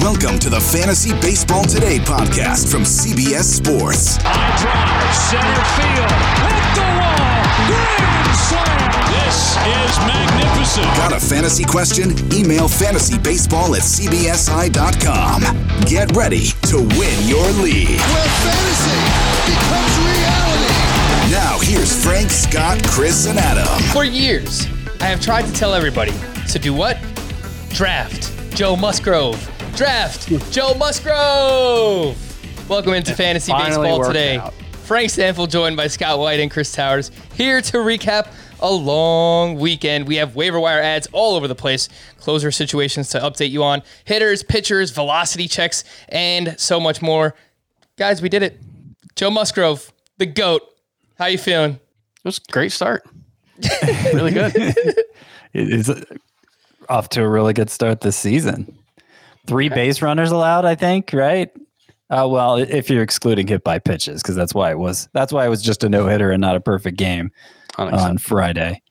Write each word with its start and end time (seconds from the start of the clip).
Welcome 0.00 0.38
to 0.40 0.50
the 0.50 0.60
Fantasy 0.60 1.12
Baseball 1.20 1.64
Today 1.64 1.98
podcast 1.98 2.70
from 2.70 2.82
CBS 2.82 3.44
Sports. 3.44 4.16
High 4.20 4.50
drive, 4.58 5.14
center 5.14 5.64
field, 5.78 6.10
hit 6.44 6.66
the 6.74 6.86
wall, 6.98 7.70
grand 7.70 8.34
slam. 8.34 8.90
This 9.14 9.54
is 9.54 9.94
magnificent. 10.02 10.86
Got 10.98 11.12
a 11.14 11.20
fantasy 11.20 11.64
question? 11.64 12.10
Email 12.34 12.66
fantasybaseball 12.68 13.76
at 13.78 13.82
cbsi.com. 13.86 15.40
Get 15.86 16.14
ready 16.16 16.46
to 16.68 16.76
win 16.98 17.16
your 17.28 17.46
league. 17.62 17.88
where 17.94 18.30
fantasy 18.42 18.98
becomes 19.46 19.94
reality. 20.02 20.74
Now, 21.30 21.58
here's 21.62 21.92
Frank, 22.04 22.30
Scott, 22.30 22.82
Chris, 22.88 23.26
and 23.26 23.38
Adam. 23.38 23.66
For 23.92 24.04
years, 24.04 24.66
I 25.00 25.06
have 25.06 25.20
tried 25.20 25.46
to 25.46 25.52
tell 25.52 25.72
everybody 25.72 26.12
to 26.50 26.58
do 26.58 26.74
what? 26.74 26.98
Draft 27.70 28.32
Joe 28.54 28.76
Musgrove. 28.76 29.50
Draft 29.76 30.28
Joe 30.52 30.74
Musgrove. 30.74 32.16
Welcome 32.68 32.94
into 32.94 33.12
Fantasy 33.16 33.52
Baseball 33.52 34.04
today. 34.04 34.36
out. 34.36 34.54
Frank 34.84 35.10
Stampfl 35.10 35.50
joined 35.50 35.76
by 35.76 35.88
Scott 35.88 36.20
White 36.20 36.38
and 36.38 36.48
Chris 36.48 36.70
Towers 36.70 37.10
here 37.34 37.60
to 37.60 37.78
recap 37.78 38.28
a 38.60 38.70
long 38.70 39.56
weekend. 39.56 40.06
We 40.06 40.14
have 40.16 40.36
waiver 40.36 40.60
wire 40.60 40.80
ads 40.80 41.08
all 41.12 41.34
over 41.34 41.48
the 41.48 41.56
place, 41.56 41.88
closer 42.18 42.52
situations 42.52 43.08
to 43.10 43.18
update 43.18 43.50
you 43.50 43.64
on, 43.64 43.82
hitters, 44.04 44.44
pitchers, 44.44 44.92
velocity 44.92 45.48
checks, 45.48 45.82
and 46.08 46.54
so 46.56 46.78
much 46.78 47.02
more. 47.02 47.34
Guys, 47.96 48.22
we 48.22 48.28
did 48.28 48.44
it. 48.44 48.60
Joe 49.16 49.30
Musgrove, 49.30 49.92
the 50.18 50.26
GOAT. 50.26 50.62
How 51.18 51.26
you 51.26 51.38
feeling? 51.38 51.72
It 51.72 52.24
was 52.24 52.38
a 52.38 52.52
great 52.52 52.70
start. 52.70 53.02
really 54.12 54.30
good. 54.30 54.54
It's 55.56 55.88
off 56.88 57.08
to 57.10 57.22
a 57.22 57.28
really 57.28 57.52
good 57.52 57.70
start 57.70 58.00
this 58.00 58.16
season. 58.16 58.76
Three 59.46 59.68
base 59.68 60.00
runners 60.00 60.30
allowed, 60.30 60.64
I 60.64 60.74
think, 60.74 61.10
right? 61.12 61.50
Uh, 62.10 62.28
well, 62.28 62.56
if 62.56 62.88
you're 62.90 63.02
excluding 63.02 63.46
hit 63.46 63.64
by 63.64 63.78
pitches, 63.78 64.22
because 64.22 64.34
that's 64.36 64.54
why 64.54 64.70
it 64.70 64.78
was. 64.78 65.08
That's 65.12 65.32
why 65.32 65.46
it 65.46 65.48
was 65.48 65.62
just 65.62 65.84
a 65.84 65.88
no 65.88 66.06
hitter 66.06 66.30
and 66.30 66.40
not 66.40 66.56
a 66.56 66.60
perfect 66.60 66.96
game 66.96 67.30
on 67.76 68.18
Friday. 68.18 68.82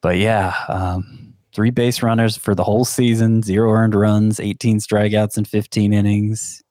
But 0.00 0.18
yeah, 0.18 0.54
um, 0.68 1.34
three 1.52 1.70
base 1.70 2.02
runners 2.02 2.36
for 2.36 2.54
the 2.54 2.64
whole 2.64 2.84
season, 2.84 3.42
zero 3.42 3.72
earned 3.72 3.94
runs, 3.94 4.40
18 4.40 4.78
strikeouts 4.78 5.36
in 5.36 5.44
15 5.44 5.92
innings. 5.92 6.62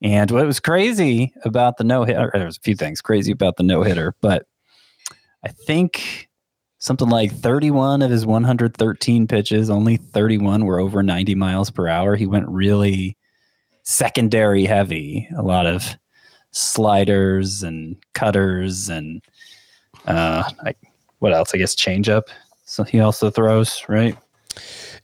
And 0.00 0.30
what 0.30 0.46
was 0.46 0.60
crazy 0.60 1.32
about 1.44 1.76
the 1.76 1.84
no 1.84 2.04
hitter, 2.04 2.30
there 2.32 2.46
was 2.46 2.56
a 2.56 2.60
few 2.60 2.74
things 2.74 3.00
crazy 3.00 3.32
about 3.32 3.56
the 3.56 3.62
no 3.62 3.82
hitter, 3.82 4.14
but 4.20 4.46
I 5.44 5.48
think 5.48 6.28
something 6.82 7.08
like 7.08 7.30
31 7.30 8.02
of 8.02 8.10
his 8.10 8.26
113 8.26 9.28
pitches, 9.28 9.70
only 9.70 9.98
31 9.98 10.64
were 10.64 10.80
over 10.80 11.00
90 11.00 11.36
miles 11.36 11.70
per 11.70 11.86
hour. 11.86 12.16
He 12.16 12.26
went 12.26 12.48
really 12.48 13.16
secondary 13.84 14.64
heavy, 14.64 15.28
a 15.38 15.42
lot 15.42 15.64
of 15.64 15.96
sliders 16.50 17.62
and 17.62 17.94
cutters 18.14 18.88
and 18.88 19.22
uh, 20.08 20.42
I, 20.64 20.74
what 21.20 21.32
else? 21.32 21.54
I 21.54 21.58
guess 21.58 21.76
changeup. 21.76 22.24
So 22.64 22.82
he 22.82 22.98
also 22.98 23.30
throws, 23.30 23.84
right? 23.88 24.16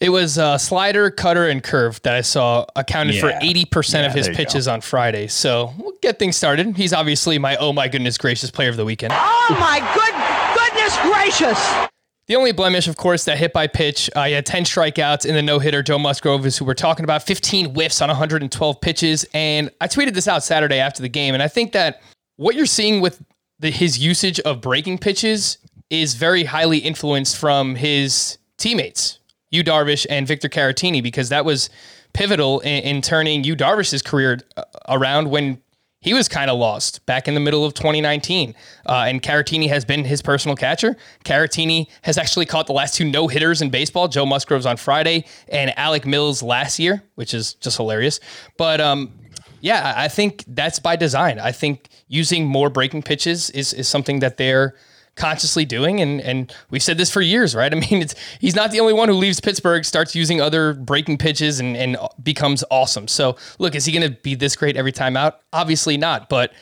It 0.01 0.11
was 0.11 0.39
uh, 0.39 0.59
slider, 0.59 1.11
cutter, 1.11 1.49
and 1.49 1.63
curve 1.63 2.01
that 2.03 2.15
I 2.15 2.21
saw 2.21 2.65
accounted 2.77 3.19
for 3.19 3.31
Yeah. 3.31 3.41
80% 3.41 3.95
Yeah, 3.95 4.07
of 4.07 4.15
his 4.15 4.27
there 4.27 4.33
you 4.33 4.37
pitches 4.37 4.69
on 4.69 4.81
Friday. 4.81 5.27
So 5.27 5.73
we'll 5.79 5.95
get 6.01 6.19
things 6.19 6.37
started. 6.37 6.77
He's 6.77 6.93
obviously 6.93 7.39
my 7.39 7.57
oh 7.57 7.73
my 7.73 7.89
goodness 7.89 8.17
gracious 8.17 8.51
player 8.51 8.69
of 8.71 8.77
the 8.77 8.85
weekend. 8.85 9.13
Oh 9.17 9.57
my 9.59 9.81
good 9.95 10.15
goodness 10.57 10.97
gracious! 11.03 11.89
The 12.29 12.37
only 12.37 12.53
blemish, 12.53 12.87
of 12.89 12.97
course, 12.97 13.25
that 13.25 13.39
hit 13.39 13.55
by 13.55 13.67
pitch. 13.67 14.11
Uh, 14.15 14.29
had 14.29 14.45
10 14.45 14.65
strikeouts 14.65 15.25
in 15.25 15.35
the 15.35 15.41
no 15.41 15.59
hitter. 15.59 15.83
Joe 15.83 15.99
Musgrove 15.99 16.45
is 16.45 16.59
who 16.59 16.67
we're 16.67 16.75
talking 16.75 17.03
about, 17.05 17.23
15 17.23 17.71
whiffs 17.71 18.03
on 18.03 18.09
112 18.09 18.81
pitches. 18.83 19.25
And 19.33 19.71
I 19.81 19.89
tweeted 19.89 20.13
this 20.13 20.29
out 20.29 20.45
Saturday 20.45 20.79
after 20.79 21.01
the 21.01 21.09
game. 21.09 21.33
And 21.33 21.43
I 21.43 21.49
think 21.49 21.73
that 21.73 22.03
what 22.37 22.55
you're 22.55 22.67
seeing 22.67 23.01
with 23.01 23.23
the, 23.61 23.71
his 23.71 23.99
usage 23.99 24.41
of 24.41 24.61
breaking 24.61 24.99
pitches 24.99 25.57
is 25.89 26.15
very 26.15 26.45
highly 26.45 26.77
influenced 26.79 27.39
from 27.39 27.75
his 27.77 28.37
teammates, 28.59 29.18
Yu 29.51 29.65
Darvish 29.65 30.07
and 30.09 30.27
Victor 30.27 30.49
Caratini, 30.49 31.03
because 31.03 31.29
that 31.29 31.45
was 31.45 31.71
pivotal 32.13 32.61
in, 32.61 32.83
in 32.83 33.03
turning 33.03 33.45
Yu 33.45 33.57
Darvish's 33.57 34.03
career 34.03 34.39
uh, 34.57 34.65
around 34.89 35.31
when 35.31 35.61
he 36.01 36.15
was 36.15 36.29
kind 36.29 36.49
of 36.49 36.59
lost 36.59 37.05
back 37.07 37.27
in 37.27 37.35
the 37.35 37.41
middle 37.41 37.65
of 37.65 37.75
2019. 37.75 38.55
Uh, 38.87 39.05
and 39.09 39.21
Caratini 39.21 39.69
has 39.69 39.85
been 39.85 40.05
his 40.05 40.23
personal 40.23 40.57
catcher. 40.57 40.97
Caratini 41.25 41.89
has 42.03 42.17
actually 42.17 42.47
caught 42.47 42.67
the 42.67 42.73
last 42.73 42.95
two 42.95 43.05
no 43.05 43.27
hitters 43.27 43.61
in 43.61 43.71
baseball. 43.71 44.07
Joe 44.07 44.25
Musgrove's 44.25 44.67
on 44.67 44.77
Friday 44.77 45.25
and 45.49 45.77
Alec 45.77 46.07
Mills 46.07 46.43
last 46.43 46.79
year, 46.79 47.03
which 47.17 47.35
is 47.35 47.55
just 47.55 47.77
hilarious. 47.77 48.21
But 48.57 48.81
um, 48.81 49.13
yeah, 49.61 49.93
I 49.97 50.07
think 50.09 50.45
that's 50.47 50.79
by 50.79 50.95
design. 50.95 51.41
I 51.41 51.51
think 51.51 51.89
using 52.07 52.47
more 52.47 52.71
breaking 52.71 53.03
pitches 53.03 53.51
is, 53.51 53.73
is 53.73 53.89
something 53.89 54.21
that 54.21 54.37
they're 54.37 54.77
consciously 55.19 55.65
doing 55.65 56.01
and 56.01 56.21
and 56.21 56.55
we've 56.71 56.83
said 56.83 56.97
this 56.97 57.11
for 57.11 57.21
years 57.21 57.55
right? 57.55 57.73
I 57.75 57.77
mean 57.77 58.01
it's 58.03 58.15
he's 58.41 58.55
not 58.55 58.71
the 58.71 58.81
only 58.81 58.93
one 58.93 59.09
who 59.09 59.15
leaves 59.15 59.41
pittsburgh 59.41 59.85
starts 59.85 60.15
using 60.15 60.41
other 60.41 60.75
breaking 60.75 61.19
pitches 61.19 61.61
and 61.61 61.77
and 61.77 61.99
becomes 62.23 62.65
awesome. 62.71 63.09
So 63.09 63.37
look 63.59 63.75
is 63.75 63.85
he 63.85 63.93
going 63.93 64.11
to 64.11 64.19
be 64.21 64.35
this 64.35 64.57
great 64.57 64.77
every 64.77 64.93
time 64.93 65.17
out? 65.17 65.41
Obviously 65.53 65.97
not 65.97 66.29
but 66.29 66.53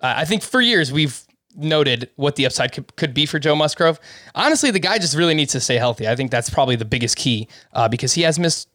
uh, 0.00 0.14
i 0.16 0.24
think 0.24 0.42
for 0.42 0.60
years 0.60 0.92
we've 0.92 1.24
noted 1.56 2.08
what 2.16 2.36
the 2.36 2.46
upside 2.46 2.72
could, 2.72 2.94
could 2.96 3.12
be 3.14 3.26
for 3.26 3.38
joe 3.38 3.54
musgrove. 3.54 4.00
Honestly 4.34 4.70
the 4.70 4.80
guy 4.80 4.98
just 4.98 5.14
really 5.14 5.34
needs 5.34 5.52
to 5.52 5.60
stay 5.60 5.76
healthy. 5.76 6.08
I 6.08 6.16
think 6.16 6.30
that's 6.30 6.50
probably 6.50 6.76
the 6.76 6.84
biggest 6.84 7.16
key 7.16 7.48
uh, 7.72 7.88
because 7.88 8.14
he 8.14 8.22
has 8.22 8.38
missed 8.38 8.68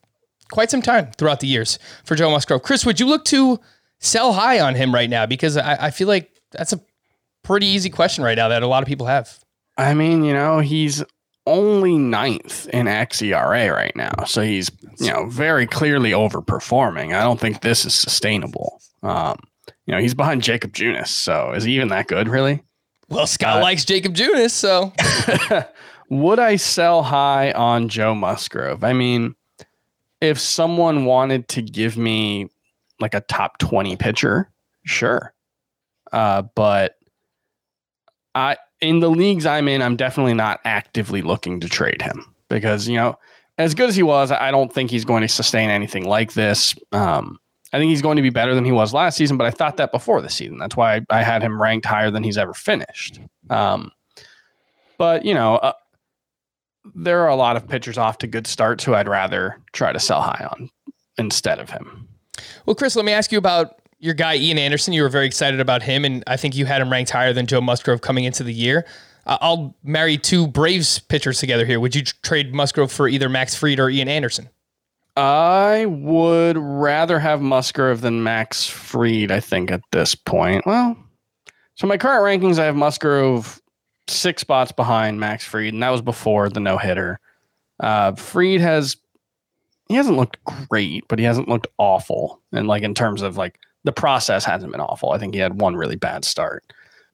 quite 0.51 0.69
some 0.69 0.81
time 0.81 1.09
throughout 1.17 1.39
the 1.39 1.47
years 1.47 1.79
for 2.05 2.15
joe 2.15 2.29
musgrove. 2.29 2.61
Chris 2.61 2.85
would 2.85 2.99
you 2.99 3.07
look 3.07 3.25
to 3.25 3.59
sell 3.99 4.33
high 4.33 4.59
on 4.59 4.75
him 4.75 4.93
right 4.93 5.09
now? 5.09 5.25
Because 5.25 5.57
i, 5.57 5.87
I 5.87 5.91
feel 5.91 6.07
like 6.07 6.29
that's 6.51 6.73
a 6.73 6.79
pretty 7.43 7.67
easy 7.67 7.89
question 7.89 8.23
right 8.23 8.37
now 8.37 8.47
that 8.47 8.63
a 8.63 8.67
lot 8.67 8.83
of 8.83 8.87
people 8.87 9.07
have 9.07 9.39
I 9.77 9.93
mean, 9.93 10.23
you 10.23 10.33
know, 10.33 10.59
he's 10.59 11.03
only 11.45 11.97
ninth 11.97 12.67
in 12.69 12.85
xERA 12.85 13.73
right 13.73 13.95
now. 13.95 14.23
So 14.25 14.41
he's, 14.41 14.71
you 14.99 15.11
know, 15.11 15.27
very 15.27 15.65
clearly 15.67 16.11
overperforming. 16.11 17.15
I 17.15 17.23
don't 17.23 17.39
think 17.39 17.61
this 17.61 17.85
is 17.85 17.93
sustainable. 17.93 18.79
Um, 19.01 19.37
you 19.85 19.93
know, 19.93 19.99
he's 19.99 20.13
behind 20.13 20.43
Jakob 20.43 20.73
Junis. 20.73 21.07
So 21.07 21.51
is 21.53 21.63
he 21.63 21.75
even 21.75 21.89
that 21.89 22.07
good, 22.07 22.27
really? 22.27 22.63
Well, 23.09 23.27
Scott 23.27 23.61
likes 23.61 23.83
Jakob 23.83 24.15
Junis, 24.15 24.51
so 24.51 24.93
Would 26.09 26.39
I 26.39 26.57
sell 26.57 27.03
high 27.03 27.51
on 27.51 27.89
Joe 27.89 28.13
Musgrove? 28.13 28.83
I 28.83 28.93
mean, 28.93 29.35
if 30.21 30.39
someone 30.39 31.05
wanted 31.05 31.47
to 31.49 31.61
give 31.61 31.97
me 31.97 32.49
like 32.99 33.13
a 33.13 33.21
top 33.21 33.57
20 33.57 33.95
pitcher, 33.97 34.51
sure. 34.85 35.33
Uh, 36.11 36.43
but 36.55 36.95
I 38.35 38.57
in 38.81 38.99
the 38.99 39.09
leagues 39.09 39.45
I'm 39.45 39.67
in, 39.67 39.81
I'm 39.81 39.95
definitely 39.95 40.33
not 40.33 40.59
actively 40.65 41.21
looking 41.21 41.59
to 41.61 41.69
trade 41.69 42.01
him 42.01 42.25
because, 42.49 42.87
you 42.87 42.97
know, 42.97 43.17
as 43.57 43.73
good 43.73 43.89
as 43.89 43.95
he 43.95 44.03
was, 44.03 44.31
I 44.31 44.51
don't 44.51 44.73
think 44.73 44.89
he's 44.89 45.05
going 45.05 45.21
to 45.21 45.27
sustain 45.27 45.69
anything 45.69 46.05
like 46.05 46.33
this. 46.33 46.75
Um, 46.91 47.39
I 47.71 47.79
think 47.79 47.89
he's 47.89 48.01
going 48.01 48.17
to 48.17 48.21
be 48.21 48.29
better 48.29 48.53
than 48.53 48.65
he 48.65 48.71
was 48.71 48.93
last 48.93 49.15
season, 49.15 49.37
but 49.37 49.47
I 49.47 49.51
thought 49.51 49.77
that 49.77 49.91
before 49.91 50.21
the 50.21 50.29
season. 50.29 50.57
That's 50.57 50.75
why 50.75 50.95
I, 50.95 51.01
I 51.09 51.23
had 51.23 51.41
him 51.41 51.61
ranked 51.61 51.85
higher 51.85 52.11
than 52.11 52.23
he's 52.23 52.37
ever 52.37 52.53
finished. 52.53 53.19
Um, 53.49 53.91
but, 54.97 55.25
you 55.25 55.33
know, 55.33 55.55
uh, 55.55 55.73
there 56.95 57.21
are 57.21 57.29
a 57.29 57.35
lot 57.35 57.55
of 57.55 57.67
pitchers 57.67 57.97
off 57.97 58.17
to 58.19 58.27
good 58.27 58.47
starts 58.47 58.83
who 58.83 58.93
I'd 58.93 59.07
rather 59.07 59.57
try 59.71 59.93
to 59.93 59.99
sell 59.99 60.21
high 60.21 60.47
on 60.51 60.69
instead 61.17 61.59
of 61.59 61.69
him. 61.69 62.07
well 62.65 62.75
chris 62.75 62.95
let 62.95 63.05
me 63.05 63.11
ask 63.11 63.31
you 63.31 63.37
about 63.37 63.79
your 64.03 64.13
guy 64.13 64.35
ian 64.35 64.57
anderson 64.57 64.93
you 64.93 65.01
were 65.01 65.09
very 65.09 65.25
excited 65.25 65.59
about 65.59 65.81
him 65.81 66.03
and 66.03 66.23
i 66.27 66.35
think 66.35 66.55
you 66.55 66.65
had 66.65 66.81
him 66.81 66.91
ranked 66.91 67.09
higher 67.09 67.31
than 67.33 67.45
joe 67.47 67.61
musgrove 67.61 68.01
coming 68.01 68.25
into 68.25 68.43
the 68.43 68.53
year 68.53 68.85
Uh, 69.25 69.37
I'll 69.39 69.73
marry 69.83 70.17
two 70.17 70.47
Braves 70.47 70.99
pitchers 70.99 71.39
together 71.39 71.65
here. 71.65 71.79
Would 71.79 71.95
you 71.95 72.03
trade 72.23 72.53
Musgrove 72.53 72.91
for 72.91 73.07
either 73.07 73.29
Max 73.29 73.55
Fried 73.55 73.79
or 73.79 73.89
Ian 73.89 74.09
Anderson? 74.09 74.49
I 75.15 75.85
would 75.87 76.57
rather 76.57 77.19
have 77.19 77.41
Musgrove 77.41 78.01
than 78.01 78.21
Max 78.21 78.67
Fried, 78.67 79.31
I 79.31 79.39
think, 79.39 79.71
at 79.71 79.79
this 79.93 80.13
point. 80.13 80.65
Well, 80.65 80.97
so 81.75 81.87
my 81.87 81.97
current 81.97 82.43
rankings, 82.43 82.59
I 82.59 82.65
have 82.65 82.75
Musgrove 82.75 83.61
six 84.09 84.41
spots 84.41 84.73
behind 84.73 85.21
Max 85.21 85.45
Fried, 85.45 85.73
and 85.73 85.81
that 85.81 85.91
was 85.91 86.01
before 86.01 86.49
the 86.49 86.59
no 86.59 86.77
hitter. 86.77 87.17
Uh, 87.79 88.11
Fried 88.15 88.59
has 88.59 88.97
he 89.87 89.95
hasn't 89.95 90.17
looked 90.17 90.43
great, 90.43 91.05
but 91.07 91.17
he 91.17 91.23
hasn't 91.23 91.47
looked 91.47 91.67
awful. 91.77 92.41
And 92.51 92.67
like 92.67 92.83
in 92.83 92.93
terms 92.93 93.21
of 93.21 93.37
like 93.37 93.57
the 93.83 93.91
process 93.91 94.45
hasn't 94.45 94.71
been 94.71 94.81
awful. 94.81 95.11
I 95.11 95.17
think 95.17 95.33
he 95.33 95.39
had 95.39 95.59
one 95.59 95.75
really 95.75 95.95
bad 95.95 96.25
start. 96.25 96.63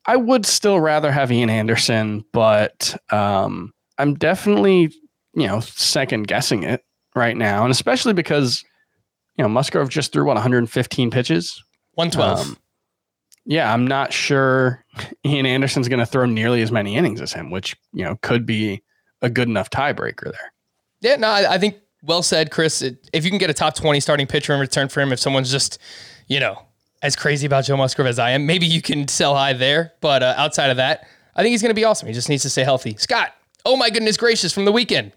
I 0.06 0.16
would 0.16 0.46
still 0.46 0.80
rather 0.80 1.12
have 1.12 1.32
Ian 1.32 1.50
Anderson, 1.50 2.24
but 2.32 2.96
um, 3.12 3.74
I'm 3.98 4.16
definitely 4.16 4.94
you 5.34 5.48
know 5.48 5.60
second 5.60 6.28
guessing 6.28 6.64
it 6.64 6.84
right 7.16 7.38
now, 7.38 7.64
and 7.64 7.72
especially 7.72 8.14
because 8.14 8.64
you 9.38 9.44
know 9.44 9.50
Musgrove 9.50 9.90
just 9.90 10.12
threw 10.14 10.26
what 10.26 10.36
115 10.36 11.12
pitches. 11.12 11.64
112. 11.96 12.40
Um, 12.40 12.58
yeah, 13.46 13.74
I'm 13.74 13.86
not 13.86 14.14
sure 14.14 14.86
Ian 15.26 15.46
Anderson's 15.46 15.88
going 15.88 16.00
to 16.00 16.06
throw 16.06 16.26
nearly 16.26 16.62
as 16.62 16.72
many 16.72 16.96
innings 16.96 17.20
as 17.20 17.34
him, 17.34 17.52
which 17.52 17.76
you 17.94 18.04
know 18.04 18.16
could 18.22 18.46
be 18.46 18.84
a 19.22 19.30
good 19.30 19.48
enough 19.48 19.70
tiebreaker 19.70 20.32
there. 20.32 20.54
Yeah, 21.02 21.16
no, 21.16 21.28
I, 21.30 21.54
I 21.54 21.58
think 21.58 21.76
well 22.04 22.24
said, 22.24 22.52
Chris. 22.52 22.82
It, 22.82 23.10
if 23.14 23.24
you 23.24 23.32
can 23.32 23.40
get 23.40 23.50
a 23.50 23.54
top 23.54 23.76
20 23.76 24.00
starting 24.00 24.28
pitcher 24.28 24.54
in 24.54 24.60
return 24.60 24.90
for 24.90 25.02
him, 25.02 25.12
if 25.12 25.20
someone's 25.20 25.52
just, 25.52 25.80
you 26.30 26.40
know, 26.40 26.62
as 27.02 27.18
crazy 27.18 27.46
about 27.46 27.66
Joe 27.66 27.76
Musgrove 27.76 28.08
as 28.08 28.20
I 28.20 28.32
am, 28.32 28.46
maybe 28.46 28.66
you 28.66 28.82
can 28.82 29.08
sell 29.10 29.36
high 29.36 29.54
there. 29.54 29.94
But 30.00 30.24
uh, 30.24 30.36
outside 30.38 30.70
of 30.70 30.78
that, 30.78 31.06
I 31.36 31.42
think 31.42 31.52
he's 31.52 31.62
going 31.62 31.72
to 31.72 31.76
be 31.76 31.84
awesome. 31.84 32.08
He 32.08 32.14
just 32.14 32.30
needs 32.30 32.44
to 32.44 32.50
stay 32.50 32.64
healthy. 32.64 32.96
Scott, 32.98 33.34
oh 33.66 33.76
my 33.76 33.90
goodness 33.90 34.16
gracious, 34.16 34.54
from 34.54 34.66
the 34.66 34.72
weekend. 34.72 35.12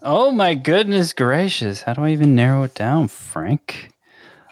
Oh 0.00 0.30
my 0.30 0.54
goodness 0.54 1.12
gracious! 1.12 1.82
How 1.82 1.94
do 1.94 2.04
I 2.04 2.10
even 2.10 2.34
narrow 2.34 2.62
it 2.62 2.74
down, 2.74 3.08
Frank? 3.08 3.90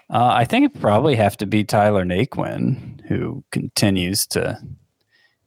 Uh, 0.09 0.31
I 0.33 0.45
think 0.45 0.65
it 0.65 0.81
probably 0.81 1.17
have 1.17 1.37
to 1.39 1.47
be 1.47 1.63
Tyler 1.63 2.05
Naquin, 2.05 3.01
who 3.07 3.45
continues 3.51 4.27
to 4.29 4.59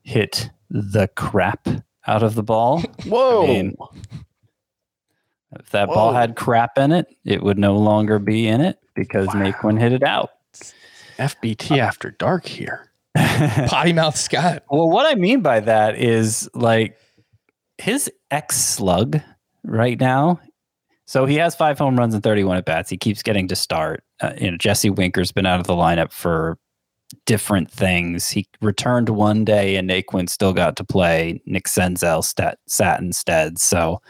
hit 0.04 0.52
the 0.70 1.08
crap 1.16 1.68
out 2.06 2.22
of 2.22 2.36
the 2.36 2.44
ball. 2.44 2.82
Whoa! 3.06 3.44
I 3.44 3.48
mean, 3.48 3.76
if 5.60 5.72
that 5.72 5.88
ball 5.88 6.14
had 6.14 6.36
crap 6.36 6.78
in 6.78 6.92
it, 6.92 7.08
it 7.24 7.42
would 7.42 7.58
no 7.58 7.76
longer 7.76 8.20
be 8.20 8.48
in 8.48 8.62
it 8.62 8.78
because 8.94 9.28
Naquin 9.30 9.80
hit 9.80 9.92
it 9.92 10.04
out. 10.04 10.30
FBT 11.18 11.78
after 11.78 12.12
dark 12.12 12.46
here. 12.46 12.92
Potty 13.16 13.94
mouth 13.94 14.18
Scott. 14.18 14.64
Well, 14.70 14.90
what 14.90 15.06
I 15.06 15.16
mean 15.16 15.42
by 15.42 15.62
that 15.62 15.98
is 15.98 16.50
like 16.54 16.98
his 17.78 18.12
X 18.32 18.58
slug 18.58 19.22
right 19.64 20.00
now. 20.00 20.40
So 21.06 21.26
he 21.26 21.36
has 21.36 21.56
five 21.56 21.78
home 21.78 21.98
runs 21.98 22.14
and 22.14 22.24
31 22.24 22.58
at 22.58 22.66
bats. 22.66 22.90
He 22.90 22.98
keeps 22.98 23.22
getting 23.22 23.48
to 23.50 23.56
start. 23.56 24.04
Uh, 24.22 24.34
you 24.40 24.52
know, 24.52 24.58
Jesse 24.58 24.90
Winker's 24.90 25.32
been 25.32 25.46
out 25.46 25.60
of 25.60 25.68
the 25.68 25.74
lineup 25.74 26.12
for 26.12 26.58
different 27.26 27.70
things. 27.72 28.30
He 28.30 28.48
returned 28.62 29.10
one 29.10 29.46
day 29.46 29.76
and 29.76 29.90
Naquin 29.90 30.28
still 30.30 30.54
got 30.54 30.76
to 30.78 30.84
play. 30.84 31.42
Nick 31.46 31.66
Senzel 31.66 32.24
stat, 32.24 32.58
sat 32.68 33.00
instead. 33.00 33.60
So, 33.60 34.02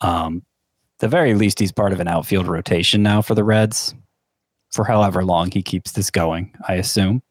um, 0.00 0.42
the 0.98 1.08
very 1.08 1.34
least, 1.34 1.58
he's 1.58 1.72
part 1.72 1.92
of 1.92 2.00
an 2.00 2.08
outfield 2.08 2.46
rotation 2.46 3.02
now 3.02 3.20
for 3.20 3.34
the 3.34 3.44
Reds 3.44 3.94
for 4.76 4.84
however 4.84 5.24
long 5.24 5.50
he 5.50 5.62
keeps 5.62 5.92
this 5.92 6.10
going, 6.10 6.54
I 6.68 6.74
assume. 6.74 7.22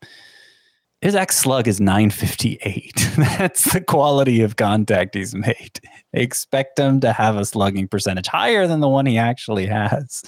His 1.02 1.16
X 1.16 1.38
slug 1.38 1.68
is 1.68 1.80
958. 1.80 3.12
That's 3.18 3.72
the 3.72 3.82
quality 3.82 4.42
of 4.42 4.56
contact 4.56 5.14
he's 5.14 5.36
made. 5.36 5.80
Expect 6.14 6.80
him 6.80 7.00
to 7.02 7.14
have 7.14 7.38
a 7.38 7.46
slugging 7.46 7.88
percentage 7.88 8.28
higher 8.28 8.66
than 8.66 8.80
the 8.80 8.90
one 8.90 9.06
he 9.06 9.18
actually 9.18 9.68
has. 9.68 10.24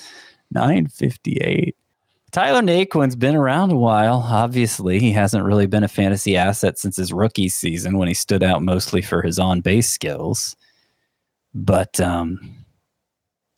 958. 0.51 1.75
Tyler 2.31 2.61
Naquin's 2.61 3.15
been 3.15 3.35
around 3.35 3.71
a 3.71 3.77
while. 3.77 4.23
Obviously, 4.29 4.99
he 4.99 5.11
hasn't 5.11 5.45
really 5.45 5.65
been 5.65 5.83
a 5.83 5.87
fantasy 5.87 6.37
asset 6.37 6.77
since 6.77 6.97
his 6.97 7.11
rookie 7.11 7.49
season 7.49 7.97
when 7.97 8.07
he 8.07 8.13
stood 8.13 8.43
out 8.43 8.61
mostly 8.61 9.01
for 9.01 9.21
his 9.21 9.39
on 9.39 9.61
base 9.61 9.89
skills. 9.89 10.55
But, 11.55 11.99
um, 11.99 12.39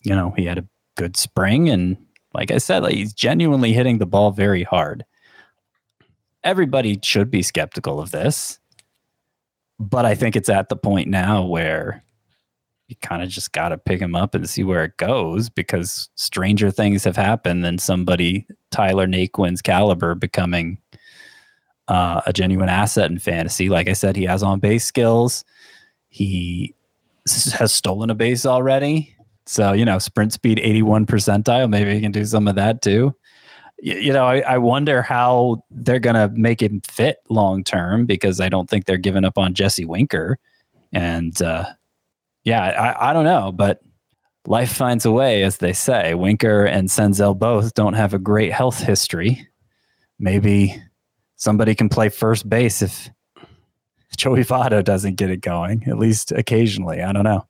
you 0.04 0.16
know, 0.16 0.34
he 0.38 0.46
had 0.46 0.60
a 0.60 0.68
good 0.96 1.18
spring. 1.18 1.70
And 1.70 1.98
like 2.34 2.52
I 2.52 2.58
said, 2.58 2.84
like, 2.84 2.96
he's 2.96 3.14
genuinely 3.14 3.74
hitting 3.74 3.98
the 3.98 4.06
ball 4.06 4.32
very 4.32 4.64
hard 4.64 5.06
everybody 6.44 7.00
should 7.04 7.30
be 7.30 7.42
skeptical 7.44 8.00
of 8.00 8.12
this. 8.12 8.60
But 9.80 10.06
I 10.06 10.16
think 10.16 10.36
it's 10.36 10.50
at 10.50 10.70
the 10.70 10.76
point 10.76 11.08
now 11.08 11.46
where 11.46 12.04
you 12.88 12.96
kind 13.02 13.22
of 13.22 13.30
just 13.30 13.52
got 13.52 13.70
to 13.70 13.78
pick 13.78 14.02
him 14.02 14.16
up 14.16 14.36
and 14.36 14.50
see 14.50 14.64
where 14.64 14.84
it 14.84 14.98
goes 14.98 15.50
because 15.50 16.10
stranger 16.16 16.72
things 16.72 17.04
have 17.04 17.16
happened 17.16 17.64
than 17.64 17.78
somebody 17.78 18.48
Tyler 18.72 19.08
Naquin's 19.08 19.62
caliber 19.62 20.16
becoming 20.16 20.80
uh, 21.88 22.22
a 22.26 22.34
genuine 22.34 22.70
asset 22.70 23.10
in 23.10 23.20
fantasy. 23.20 23.70
Like 23.70 23.88
I 23.88 23.94
said, 23.94 24.16
he 24.16 24.24
has 24.26 24.44
on 24.44 24.60
base 24.60 24.86
skills. 24.86 25.46
He 26.10 26.74
has 27.54 27.74
stolen 27.74 28.10
a 28.10 28.16
base 28.16 28.46
already. 28.46 29.16
So, 29.50 29.74
you 29.74 29.86
know, 29.86 30.00
sprint 30.00 30.34
speed 30.34 30.60
81 30.60 31.06
percentile. 31.06 31.70
Maybe 31.70 31.94
he 31.94 32.02
can 32.02 32.12
do 32.12 32.26
some 32.26 32.48
of 32.48 32.56
that 32.56 32.82
too 32.82 33.16
y- 33.84 34.00
you 34.00 34.14
know, 34.14 34.26
I, 34.26 34.40
I 34.40 34.58
wonder 34.58 35.02
how 35.02 35.64
they're 35.72 36.00
going 36.00 36.16
to 36.16 36.30
make 36.36 36.62
him 36.62 36.82
fit 36.90 37.18
long 37.30 37.64
term 37.64 38.06
because 38.06 38.40
I 38.40 38.50
don't 38.50 38.70
think 38.70 38.86
they're 38.86 38.98
giving 38.98 39.26
up 39.26 39.38
on 39.38 39.54
Jesse 39.54 39.86
Winker. 39.86 40.38
And 40.92 41.40
uh, 41.42 41.66
yeah, 42.44 42.64
I, 42.64 43.10
I 43.10 43.14
don't 43.14 43.26
know, 43.26 43.52
but 43.52 43.82
life 44.48 44.74
finds 44.74 45.06
a 45.06 45.12
way, 45.12 45.44
as 45.44 45.58
they 45.58 45.74
say. 45.74 46.14
Winker 46.14 46.66
and 46.66 46.88
Senzel 46.88 47.38
both 47.38 47.74
don't 47.74 47.94
have 47.94 48.14
a 48.14 48.20
great 48.20 48.52
health 48.52 48.80
history. 48.80 49.48
Maybe 50.18 50.82
somebody 51.36 51.76
can 51.76 51.90
play 51.90 52.10
first 52.10 52.50
base 52.50 52.82
if 52.82 53.10
Joey 54.18 54.44
Votto 54.44 54.84
doesn't 54.84 55.16
get 55.16 55.30
it 55.30 55.42
going, 55.42 55.84
at 55.88 55.98
least 55.98 56.32
occasionally. 56.32 57.02
I 57.02 57.14
don't 57.14 57.24
know. 57.24 57.46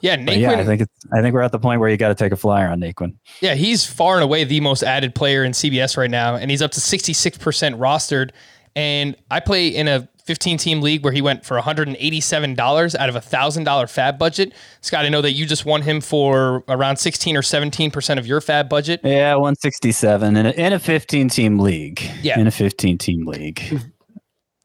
Yeah, 0.00 0.16
Naquin, 0.16 0.40
yeah, 0.40 0.52
I 0.52 0.64
think 0.64 0.82
it's. 0.82 1.06
I 1.12 1.20
think 1.20 1.34
we're 1.34 1.42
at 1.42 1.52
the 1.52 1.58
point 1.58 1.80
where 1.80 1.88
you 1.88 1.96
got 1.96 2.08
to 2.08 2.14
take 2.14 2.32
a 2.32 2.36
flyer 2.36 2.68
on 2.68 2.80
Naquin. 2.80 3.16
Yeah, 3.40 3.54
he's 3.54 3.84
far 3.84 4.14
and 4.14 4.24
away 4.24 4.44
the 4.44 4.60
most 4.60 4.82
added 4.82 5.14
player 5.14 5.42
in 5.44 5.52
CBS 5.52 5.96
right 5.96 6.10
now, 6.10 6.36
and 6.36 6.50
he's 6.50 6.62
up 6.62 6.70
to 6.72 6.80
66% 6.80 7.38
rostered. 7.78 8.30
And 8.76 9.16
I 9.30 9.40
play 9.40 9.68
in 9.68 9.88
a 9.88 10.08
15 10.28 10.58
team 10.58 10.82
league 10.82 11.02
where 11.02 11.12
he 11.12 11.22
went 11.22 11.44
for 11.44 11.58
$187 11.58 12.94
out 12.94 13.08
of 13.08 13.16
a 13.16 13.20
$1,000 13.20 13.90
fab 13.90 14.18
budget. 14.18 14.52
Scott, 14.82 15.06
I 15.06 15.08
know 15.08 15.22
that 15.22 15.32
you 15.32 15.46
just 15.46 15.64
won 15.64 15.80
him 15.80 16.02
for 16.02 16.62
around 16.68 16.98
16 16.98 17.34
or 17.34 17.40
17% 17.40 18.18
of 18.18 18.26
your 18.26 18.42
fab 18.42 18.68
budget. 18.68 19.00
Yeah, 19.02 19.32
167 19.34 20.36
in 20.36 20.46
a, 20.46 20.50
in 20.50 20.74
a 20.74 20.78
15 20.78 21.30
team 21.30 21.58
league. 21.58 22.02
Yeah. 22.22 22.38
In 22.38 22.46
a 22.46 22.50
15 22.50 22.98
team 22.98 23.26
league. 23.26 23.80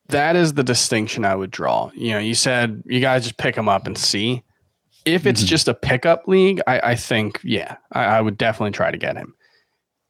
That 0.10 0.36
is 0.36 0.54
the 0.54 0.64
distinction 0.64 1.24
I 1.24 1.34
would 1.34 1.50
draw. 1.50 1.90
You 1.96 2.12
know, 2.12 2.20
you 2.20 2.36
said 2.36 2.84
you 2.86 3.00
guys 3.00 3.24
just 3.24 3.38
pick 3.38 3.56
them 3.56 3.70
up 3.70 3.88
and 3.88 3.98
see. 3.98 4.44
If 5.06 5.26
it's 5.26 5.44
Mhm. 5.44 5.48
just 5.48 5.68
a 5.68 5.74
pickup 5.74 6.28
league, 6.28 6.62
I, 6.68 6.80
I 6.92 6.96
think, 6.96 7.40
yeah, 7.44 7.76
I, 7.92 8.06
I 8.06 8.22
would 8.22 8.38
definitely 8.38 8.72
try 8.72 8.90
to 8.92 8.98
get 8.98 9.16
him. 9.18 9.34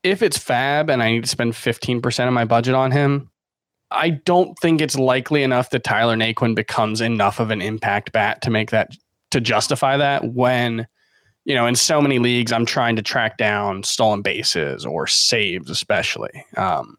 If 0.03 0.21
it's 0.21 0.37
fab 0.37 0.89
and 0.89 1.01
I 1.01 1.11
need 1.11 1.23
to 1.23 1.29
spend 1.29 1.53
15% 1.53 2.27
of 2.27 2.33
my 2.33 2.45
budget 2.45 2.75
on 2.75 2.91
him, 2.91 3.29
I 3.89 4.09
don't 4.09 4.57
think 4.59 4.81
it's 4.81 4.95
likely 4.97 5.43
enough 5.43 5.69
that 5.71 5.83
Tyler 5.83 6.15
Naquin 6.15 6.55
becomes 6.55 6.99
enough 7.01 7.39
of 7.39 7.51
an 7.51 7.61
impact 7.61 8.11
bat 8.11 8.41
to 8.41 8.49
make 8.49 8.71
that 8.71 8.89
to 9.31 9.39
justify 9.41 9.97
that 9.97 10.33
when 10.33 10.87
you 11.45 11.55
know 11.55 11.65
in 11.67 11.75
so 11.75 11.99
many 12.01 12.19
leagues 12.19 12.51
I'm 12.51 12.65
trying 12.65 12.95
to 12.97 13.01
track 13.01 13.37
down 13.37 13.81
stolen 13.83 14.21
bases 14.21 14.85
or 14.85 15.07
saves 15.07 15.69
especially 15.71 16.45
um 16.55 16.97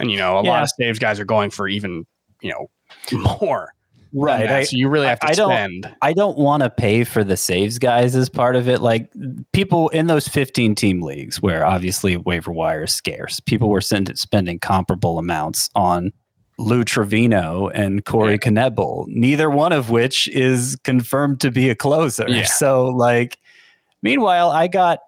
and 0.00 0.10
you 0.10 0.18
know 0.18 0.38
a 0.38 0.42
lot 0.42 0.62
of 0.64 0.68
saves 0.78 0.98
guys 0.98 1.18
are 1.20 1.24
going 1.24 1.50
for 1.50 1.66
even 1.68 2.04
you 2.42 2.50
know 2.50 2.68
more 3.40 3.68
than 3.68 3.75
Right. 4.18 4.50
I, 4.50 4.62
so 4.64 4.76
you 4.76 4.88
really 4.88 5.06
have 5.08 5.20
to 5.20 5.26
I 5.28 5.32
don't- 5.34 5.50
spend 5.50 5.94
I 6.00 6.12
don't 6.14 6.38
want 6.38 6.62
to 6.62 6.70
pay 6.70 7.04
for 7.04 7.22
the 7.22 7.36
saves 7.36 7.78
guys 7.78 8.16
as 8.16 8.28
part 8.30 8.56
of 8.56 8.66
it. 8.68 8.80
Like 8.80 9.12
people 9.52 9.90
in 9.90 10.06
those 10.06 10.26
15 10.26 10.74
team 10.74 11.02
leagues 11.02 11.42
where 11.42 11.64
obviously 11.66 12.16
waiver 12.16 12.50
wire 12.50 12.84
is 12.84 12.92
scarce, 12.94 13.40
people 13.40 13.68
were 13.68 13.80
send, 13.82 14.18
spending 14.18 14.58
comparable 14.58 15.18
amounts 15.18 15.68
on 15.74 16.12
Lou 16.58 16.82
Trivino 16.84 17.70
and 17.74 18.06
Corey 18.06 18.38
Yeah. 18.42 18.50
Knebel, 18.70 19.04
neither 19.08 19.50
one 19.50 19.72
of 19.72 19.90
which 19.90 20.28
is 20.28 20.78
confirmed 20.84 21.38
to 21.42 21.50
be 21.50 21.68
a 21.68 21.74
closer. 21.74 22.24
Yeah. 22.28 22.44
So, 22.46 22.86
like, 22.86 23.36
meanwhile, 24.02 24.50
I 24.50 24.66
got 24.66 25.00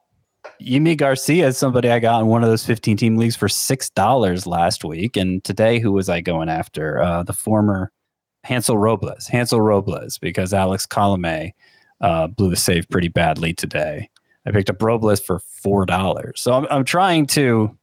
Yimi 0.61 0.95
Garcia, 0.97 1.53
somebody 1.55 1.89
I 1.91 2.01
got 2.01 2.21
in 2.21 2.27
one 2.27 2.43
of 2.43 2.51
those 2.51 2.67
15 2.67 2.99
team 2.99 3.17
leagues 3.17 3.37
for 3.37 3.49
$6 3.49 4.47
last 4.47 4.85
week. 4.85 5.17
And 5.17 5.43
today, 5.43 5.79
who 5.79 5.93
was 5.93 6.11
I 6.11 6.21
going 6.21 6.51
after? 6.51 7.01
Uh, 7.01 7.23
the 7.23 7.33
former 7.33 7.91
Hansel 8.45 8.79
Robles, 8.79 9.27
Hansel 9.27 9.61
Robles, 9.61 10.19
because 10.19 10.55
Alex 10.55 10.87
Colome 10.87 11.53
uh, 12.01 12.27
blew 12.29 12.51
the 12.51 12.57
save 12.57 12.89
pretty 12.89 13.09
badly 13.09 13.53
today. 13.53 14.09
I 14.47 14.51
picked 14.51 14.71
up 14.71 14.83
Robles 14.83 15.21
for 15.21 15.41
four 15.41 15.85
dollars. 15.85 16.41
So 16.41 16.53
I'm, 16.53 16.67
I'm 16.71 16.85
trying 16.85 17.27
to, 17.29 17.77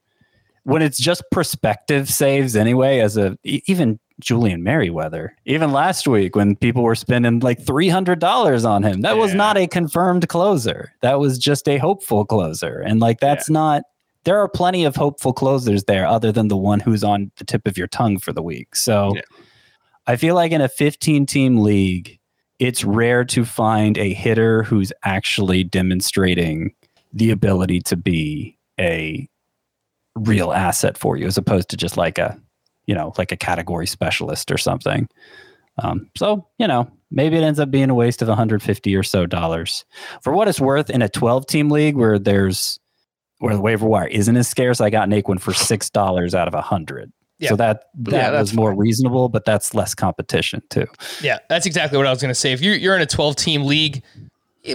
when 0.64 0.82
it's 0.82 0.98
just 0.98 1.24
prospective 1.32 2.10
saves 2.10 2.56
anyway, 2.56 3.00
as 3.00 3.18
a 3.18 3.38
even 3.44 4.00
Julian 4.20 4.64
Merryweather. 4.64 5.36
Even 5.46 5.72
last 5.72 6.08
week 6.08 6.36
when 6.36 6.56
people 6.56 6.84
were 6.84 6.96
spending 6.96 7.40
like 7.42 7.64
$300 7.64 8.66
on 8.68 8.84
him, 8.84 9.02
that 9.02 9.18
was 9.18 9.34
not 9.38 9.58
a 9.58 9.68
confirmed 9.68 10.28
closer. 10.30 10.94
That 11.02 11.20
was 11.20 11.38
just 11.38 11.68
a 11.68 11.78
hopeful 11.78 12.26
closer. 12.26 12.80
And 12.80 13.00
like 13.00 13.20
that's 13.20 13.50
not 13.50 13.84
there 14.24 14.40
are 14.40 14.48
plenty 14.48 14.86
of 14.86 14.96
hopeful 14.96 15.34
closers 15.34 15.84
there 15.84 16.08
other 16.08 16.32
than 16.32 16.48
the 16.48 16.58
one 16.58 16.80
who's 16.80 17.04
on 17.04 17.32
the 17.36 17.44
tip 17.44 17.68
of 17.68 17.78
your 17.78 17.88
tongue 17.88 18.18
for 18.18 18.34
the 18.34 18.42
week. 18.42 18.76
So 18.76 19.14
Yeah. 19.16 19.22
I 20.08 20.16
feel 20.16 20.36
like 20.36 20.52
in 20.52 20.62
a 20.62 20.70
15 20.70 21.26
team 21.26 21.58
league, 21.58 22.20
it's 22.60 22.84
rare 22.84 23.26
to 23.26 23.44
find 23.44 23.98
a 23.98 24.14
hitter 24.14 24.64
who's 24.64 24.94
actually 25.04 25.64
demonstrating 25.64 26.74
the 27.14 27.32
ability 27.32 27.82
to 27.82 27.96
be 27.96 28.58
a 28.80 29.28
real 30.16 30.54
asset 30.54 30.98
for 30.98 31.18
you 31.18 31.28
as 31.28 31.38
opposed 31.38 31.70
to 31.70 31.78
just 31.78 31.98
like 31.98 32.18
a 32.18 32.40
you 32.86 32.96
know 32.96 33.14
like 33.18 33.32
a 33.32 33.38
category 33.38 33.88
specialist 33.88 34.52
or 34.52 34.58
something. 34.58 35.08
Um, 35.82 36.10
so 36.16 36.48
you 36.58 36.68
know 36.68 36.90
maybe 37.12 37.38
it 37.38 37.44
ends 37.44 37.60
up 37.60 37.72
being 37.72 37.90
a 37.90 37.96
waste 37.96 38.22
of 38.22 38.28
150 38.28 38.96
or 38.96 39.04
so 39.04 39.26
dollars. 39.26 39.86
For 40.22 40.34
what 40.34 40.48
it's 40.48 40.62
worth 40.62 40.90
in 40.90 41.02
a 41.02 41.10
12 41.10 41.48
team 41.48 41.70
league 41.70 41.96
where 41.96 42.20
there's 42.20 42.80
where 43.40 43.56
the 43.56 43.62
waiver 43.62 43.86
wire 43.86 44.08
isn't 44.08 44.38
as 44.38 44.48
scarce 44.48 44.80
i 44.80 44.90
got 44.90 45.10
Naquin 45.10 45.42
for 45.42 45.54
six 45.54 45.90
dollars 45.90 46.34
out 46.34 46.48
of 46.48 46.54
a 46.54 46.62
hundred 46.62 47.12
Yeah. 47.38 47.50
so 47.50 47.56
that 47.58 47.90
that 47.96 48.34
Yeah, 48.34 48.40
was 48.40 48.54
more 48.54 48.74
reasonable 48.74 49.28
but 49.30 49.44
that's 49.46 49.74
less 49.74 49.94
competition 49.94 50.62
too 50.70 50.88
Yeah, 51.22 51.40
that's 51.50 51.66
exactly 51.66 51.98
what 51.98 52.08
I 52.08 52.10
was 52.10 52.22
going 52.22 52.30
to 52.34 52.40
say. 52.40 52.54
If 52.54 52.62
you're, 52.62 52.76
you're 52.76 52.96
in 52.96 53.02
a 53.02 53.06
12 53.06 53.36
team 53.36 53.64
league, 53.66 54.04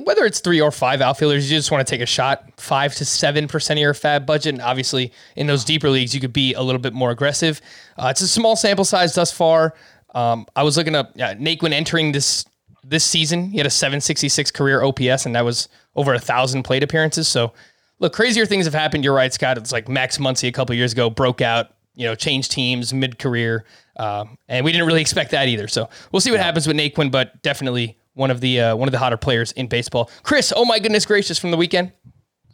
whether 0.05 0.25
it's 0.25 0.40
three 0.40 0.61
or 0.61 0.71
five 0.71 1.00
outfielders, 1.00 1.50
you 1.50 1.59
just 1.59 1.71
want 1.71 1.85
to 1.87 1.90
take 1.90 2.00
a 2.00 2.07
shot, 2.07 2.45
five 2.59 2.95
to 2.97 3.05
seven 3.05 3.49
percent 3.49 3.79
of 3.79 3.83
your 3.83 3.95
fab 3.95 4.25
budget. 4.25 4.55
And 4.55 4.62
obviously, 4.62 5.12
in 5.35 5.47
those 5.49 5.64
deeper 5.64 5.90
leagues, 5.90 6.14
you 6.14 6.21
could 6.21 6.33
be 6.33 6.55
a 6.55 6.62
little 6.62 6.81
bit 6.81 6.93
more 6.93 7.11
aggressive. 7.11 7.61
Uh, 7.99 8.07
it's 8.09 8.21
a 8.21 8.29
small 8.29 8.55
sample 8.55 8.85
size 8.85 9.14
thus 9.14 9.33
far. 9.33 9.75
Um, 10.14 10.47
I 10.55 10.62
was 10.62 10.76
looking 10.76 10.95
up 10.95 11.17
Nate 11.17 11.61
when 11.62 11.73
entering 11.73 12.12
this 12.12 12.45
this 12.85 13.05
season. 13.05 13.50
He 13.50 13.59
had 13.59 13.67
a 13.67 13.71
766 13.71 14.50
career 14.52 14.83
OPS, 14.83 15.26
and 15.26 15.35
that 15.35 15.45
was 15.45 15.69
over 15.97 16.14
a 16.14 16.21
thousand 16.21 16.62
plate 16.62 16.83
appearances. 16.85 17.26
So, 17.26 17.52
look, 17.99 18.12
crazier 18.12 18.47
things 18.47 18.67
have 18.67 18.75
happened. 18.75 19.02
You're 19.02 19.14
right, 19.14 19.33
Scott. 19.33 19.59
It's 19.59 19.73
like 19.73 19.88
Max 19.88 20.19
Muncy 20.19 20.49
a 20.49 20.52
couple 20.52 20.75
years 20.76 20.93
ago 20.93 21.11
broke 21.11 21.40
out, 21.40 21.75
you 22.00 22.07
know, 22.07 22.14
change 22.14 22.49
teams 22.49 22.95
mid 22.95 23.19
career, 23.19 23.66
um, 23.99 24.38
and 24.49 24.64
we 24.64 24.73
didn't 24.73 24.87
really 24.87 25.02
expect 25.02 25.33
that 25.33 25.49
either. 25.49 25.69
So 25.69 25.90
we'll 26.11 26.21
see 26.21 26.30
what 26.30 26.40
happens 26.40 26.66
with 26.66 26.75
Naquin, 26.75 27.11
but 27.11 27.42
definitely 27.42 27.99
one 28.14 28.30
of 28.30 28.40
the 28.40 28.59
uh, 28.59 28.76
one 28.76 28.88
of 28.88 28.92
the 28.92 28.99
hotter 28.99 29.19
players 29.19 29.52
in 29.52 29.66
baseball. 29.66 30.11
Chris, 30.23 30.50
oh 30.57 30.64
my 30.64 30.78
goodness 30.78 31.04
gracious, 31.04 31.38
from 31.38 31.50
the 31.50 31.59
weekend. 31.59 31.92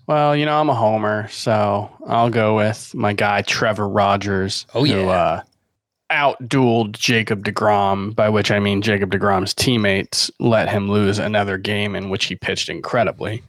Well, 0.08 0.34
you 0.34 0.46
know, 0.46 0.58
I'm 0.58 0.68
a 0.68 0.74
homer, 0.74 1.28
so 1.28 1.88
I'll 2.08 2.28
go 2.28 2.56
with 2.56 2.92
my 2.92 3.12
guy 3.12 3.42
Trevor 3.42 3.88
Rogers. 3.88 4.66
Oh, 4.74 4.84
Who, 4.84 5.08
uh, 5.08 5.42
outdueled 6.10 6.98
Jacob 6.98 7.44
DeGrom, 7.44 8.16
by 8.16 8.28
which 8.28 8.50
I 8.50 8.58
mean 8.58 8.82
Jacob 8.82 9.12
DeGrom's 9.12 9.54
teammates 9.54 10.28
let 10.40 10.68
him 10.68 10.90
lose 10.90 11.20
another 11.20 11.56
game 11.56 11.94
in 11.94 12.10
which 12.10 12.24
he 12.24 12.34
pitched 12.34 12.68
incredibly. 12.68 13.44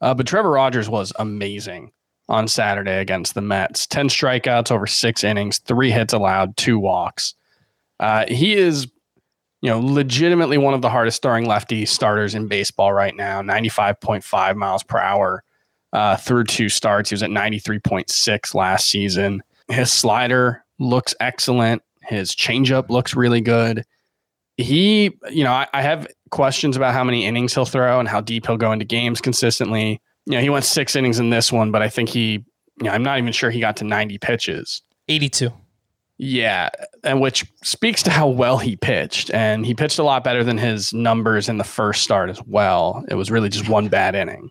Uh, 0.00 0.14
but 0.14 0.26
Trevor 0.26 0.50
Rogers 0.50 0.88
was 0.88 1.12
amazing 1.18 1.92
on 2.28 2.48
Saturday 2.48 2.98
against 2.98 3.34
the 3.34 3.40
Mets. 3.40 3.86
10 3.86 4.08
strikeouts 4.08 4.70
over 4.70 4.86
six 4.86 5.24
innings, 5.24 5.58
three 5.58 5.90
hits 5.90 6.12
allowed, 6.12 6.56
two 6.56 6.78
walks. 6.78 7.34
Uh, 8.00 8.24
he 8.26 8.54
is, 8.54 8.88
you 9.60 9.70
know, 9.70 9.80
legitimately 9.80 10.58
one 10.58 10.74
of 10.74 10.82
the 10.82 10.90
hardest 10.90 11.22
throwing 11.22 11.46
lefty 11.46 11.84
starters 11.86 12.34
in 12.34 12.48
baseball 12.48 12.92
right 12.92 13.16
now, 13.16 13.42
95.5 13.42 14.56
miles 14.56 14.82
per 14.82 14.98
hour 14.98 15.44
uh, 15.92 16.16
through 16.16 16.44
two 16.44 16.68
starts. 16.68 17.10
He 17.10 17.14
was 17.14 17.22
at 17.22 17.30
93.6 17.30 18.54
last 18.54 18.88
season. 18.88 19.42
His 19.68 19.92
slider 19.92 20.64
looks 20.78 21.14
excellent. 21.20 21.82
His 22.02 22.34
changeup 22.34 22.90
looks 22.90 23.14
really 23.14 23.40
good. 23.40 23.84
He, 24.56 25.16
you 25.30 25.44
know, 25.44 25.52
I, 25.52 25.66
I 25.72 25.82
have 25.82 26.06
questions 26.30 26.76
about 26.76 26.94
how 26.94 27.04
many 27.04 27.24
innings 27.24 27.54
he'll 27.54 27.64
throw 27.64 28.00
and 28.00 28.08
how 28.08 28.20
deep 28.20 28.46
he'll 28.46 28.56
go 28.56 28.72
into 28.72 28.84
games 28.84 29.20
consistently. 29.20 30.00
You 30.26 30.34
know, 30.34 30.40
he 30.40 30.50
went 30.50 30.64
six 30.64 30.94
innings 30.96 31.18
in 31.18 31.30
this 31.30 31.50
one, 31.52 31.70
but 31.72 31.82
I 31.82 31.88
think 31.88 32.08
he, 32.08 32.32
you 32.32 32.44
know, 32.84 32.90
I'm 32.90 33.02
not 33.02 33.18
even 33.18 33.32
sure 33.32 33.50
he 33.50 33.60
got 33.60 33.76
to 33.78 33.84
90 33.84 34.18
pitches. 34.18 34.82
82. 35.08 35.52
Yeah, 36.18 36.68
and 37.02 37.20
which 37.20 37.44
speaks 37.64 38.02
to 38.04 38.10
how 38.10 38.28
well 38.28 38.58
he 38.58 38.76
pitched. 38.76 39.30
And 39.32 39.66
he 39.66 39.74
pitched 39.74 39.98
a 39.98 40.04
lot 40.04 40.22
better 40.22 40.44
than 40.44 40.58
his 40.58 40.92
numbers 40.92 41.48
in 41.48 41.58
the 41.58 41.64
first 41.64 42.02
start 42.02 42.30
as 42.30 42.40
well. 42.46 43.04
It 43.08 43.14
was 43.14 43.30
really 43.30 43.48
just 43.48 43.68
one 43.68 43.88
bad 43.88 44.14
inning. 44.14 44.50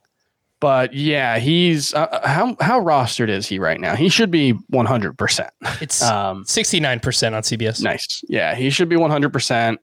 But 0.60 0.94
yeah, 0.94 1.40
he's 1.40 1.94
uh, 1.94 2.20
how 2.24 2.56
how 2.60 2.80
rostered 2.82 3.30
is 3.30 3.48
he 3.48 3.58
right 3.58 3.80
now? 3.80 3.96
He 3.96 4.10
should 4.10 4.30
be 4.30 4.54
100%. 4.72 5.50
It's 5.82 6.02
Um 6.12 6.44
69% 6.44 7.34
on 7.34 7.42
CBS. 7.42 7.82
nice. 7.82 8.22
Yeah, 8.28 8.54
he 8.54 8.70
should 8.70 8.88
be 8.90 8.96
100%. 8.96 9.78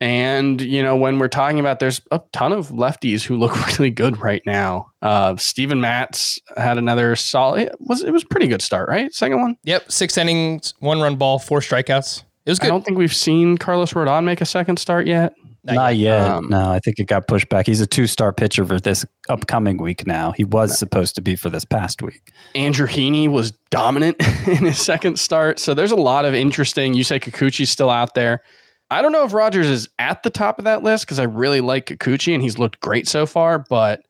And 0.00 0.60
you 0.60 0.82
know, 0.82 0.96
when 0.96 1.18
we're 1.18 1.28
talking 1.28 1.60
about 1.60 1.80
there's 1.80 2.00
a 2.10 2.20
ton 2.32 2.52
of 2.52 2.68
lefties 2.68 3.22
who 3.22 3.36
look 3.36 3.54
really 3.78 3.90
good 3.90 4.18
right 4.20 4.42
now. 4.44 4.86
Uh 5.02 5.36
Steven 5.36 5.80
Matz 5.80 6.38
had 6.56 6.78
another 6.78 7.16
solid 7.16 7.62
it 7.62 7.76
was 7.80 8.02
it 8.02 8.10
was 8.10 8.22
a 8.22 8.26
pretty 8.26 8.48
good 8.48 8.62
start, 8.62 8.88
right? 8.88 9.12
Second 9.14 9.40
one? 9.40 9.56
Yep, 9.64 9.90
six 9.90 10.18
innings, 10.18 10.74
one 10.80 11.00
run 11.00 11.16
ball, 11.16 11.38
four 11.38 11.60
strikeouts. 11.60 12.22
It 12.46 12.50
was 12.50 12.58
good. 12.58 12.66
I 12.66 12.70
don't 12.70 12.84
think 12.84 12.98
we've 12.98 13.14
seen 13.14 13.56
Carlos 13.56 13.92
Rodon 13.92 14.24
make 14.24 14.40
a 14.40 14.46
second 14.46 14.78
start 14.78 15.06
yet. 15.06 15.32
Not 15.64 15.74
Not 15.74 15.96
yet. 15.96 16.20
Um, 16.28 16.48
no, 16.50 16.70
I 16.70 16.78
think 16.78 16.98
it 16.98 17.04
got 17.04 17.26
pushed 17.26 17.48
back. 17.48 17.66
He's 17.66 17.80
a 17.80 17.86
two 17.86 18.06
star 18.06 18.34
pitcher 18.34 18.66
for 18.66 18.78
this 18.78 19.06
upcoming 19.30 19.78
week 19.78 20.06
now. 20.06 20.32
He 20.32 20.44
was 20.44 20.78
supposed 20.78 21.14
to 21.14 21.22
be 21.22 21.36
for 21.36 21.48
this 21.48 21.64
past 21.64 22.02
week. 22.02 22.32
Andrew 22.54 22.86
Heaney 22.86 23.28
was 23.28 23.52
dominant 23.70 24.16
in 24.46 24.66
his 24.66 24.78
second 24.78 25.18
start. 25.18 25.58
So 25.58 25.72
there's 25.72 25.90
a 25.90 25.96
lot 25.96 26.26
of 26.26 26.34
interesting. 26.34 26.92
You 26.92 27.02
say 27.02 27.18
Kikuchi's 27.18 27.70
still 27.70 27.88
out 27.88 28.14
there. 28.14 28.42
I 28.90 29.02
don't 29.02 29.12
know 29.12 29.24
if 29.24 29.32
Rogers 29.32 29.68
is 29.68 29.88
at 29.98 30.22
the 30.22 30.30
top 30.30 30.58
of 30.58 30.64
that 30.64 30.82
list 30.82 31.06
because 31.06 31.18
I 31.18 31.24
really 31.24 31.60
like 31.60 31.86
Kikuchi 31.86 32.34
and 32.34 32.42
he's 32.42 32.58
looked 32.58 32.80
great 32.80 33.08
so 33.08 33.26
far, 33.26 33.58
but 33.58 34.04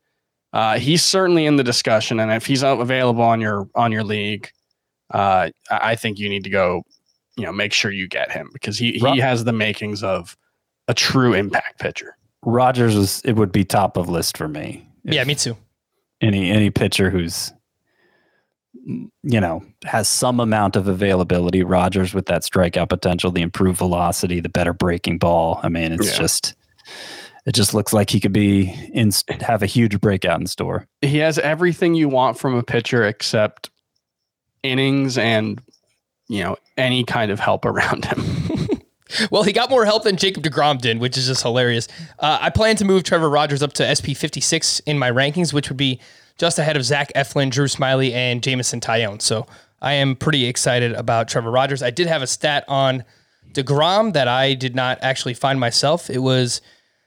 uh, 0.53 0.79
he's 0.79 1.03
certainly 1.03 1.47
in 1.47 1.57
the 1.57 1.65
discussion. 1.65 2.21
And 2.21 2.31
if 2.33 2.47
he's 2.47 2.63
available 2.63 3.23
on 3.23 3.41
your 3.41 3.69
on 3.75 3.93
your 3.93 4.05
league, 4.05 4.51
uh, 5.13 5.51
I 5.71 5.93
I 5.93 5.97
think 5.97 6.19
you 6.19 6.29
need 6.29 6.45
to 6.45 6.51
go, 6.51 6.83
you 7.37 7.45
know, 7.45 7.53
make 7.53 7.73
sure 7.73 7.91
you 7.91 8.09
get 8.09 8.31
him 8.31 8.51
because 8.53 8.79
he 8.79 8.93
he 8.93 9.19
has 9.19 9.45
the 9.45 9.53
makings 9.53 10.03
of 10.03 10.37
a 10.89 10.95
true 10.95 11.35
impact 11.35 11.81
pitcher. 11.81 12.17
Rogers 12.45 12.95
was 12.95 13.23
it 13.25 13.37
would 13.37 13.53
be 13.53 13.65
top 13.65 13.97
of 13.97 14.09
list 14.09 14.37
for 14.37 14.49
me. 14.49 14.87
If 15.05 15.15
yeah, 15.15 15.25
me 15.25 15.35
too. 15.35 15.57
Any 16.21 16.51
any 16.51 16.71
pitcher 16.71 17.11
who's 17.11 17.53
you 18.87 19.41
know 19.41 19.63
has 19.85 20.09
some 20.09 20.41
amount 20.41 20.77
of 20.77 20.89
availability. 20.89 21.63
Rogers 21.63 22.13
with 22.15 22.27
that 22.27 22.43
strikeout 22.43 22.89
potential, 22.89 23.31
the 23.31 23.43
improved 23.43 23.79
velocity, 23.79 24.41
the 24.41 24.49
better 24.49 24.73
breaking 24.73 25.19
ball. 25.19 25.61
I 25.63 25.69
mean, 25.69 25.93
it's 25.93 26.11
Yeah. 26.13 26.19
just 26.19 26.55
it 27.47 27.55
just 27.55 27.75
looks 27.75 27.93
like 27.93 28.11
he 28.11 28.21
could 28.21 28.33
be 28.33 28.73
in 28.93 29.11
have 29.41 29.63
a 29.63 29.67
huge 29.67 30.01
breakout 30.01 30.41
in 30.41 30.47
store. 30.47 30.87
he 31.03 31.19
has 31.19 31.39
everything 31.39 31.95
you 31.95 32.09
want 32.09 32.39
from 32.39 32.55
a 32.55 32.63
pitcher 32.63 33.05
except 33.05 33.71
innings 34.63 35.19
and 35.19 35.61
you 36.29 36.43
know 36.43 36.57
any 36.77 37.05
kind 37.05 37.31
of 37.31 37.41
help 37.41 37.65
around 37.65 38.05
him. 38.05 38.23
Well, 39.31 39.45
he 39.45 39.53
got 39.53 39.71
more 39.71 39.85
help 39.85 40.03
than 40.03 40.17
Jacob 40.17 40.43
DeGrom 40.43 40.81
did, 40.81 40.99
which 40.99 41.17
is 41.17 41.29
just 41.29 41.43
hilarious. 41.43 41.87
Uh, 42.19 42.39
I 42.41 42.51
plan 42.51 42.75
to 42.77 42.85
move 42.85 43.05
Trevor 43.05 43.31
Rogers 43.31 43.63
up 43.63 43.73
to 43.75 43.87
SP 43.95 44.11
56 44.17 44.81
in 44.81 44.99
my 44.99 45.09
rankings, 45.09 45.53
which 45.53 45.69
would 45.69 45.77
be 45.77 46.01
just 46.39 46.59
ahead 46.59 46.77
of 46.77 46.85
Zach 46.85 47.13
Eflin, 47.15 47.51
Drew 47.51 47.67
Smyly, 47.67 48.13
and 48.13 48.43
Jameson 48.43 48.81
Taillon. 48.81 49.21
So 49.23 49.47
I 49.81 49.95
am 49.95 50.17
pretty 50.17 50.47
excited 50.47 50.93
about 50.93 51.29
Trevor 51.29 51.51
Rogers. 51.51 51.83
I 51.83 51.91
did 51.91 52.07
have 52.07 52.23
a 52.23 52.27
stat 52.27 52.65
on 52.69 53.05
DeGrom 53.53 54.13
that 54.15 54.29
I 54.29 54.55
did 54.55 54.75
not 54.75 54.99
actually 55.03 55.35
find 55.35 55.61
myself. 55.61 56.11
It 56.11 56.19
was 56.19 56.61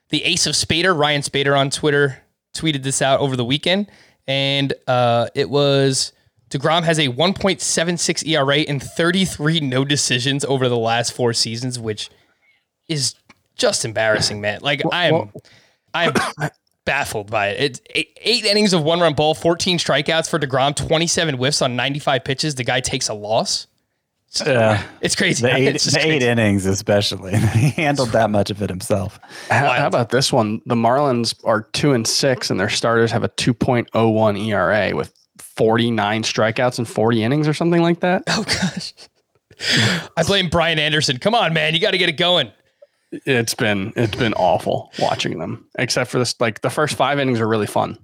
the 0.09 0.23
ace 0.23 0.47
of 0.47 0.53
Spaeder, 0.53 0.97
Ryan 0.97 1.21
Spaeder 1.21 1.57
on 1.57 1.69
Twitter, 1.69 2.21
tweeted 2.55 2.83
this 2.83 3.01
out 3.01 3.19
over 3.19 3.35
the 3.35 3.45
weekend. 3.45 3.87
And 4.27 4.73
uh, 4.87 5.27
it 5.35 5.49
was 5.49 6.13
DeGrom 6.49 6.83
has 6.83 6.97
a 6.99 7.09
1.76 7.09 8.27
ERA 8.27 8.59
and 8.59 8.81
33 8.81 9.59
no 9.61 9.83
decisions 9.83 10.45
over 10.45 10.69
the 10.69 10.77
last 10.77 11.13
four 11.13 11.33
seasons, 11.33 11.77
which 11.77 12.09
is 12.87 13.15
just 13.55 13.83
embarrassing, 13.83 14.39
man. 14.39 14.59
Like 14.61 14.81
I 14.91 15.07
am, 15.07 15.31
I 15.93 16.05
am 16.05 16.13
baffled 16.87 17.29
by 17.29 17.49
it. 17.49 17.59
It's 17.63 17.81
eight, 17.93 18.17
eight 18.21 18.45
innings 18.45 18.73
of 18.73 18.81
one 18.81 18.99
run 18.99 19.13
ball, 19.13 19.35
14 19.35 19.77
strikeouts 19.77 20.27
for 20.27 20.39
Degrom, 20.39 20.75
27 20.75 21.35
whiffs 21.35 21.61
on 21.61 21.75
95 21.75 22.23
pitches. 22.23 22.55
The 22.55 22.63
guy 22.63 22.79
takes 22.79 23.09
a 23.09 23.13
loss. 23.13 23.67
Yeah, 24.45 24.83
It's 25.01 25.15
crazy. 25.15 25.41
the 25.43 25.53
eight, 25.55 25.67
It's 25.75 25.83
just 25.83 25.95
the 25.95 26.01
eight 26.01 26.09
crazy. 26.19 26.27
innings 26.27 26.65
especially. 26.65 27.37
he 27.37 27.69
handled 27.69 28.09
that 28.09 28.29
much 28.29 28.49
of 28.49 28.61
it 28.61 28.69
himself. 28.69 29.19
How, 29.49 29.69
how 29.73 29.87
about 29.87 30.09
this 30.09 30.33
one? 30.33 30.61
The 30.65 30.75
Marlins 30.75 31.35
are 31.45 31.61
two 31.73 31.93
and 31.93 32.07
six, 32.07 32.49
and 32.49 32.59
their 32.59 32.69
starters 32.69 33.11
have 33.11 33.23
a 33.23 33.29
2.01 33.29 34.47
ERA 34.47 34.95
with 34.95 35.13
49 35.39 36.23
strikeouts 36.23 36.77
and 36.77 36.87
40 36.87 37.23
innings 37.23 37.47
or 37.47 37.53
something 37.53 37.81
like 37.81 37.99
that. 38.01 38.23
Oh 38.27 38.43
gosh. 38.43 38.93
I 40.15 40.23
blame 40.23 40.49
Brian 40.49 40.77
Anderson. 40.79 41.17
Come 41.17 41.33
on, 41.35 41.53
man. 41.53 41.73
You 41.73 41.79
got 41.79 41.91
to 41.91 41.97
get 41.97 42.09
it 42.09 42.17
going. 42.17 42.51
It's 43.11 43.53
been 43.53 43.93
it's 43.95 44.15
been 44.15 44.33
awful 44.33 44.91
watching 44.99 45.39
them, 45.39 45.67
except 45.77 46.11
for 46.11 46.19
this. 46.19 46.35
Like 46.39 46.61
the 46.61 46.69
first 46.69 46.95
five 46.95 47.19
innings 47.19 47.39
are 47.39 47.47
really 47.47 47.67
fun. 47.67 47.97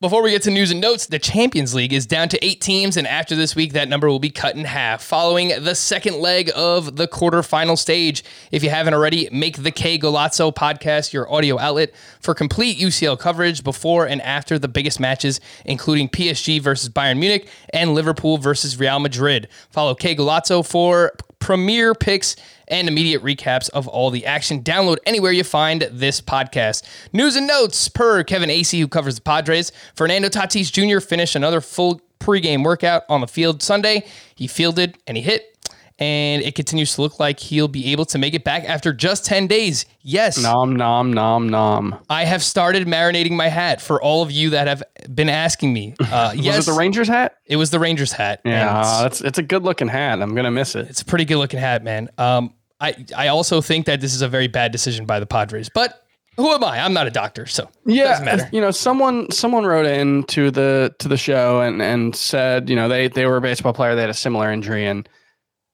Before 0.00 0.22
we 0.22 0.32
get 0.32 0.42
to 0.42 0.50
news 0.50 0.70
and 0.70 0.82
notes, 0.82 1.06
the 1.06 1.18
Champions 1.18 1.74
League 1.74 1.92
is 1.92 2.04
down 2.04 2.28
to 2.28 2.44
eight 2.44 2.60
teams, 2.60 2.98
and 2.98 3.06
after 3.06 3.34
this 3.34 3.56
week, 3.56 3.72
that 3.72 3.88
number 3.88 4.06
will 4.08 4.18
be 4.18 4.28
cut 4.28 4.54
in 4.54 4.64
half 4.64 5.02
following 5.02 5.48
the 5.62 5.74
second 5.74 6.18
leg 6.18 6.50
of 6.54 6.96
the 6.96 7.08
quarterfinal 7.08 7.78
stage. 7.78 8.22
If 8.52 8.62
you 8.62 8.68
haven't 8.68 8.92
already, 8.92 9.30
make 9.32 9.62
the 9.62 9.70
Que 9.70 9.98
Golazo 9.98 10.54
podcast 10.54 11.14
your 11.14 11.32
audio 11.32 11.58
outlet 11.58 11.94
for 12.20 12.34
complete 12.34 12.76
UCL 12.76 13.18
coverage 13.18 13.64
before 13.64 14.06
and 14.06 14.20
after 14.20 14.58
the 14.58 14.68
biggest 14.68 15.00
matches, 15.00 15.40
including 15.64 16.10
PSG 16.10 16.60
versus 16.60 16.90
Bayern 16.90 17.18
Munich 17.18 17.48
and 17.72 17.94
Liverpool 17.94 18.36
versus 18.36 18.78
Real 18.78 19.00
Madrid. 19.00 19.48
Follow 19.70 19.94
Que 19.94 20.14
Golazo 20.14 20.66
for 20.66 21.12
premier 21.38 21.94
picks 21.94 22.36
and 22.68 22.88
immediate 22.88 23.22
recaps 23.22 23.70
of 23.70 23.88
all 23.88 24.10
the 24.10 24.26
action. 24.26 24.62
Download 24.62 24.98
anywhere 25.06 25.32
you 25.32 25.44
find 25.44 25.88
this 25.90 26.20
podcast. 26.20 26.82
News 27.12 27.36
and 27.36 27.46
notes 27.46 27.88
per 27.88 28.22
Kevin 28.24 28.50
Acee, 28.50 28.80
who 28.80 28.88
covers 28.88 29.16
the 29.16 29.20
Padres. 29.20 29.72
Fernando 29.94 30.28
Tatis 30.28 30.72
Jr. 30.72 31.00
finished 31.00 31.36
another 31.36 31.60
full 31.60 32.00
pregame 32.20 32.64
workout 32.64 33.04
on 33.08 33.20
the 33.20 33.26
field 33.28 33.62
Sunday. 33.62 34.06
He 34.34 34.46
fielded 34.46 34.96
and 35.06 35.16
he 35.16 35.22
hit. 35.22 35.53
And 36.00 36.42
it 36.42 36.56
continues 36.56 36.96
to 36.96 37.02
look 37.02 37.20
like 37.20 37.38
he'll 37.38 37.68
be 37.68 37.92
able 37.92 38.04
to 38.06 38.18
make 38.18 38.34
it 38.34 38.42
back 38.42 38.64
after 38.64 38.92
just 38.92 39.24
10 39.26 39.46
days. 39.46 39.86
Yes. 40.00 40.36
Nom 40.42 40.74
nom 40.74 41.12
nom 41.12 41.48
nom. 41.48 41.96
I 42.10 42.24
have 42.24 42.42
started 42.42 42.88
marinating 42.88 43.30
my 43.32 43.46
hat 43.48 43.80
for 43.80 44.02
all 44.02 44.20
of 44.22 44.32
you 44.32 44.50
that 44.50 44.66
have 44.66 44.82
been 45.14 45.28
asking 45.28 45.72
me. 45.72 45.94
Uh, 46.14 46.32
yes, 46.34 46.56
Was 46.56 46.66
it 46.68 46.70
the 46.72 46.76
Rangers 46.78 47.06
hat? 47.08 47.36
It 47.46 47.56
was 47.56 47.70
the 47.70 47.78
Rangers 47.78 48.10
hat. 48.12 48.40
Yeah, 48.44 49.06
it's- 49.06 49.20
it's 49.20 49.38
a 49.38 49.42
good 49.42 49.62
looking 49.62 49.86
hat. 49.88 50.20
I'm 50.20 50.34
gonna 50.34 50.50
miss 50.50 50.74
it. 50.74 50.88
it's 50.90 51.02
a 51.02 51.04
pretty 51.04 51.24
good 51.24 51.38
looking 51.38 51.60
hat, 51.60 51.82
man. 51.84 52.08
Um, 52.18 52.54
I 52.80 52.94
I 53.16 53.28
also 53.28 53.60
think 53.60 53.86
that 53.86 54.00
this 54.00 54.14
is 54.14 54.22
a 54.22 54.28
very 54.28 54.48
bad 54.48 54.72
decision 54.72 55.06
by 55.06 55.18
the 55.20 55.26
Padres, 55.26 55.68
but 55.72 56.02
who 56.36 56.50
am 56.52 56.64
I? 56.64 56.80
I'm 56.80 56.92
not 56.92 57.06
a 57.06 57.10
doctor, 57.10 57.46
so 57.46 57.68
Yeah, 57.86 58.08
doesn't 58.08 58.24
matter. 58.24 58.48
you 58.52 58.60
know, 58.60 58.72
someone 58.72 59.30
someone 59.30 59.64
wrote 59.64 59.86
in 59.86 60.24
to 60.24 60.50
the 60.50 60.92
to 60.98 61.06
the 61.08 61.16
show 61.16 61.60
and 61.60 61.80
and 61.80 62.14
said, 62.16 62.68
you 62.68 62.74
know, 62.76 62.88
they 62.88 63.06
they 63.08 63.26
were 63.26 63.36
a 63.36 63.40
baseball 63.40 63.72
player, 63.72 63.94
they 63.94 64.00
had 64.02 64.10
a 64.10 64.14
similar 64.14 64.50
injury, 64.52 64.86
and 64.86 65.08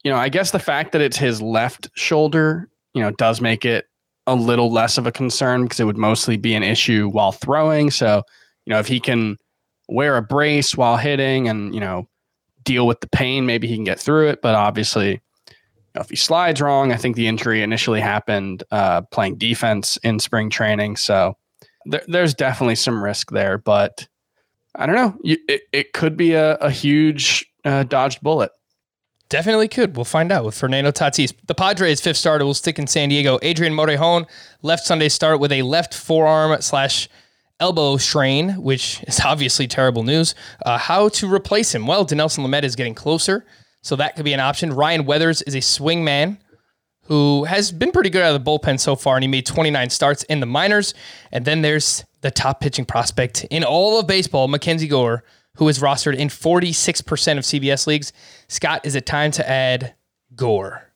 you 0.04 0.10
know, 0.10 0.16
I 0.16 0.28
guess 0.28 0.50
the 0.50 0.58
fact 0.58 0.92
that 0.92 1.00
it's 1.00 1.16
his 1.16 1.42
left 1.42 1.90
shoulder, 1.94 2.68
you 2.94 3.02
know, 3.02 3.10
does 3.12 3.40
make 3.40 3.64
it 3.64 3.86
a 4.26 4.34
little 4.34 4.72
less 4.72 4.98
of 4.98 5.06
a 5.06 5.12
concern 5.12 5.64
because 5.64 5.80
it 5.80 5.84
would 5.84 5.98
mostly 5.98 6.36
be 6.36 6.54
an 6.54 6.62
issue 6.62 7.08
while 7.08 7.32
throwing. 7.32 7.90
So, 7.90 8.22
you 8.64 8.72
know, 8.72 8.78
if 8.78 8.86
he 8.86 9.00
can 9.00 9.38
wear 9.88 10.16
a 10.16 10.22
brace 10.22 10.76
while 10.76 10.96
hitting 10.96 11.48
and 11.48 11.74
you 11.74 11.80
know 11.80 12.08
deal 12.64 12.86
with 12.86 13.00
the 13.00 13.08
pain, 13.08 13.46
maybe 13.46 13.66
he 13.66 13.74
can 13.74 13.84
get 13.84 13.98
through 13.98 14.28
it. 14.28 14.40
But 14.42 14.54
obviously, 14.54 15.12
you 15.12 15.18
know, 15.94 16.02
if 16.02 16.10
he 16.10 16.16
slides 16.16 16.60
wrong, 16.60 16.92
I 16.92 16.96
think 16.96 17.16
the 17.16 17.26
injury 17.26 17.62
initially 17.62 18.00
happened 18.00 18.62
uh, 18.70 19.02
playing 19.02 19.36
defense 19.36 19.96
in 19.98 20.18
spring 20.18 20.50
training. 20.50 20.96
So 20.96 21.36
there, 21.86 22.02
there's 22.06 22.34
definitely 22.34 22.76
some 22.76 23.02
risk 23.02 23.30
there, 23.30 23.58
but 23.58 24.06
I 24.76 24.86
don't 24.86 24.94
know. 24.94 25.18
It, 25.24 25.62
it 25.72 25.92
could 25.92 26.16
be 26.16 26.34
a, 26.34 26.54
a 26.56 26.70
huge 26.70 27.50
uh, 27.64 27.82
dodged 27.82 28.20
bullet. 28.20 28.52
Definitely 29.30 29.68
could. 29.68 29.96
We'll 29.96 30.04
find 30.04 30.32
out 30.32 30.44
with 30.44 30.56
Fernando 30.56 30.90
Tatis. 30.90 31.32
The 31.46 31.54
Padres' 31.54 32.00
fifth 32.00 32.16
starter 32.16 32.44
will 32.44 32.52
stick 32.52 32.80
in 32.80 32.88
San 32.88 33.10
Diego. 33.10 33.38
Adrian 33.42 33.72
Morejon 33.72 34.28
left 34.62 34.84
Sunday 34.84 35.08
start 35.08 35.38
with 35.38 35.52
a 35.52 35.62
left 35.62 35.94
forearm 35.94 36.60
slash 36.60 37.08
elbow 37.60 37.96
strain, 37.96 38.60
which 38.60 39.00
is 39.04 39.20
obviously 39.24 39.68
terrible 39.68 40.02
news. 40.02 40.34
Uh, 40.66 40.78
how 40.78 41.08
to 41.10 41.32
replace 41.32 41.72
him? 41.72 41.86
Well, 41.86 42.04
Dinelson 42.04 42.44
Lamet 42.44 42.64
is 42.64 42.74
getting 42.74 42.94
closer, 42.94 43.46
so 43.82 43.94
that 43.96 44.16
could 44.16 44.24
be 44.24 44.32
an 44.32 44.40
option. 44.40 44.72
Ryan 44.72 45.06
Weathers 45.06 45.42
is 45.42 45.54
a 45.54 45.60
swing 45.60 46.02
man 46.02 46.38
who 47.04 47.44
has 47.44 47.70
been 47.70 47.92
pretty 47.92 48.10
good 48.10 48.22
out 48.22 48.34
of 48.34 48.44
the 48.44 48.50
bullpen 48.50 48.80
so 48.80 48.96
far, 48.96 49.16
and 49.16 49.22
he 49.22 49.28
made 49.28 49.46
29 49.46 49.90
starts 49.90 50.24
in 50.24 50.40
the 50.40 50.46
minors. 50.46 50.92
And 51.30 51.44
then 51.44 51.62
there's 51.62 52.04
the 52.22 52.32
top 52.32 52.60
pitching 52.60 52.84
prospect 52.84 53.44
in 53.48 53.62
all 53.62 54.00
of 54.00 54.08
baseball, 54.08 54.48
Mackenzie 54.48 54.88
Gore, 54.88 55.22
who 55.60 55.68
is 55.68 55.78
rostered 55.78 56.16
in 56.16 56.28
46% 56.28 57.36
of 57.36 57.44
CBS 57.44 57.86
leagues. 57.86 58.14
Scott, 58.48 58.80
is 58.82 58.94
it 58.94 59.04
time 59.04 59.30
to 59.32 59.46
add 59.46 59.94
Gore? 60.34 60.90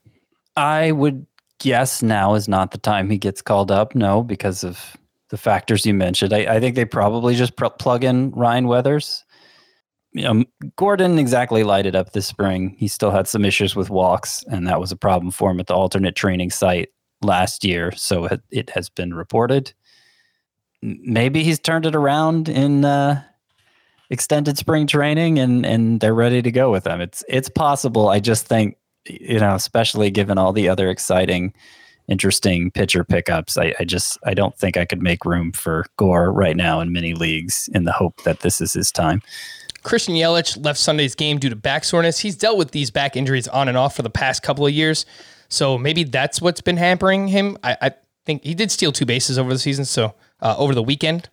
I 0.57 0.91
would 0.91 1.27
guess 1.59 2.03
now 2.03 2.35
is 2.35 2.49
not 2.49 2.71
the 2.71 2.79
time 2.79 3.11
he 3.11 3.19
gets 3.19 3.43
called 3.43 3.71
up. 3.71 3.95
No, 3.95 4.23
because 4.23 4.65
of 4.65 4.97
the 5.29 5.37
factors 5.37 5.85
you 5.85 5.93
mentioned. 5.93 6.33
I, 6.33 6.55
I 6.55 6.61
think 6.61 6.77
they 6.77 6.87
probably 6.87 7.35
just 7.35 7.57
pr- 7.57 7.67
plug 7.79 8.05
in 8.05 8.31
Ryan 8.31 8.67
Weathers. 8.67 9.27
You 10.13 10.23
know, 10.23 10.45
Gordon 10.77 11.19
exactly 11.19 11.63
lighted 11.63 11.95
up 11.95 12.13
this 12.13 12.27
spring. 12.27 12.75
He 12.79 12.89
still 12.89 13.11
had 13.11 13.29
some 13.29 13.45
issues 13.45 13.77
with 13.77 13.91
walks, 13.91 14.45
and 14.45 14.67
that 14.67 14.81
was 14.81 14.91
a 14.91 14.97
problem 14.97 15.31
for 15.31 15.51
him 15.51 15.61
at 15.61 15.67
the 15.67 15.75
alternate 15.75 16.17
training 16.17 16.49
site 16.49 16.89
last 17.21 17.65
year. 17.65 17.93
So 17.97 18.25
it, 18.25 18.41
it 18.51 18.71
has 18.71 18.89
been 18.89 19.13
reported. 19.13 19.75
Maybe 20.81 21.45
he's 21.45 21.59
turned 21.59 21.85
it 21.85 21.95
around 21.95 22.49
in 22.49 22.87
uh, 22.87 23.25
extended 24.15 24.57
spring 24.57 24.87
training, 24.87 25.39
and 25.39 25.67
and 25.67 26.01
they're 26.01 26.15
ready 26.15 26.41
to 26.41 26.51
go 26.51 26.71
with 26.71 26.85
them. 26.85 27.03
It's 27.03 27.23
it's 27.29 27.51
possible. 27.51 28.09
I 28.09 28.21
just 28.21 28.47
think 28.47 28.79
you 29.07 29.39
know, 29.39 29.55
especially 29.55 30.11
given 30.11 30.39
all 30.39 30.53
the 30.53 30.69
other 30.69 30.89
exciting, 30.89 31.53
interesting 32.09 32.71
pitcher 32.71 33.05
pickups, 33.05 33.59
I, 33.59 33.75
I 33.79 33.85
just 33.85 34.19
I 34.25 34.35
don't 34.35 34.57
think 34.57 34.77
I 34.77 34.85
could 34.85 35.03
make 35.03 35.25
room 35.25 35.53
for 35.53 35.85
Gore 35.97 36.33
right 36.33 36.57
now 36.57 36.81
in 36.81 36.93
many 36.93 37.15
leagues 37.15 37.69
in 37.75 37.85
the 37.85 37.93
hope 37.93 38.23
that 38.23 38.41
this 38.41 38.61
is 38.61 38.73
his 38.73 38.91
time. 38.91 39.21
Christian 39.83 40.15
Yelich 40.15 40.65
left 40.65 40.79
Sunday's 40.79 41.15
game 41.15 41.39
due 41.39 41.51
to 41.51 41.57
back 41.57 41.85
soreness. 41.85 42.21
He's 42.21 42.37
dealt 42.37 42.57
with 42.57 42.71
these 42.71 42.91
back 42.91 43.17
injuries 43.17 43.47
on 43.49 43.69
and 43.69 43.77
off 43.77 43.95
for 43.95 44.03
the 44.03 44.11
past 44.11 44.43
couple 44.43 44.67
of 44.67 44.73
years. 44.73 45.05
So 45.51 45.77
maybe 45.77 46.05
that's 46.05 46.41
what's 46.41 46.63
been 46.63 46.79
hampering 46.79 47.29
him. 47.29 47.59
I, 47.63 47.77
I 47.83 47.91
think 48.25 48.45
he 48.45 48.55
did 48.55 48.71
steal 48.71 48.93
two 48.93 49.05
bases 49.05 49.39
over 49.39 49.53
the 49.53 49.59
season, 49.59 49.85
so 49.85 50.15
uh, 50.41 50.55
over 50.57 50.75
the 50.75 50.83
weekend. 50.83 51.29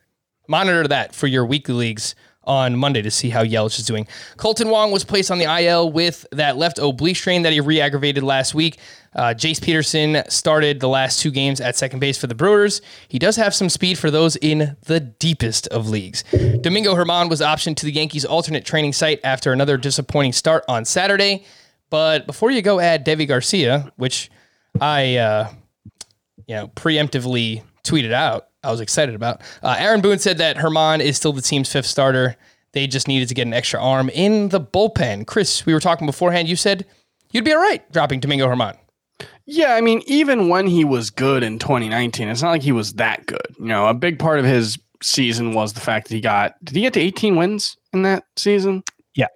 Monitor 0.50 0.86
that 0.88 1.15
for 1.15 1.28
your 1.28 1.46
weekly 1.46 1.76
leagues 1.76 2.13
on 2.52 2.76
Monday 2.76 3.02
to 3.02 3.10
see 3.10 3.30
how 3.30 3.46
Yelich 3.46 3.80
is 3.80 3.86
doing. 3.86 4.06
Kolten 4.36 4.70
Wong 4.70 4.92
was 4.92 5.06
placed 5.06 5.32
on 5.32 5.38
the 5.38 5.46
IL 5.46 5.90
with 5.90 6.26
that 6.34 6.58
left 6.58 6.80
oblique 6.80 7.16
strain 7.16 7.44
that 7.44 7.54
he 7.54 7.62
re-aggravated 7.62 8.24
last 8.24 8.54
week. 8.54 8.78
Uh, 9.16 9.34
Jace 9.34 9.62
Peterson 9.62 10.22
started 10.28 10.82
the 10.82 10.90
last 10.90 11.22
two 11.22 11.32
games 11.32 11.62
at 11.62 11.78
second 11.78 12.00
base 12.00 12.18
for 12.18 12.28
the 12.28 12.36
Brewers. 12.36 12.82
He 13.08 13.20
does 13.20 13.38
have 13.38 13.56
some 13.56 13.70
speed 13.70 13.98
for 13.98 14.12
those 14.12 14.36
in 14.36 14.76
the 14.82 15.00
deepest 15.00 15.68
of 15.68 15.88
leagues. 15.88 16.26
Domingo 16.60 16.94
German 16.94 17.30
was 17.30 17.40
optioned 17.40 17.78
to 17.78 17.86
the 17.86 17.94
Yankees' 17.94 18.26
alternate 18.26 18.66
training 18.66 18.92
site 18.92 19.22
after 19.24 19.54
another 19.54 19.78
disappointing 19.78 20.34
start 20.34 20.66
on 20.68 20.84
Saturday. 20.84 21.46
But 21.90 22.28
before 22.28 22.52
you 22.52 22.62
go 22.62 22.82
add 22.82 23.06
Deivi 23.06 23.30
Garcia, 23.30 23.94
which 23.96 24.30
I 24.82 25.16
uh, 25.16 25.50
you 26.48 26.56
know, 26.56 26.68
preemptively 26.68 27.64
tweeted 27.84 28.12
out, 28.12 28.48
I 28.63 28.72
was 28.72 28.82
excited 28.82 29.15
about. 29.15 29.41
Uh, 29.63 29.76
Aaron 29.78 30.02
Boone 30.02 30.20
said 30.20 30.38
that 30.38 30.58
German 30.58 31.02
is 31.02 31.17
still 31.17 31.34
the 31.34 31.41
team's 31.41 31.72
fifth 31.72 31.86
starter. 31.86 32.36
They 32.74 32.88
just 32.88 33.08
needed 33.08 33.28
to 33.30 33.34
get 33.34 33.48
an 33.48 33.54
extra 33.54 33.82
arm 33.82 34.10
in 34.10 34.50
the 34.50 34.62
bullpen. 34.62 35.28
Chris, 35.28 35.65
we 35.65 35.74
were 35.74 35.80
talking 35.80 36.08
beforehand. 36.08 36.48
You 36.48 36.56
said 36.56 36.86
you'd 37.32 37.46
be 37.46 37.54
all 37.54 37.62
right 37.62 37.89
dropping 37.91 38.20
Domingo 38.20 38.48
German. 38.48 38.76
Yeah, 39.46 39.74
I 39.74 39.82
mean, 39.82 40.02
even 40.06 40.50
when 40.50 40.67
he 40.67 40.86
was 40.86 41.10
good 41.10 41.44
in 41.44 41.60
2019, 41.60 42.30
it's 42.30 42.41
not 42.41 42.52
like 42.52 42.62
he 42.62 42.72
was 42.72 42.94
that 42.94 43.26
good. 43.26 43.56
You 43.60 43.65
know, 43.65 43.88
a 43.88 43.94
big 43.94 44.20
part 44.20 44.39
of 44.39 44.46
his 44.46 44.80
season 45.04 45.54
was 45.54 45.74
the 45.74 45.80
fact 45.80 46.08
that 46.08 46.15
he 46.15 46.22
got 46.22 46.54
did 46.63 46.76
he 46.76 46.82
get 46.82 46.94
to 46.94 47.00
18 47.00 47.36
wins 47.36 47.76
in 47.91 48.04
that 48.04 48.24
season? 48.38 48.84
Yeah. 49.15 49.28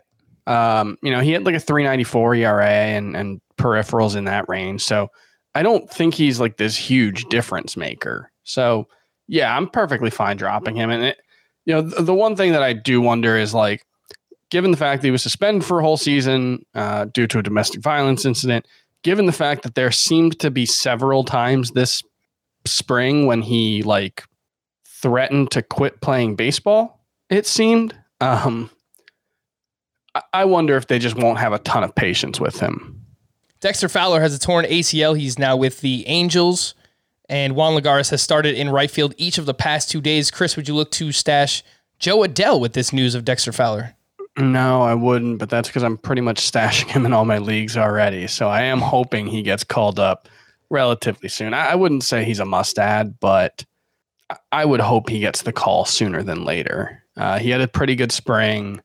Um, 0.48 0.98
you 1.02 1.12
know, 1.12 1.22
he 1.22 1.32
had 1.32 1.46
like 1.46 1.56
a 1.56 1.60
394 1.60 2.36
ERA 2.36 2.70
and 2.70 3.16
and 3.16 3.42
peripherals 3.58 4.16
in 4.16 4.26
that 4.26 4.48
range. 4.48 4.84
So 4.84 5.10
I 5.56 5.64
don't 5.64 5.90
think 5.90 6.14
he's 6.14 6.40
like 6.40 6.58
this 6.58 6.78
huge 6.78 7.26
difference 7.26 7.76
maker. 7.76 8.32
So 8.46 8.88
yeah, 9.28 9.56
I'm 9.56 9.70
perfectly 9.70 10.10
fine 10.10 10.38
dropping 10.38 10.76
him. 10.76 10.90
And 10.90 11.04
it, 11.04 11.18
you 11.66 11.74
know, 11.74 11.82
the, 11.82 12.02
the 12.04 12.14
one 12.14 12.36
thing 12.36 12.54
that 12.54 12.64
I 12.64 12.72
do 12.74 13.02
wonder 13.02 13.36
is 13.38 13.54
like, 13.54 13.86
given 14.52 14.72
the 14.72 14.78
fact 14.78 15.02
that 15.02 15.08
he 15.08 15.12
was 15.12 15.24
suspended 15.24 15.66
for 15.66 15.80
a 15.80 15.84
whole 15.84 15.98
season 15.98 16.64
uh, 16.76 17.06
due 17.06 17.28
to 17.28 17.40
a 17.40 17.44
domestic 17.44 17.82
violence 17.82 18.24
incident, 18.26 18.66
given 19.04 19.26
the 19.26 19.32
fact 19.34 19.64
that 19.64 19.76
there 19.76 19.92
seemed 19.92 20.40
to 20.40 20.50
be 20.52 20.66
several 20.66 21.24
times 21.24 21.72
this 21.72 22.02
spring 22.66 23.26
when 23.26 23.42
he 23.42 23.84
like 23.84 24.24
threatened 24.88 25.52
to 25.52 25.62
quit 25.62 26.00
playing 26.02 26.36
baseball, 26.36 27.04
it 27.30 27.46
seemed. 27.46 27.96
Um, 28.22 28.70
I- 30.14 30.22
I 30.34 30.46
wonder 30.46 30.78
if 30.78 30.88
they 30.88 31.00
just 31.00 31.16
won't 31.18 31.40
have 31.40 31.52
a 31.54 31.60
ton 31.60 31.84
of 31.84 31.94
patience 31.96 32.40
with 32.40 32.60
him. 32.60 33.02
Dexter 33.60 33.90
Fowler 33.90 34.22
has 34.22 34.36
a 34.36 34.40
torn 34.40 34.66
ACL. 34.66 35.18
He's 35.18 35.40
now 35.40 35.58
with 35.58 35.82
the 35.82 36.08
Angels. 36.08 36.76
And 37.28 37.56
Juan 37.56 37.74
Lagares 37.80 38.12
has 38.12 38.22
started 38.22 38.56
in 38.56 38.70
right 38.70 38.90
field 38.92 39.14
each 39.18 39.38
of 39.38 39.46
the 39.46 39.54
past 39.54 39.90
two 39.90 40.02
days. 40.02 40.30
Chris, 40.30 40.56
would 40.56 40.68
you 40.68 40.76
look 40.76 40.92
to 40.92 41.12
stash 41.12 41.64
Jo 42.00 42.20
Adell 42.20 42.60
with 42.60 42.74
this 42.74 42.94
news 42.94 43.16
of 43.16 43.26
Dexter 43.26 43.52
Fowler? 43.52 43.96
No, 44.38 44.82
I 44.82 44.94
wouldn't, 44.94 45.40
but 45.40 45.50
that's 45.50 45.70
because 45.70 45.84
I'm 45.84 45.98
pretty 45.98 46.22
much 46.22 46.40
stashing 46.52 46.90
him 46.90 47.06
in 47.06 47.14
all 47.14 47.26
my 47.26 47.38
leagues 47.38 47.78
already. 47.78 48.28
So 48.28 48.50
I 48.50 48.64
am 48.64 48.80
hoping 48.80 49.28
he 49.28 49.42
gets 49.42 49.64
called 49.64 50.00
up 50.00 50.28
relatively 50.70 51.30
soon. 51.30 51.54
I, 51.54 51.68
I 51.68 51.76
wouldn't 51.76 52.04
say 52.04 52.24
he's 52.26 52.40
a 52.40 52.46
must 52.46 52.78
add, 52.78 53.20
but 53.20 53.64
I- 54.52 54.66
would 54.66 54.82
hope 54.82 55.10
he 55.10 55.20
gets 55.20 55.44
the 55.44 55.54
call 55.54 55.86
sooner 55.86 56.22
than 56.22 56.44
later. 56.44 57.04
Uh, 57.16 57.40
he 57.40 57.50
had 57.50 57.62
a 57.62 57.68
pretty 57.68 57.96
good 57.96 58.12
spring. 58.12 58.82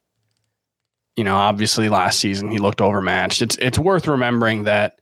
You 1.16 1.24
know, 1.24 1.35
obviously 1.37 1.88
last 1.88 2.20
season 2.20 2.50
he 2.50 2.59
looked 2.59 2.81
overmatched. 2.81 3.42
It's 3.42 3.57
it's 3.57 3.79
worth 3.79 4.07
remembering 4.07 4.64
that 4.64 4.99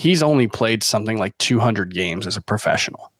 he's 0.00 0.22
only 0.22 0.48
played 0.48 0.82
something 0.82 1.18
like 1.18 1.36
200 1.36 1.92
games 1.92 2.26
as 2.26 2.34
a 2.34 2.40
professional. 2.40 3.12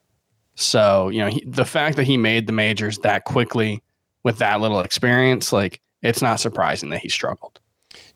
So, 0.54 1.10
you 1.10 1.18
know, 1.18 1.26
he, 1.26 1.44
the 1.46 1.66
fact 1.66 1.96
that 1.98 2.04
he 2.04 2.16
made 2.16 2.46
the 2.46 2.54
majors 2.54 2.96
that 3.00 3.26
quickly 3.26 3.82
with 4.22 4.38
that 4.38 4.62
little 4.62 4.80
experience, 4.80 5.52
like 5.52 5.82
it's 6.00 6.22
not 6.22 6.40
surprising 6.40 6.88
that 6.88 7.00
he 7.00 7.10
struggled. 7.10 7.60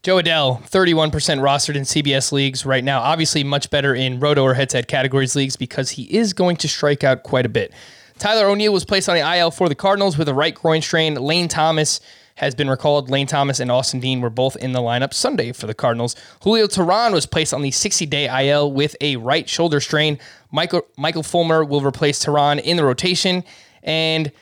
Jo 0.02 0.16
Adell, 0.16 0.62
31% 0.70 1.10
rostered 1.10 1.76
in 1.76 1.82
CBS 1.82 2.32
leagues 2.32 2.64
right 2.64 2.82
now. 2.84 3.00
Obviously, 3.00 3.44
much 3.44 3.68
better 3.68 3.94
in 3.94 4.18
roto 4.18 4.42
or 4.42 4.54
head 4.54 4.70
to 4.70 4.78
head 4.78 4.88
categories 4.88 5.36
leagues 5.36 5.56
because 5.56 5.90
he 5.90 6.04
is 6.04 6.32
going 6.32 6.56
to 6.56 6.68
strike 6.68 7.04
out 7.04 7.22
quite 7.22 7.44
a 7.44 7.50
bit. 7.50 7.70
Tyler 8.18 8.46
O'Neill 8.46 8.72
was 8.72 8.84
placed 8.86 9.10
on 9.10 9.16
the 9.16 9.36
IL 9.36 9.50
for 9.50 9.68
the 9.68 9.74
Cardinals 9.74 10.16
with 10.16 10.28
a 10.28 10.34
right 10.34 10.54
groin 10.54 10.80
strain. 10.80 11.16
Lane 11.16 11.48
Thomas 11.48 12.00
has 12.36 12.54
been 12.54 12.68
recalled. 12.68 13.10
Lane 13.10 13.26
Thomas 13.26 13.60
and 13.60 13.70
Austin 13.70 14.00
Dean 14.00 14.20
were 14.20 14.30
both 14.30 14.56
in 14.56 14.72
the 14.72 14.80
lineup 14.80 15.14
Sunday 15.14 15.52
for 15.52 15.66
the 15.66 15.74
Cardinals. 15.74 16.16
Julio 16.42 16.66
Teheran 16.66 17.12
was 17.12 17.26
placed 17.26 17.54
on 17.54 17.62
the 17.62 17.70
60 17.70 18.06
day 18.06 18.48
IL 18.48 18.72
with 18.72 18.96
a 19.00 19.16
right 19.16 19.48
shoulder 19.48 19.80
strain. 19.80 20.18
Michael 20.50 20.86
Michael 20.96 21.22
Fulmer 21.22 21.64
will 21.64 21.80
replace 21.80 22.24
Teheran 22.24 22.60
in 22.60 22.76
the 22.76 22.84
rotation. 22.84 23.44
And 23.82 24.32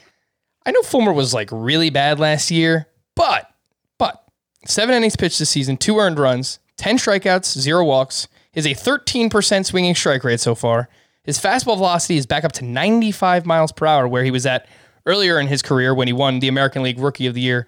I 0.65 0.71
know 0.71 0.81
Fulmer 0.81 1.13
was 1.13 1.33
like 1.33 1.49
really 1.51 1.89
bad 1.89 2.19
last 2.19 2.49
year, 2.49 2.87
but 3.15 3.49
but 3.97 4.23
seven 4.65 4.95
innings 4.95 5.15
pitched 5.15 5.39
this 5.39 5.49
season, 5.49 5.77
two 5.77 5.97
earned 5.99 6.19
runs, 6.19 6.59
10 6.77 6.97
strikeouts, 6.97 7.57
zero 7.57 7.83
walks. 7.83 8.27
Is 8.53 8.67
a 8.67 8.75
13% 8.75 9.65
swinging 9.65 9.95
strike 9.95 10.23
rate 10.23 10.39
so 10.39 10.53
far. 10.53 10.87
His 11.23 11.39
fastball 11.39 11.75
velocity 11.75 12.17
is 12.17 12.27
back 12.27 12.43
up 12.43 12.51
to 12.51 12.63
95 12.63 13.47
miles 13.47 13.71
per 13.71 13.87
hour, 13.87 14.07
where 14.07 14.23
he 14.23 14.29
was 14.29 14.45
at 14.45 14.67
earlier 15.07 15.39
in 15.39 15.47
his 15.47 15.63
career 15.63 15.95
when 15.95 16.07
he 16.07 16.13
won 16.13 16.39
the 16.39 16.47
American 16.47 16.83
League 16.83 16.99
Rookie 16.99 17.25
of 17.25 17.33
the 17.33 17.41
Year 17.41 17.65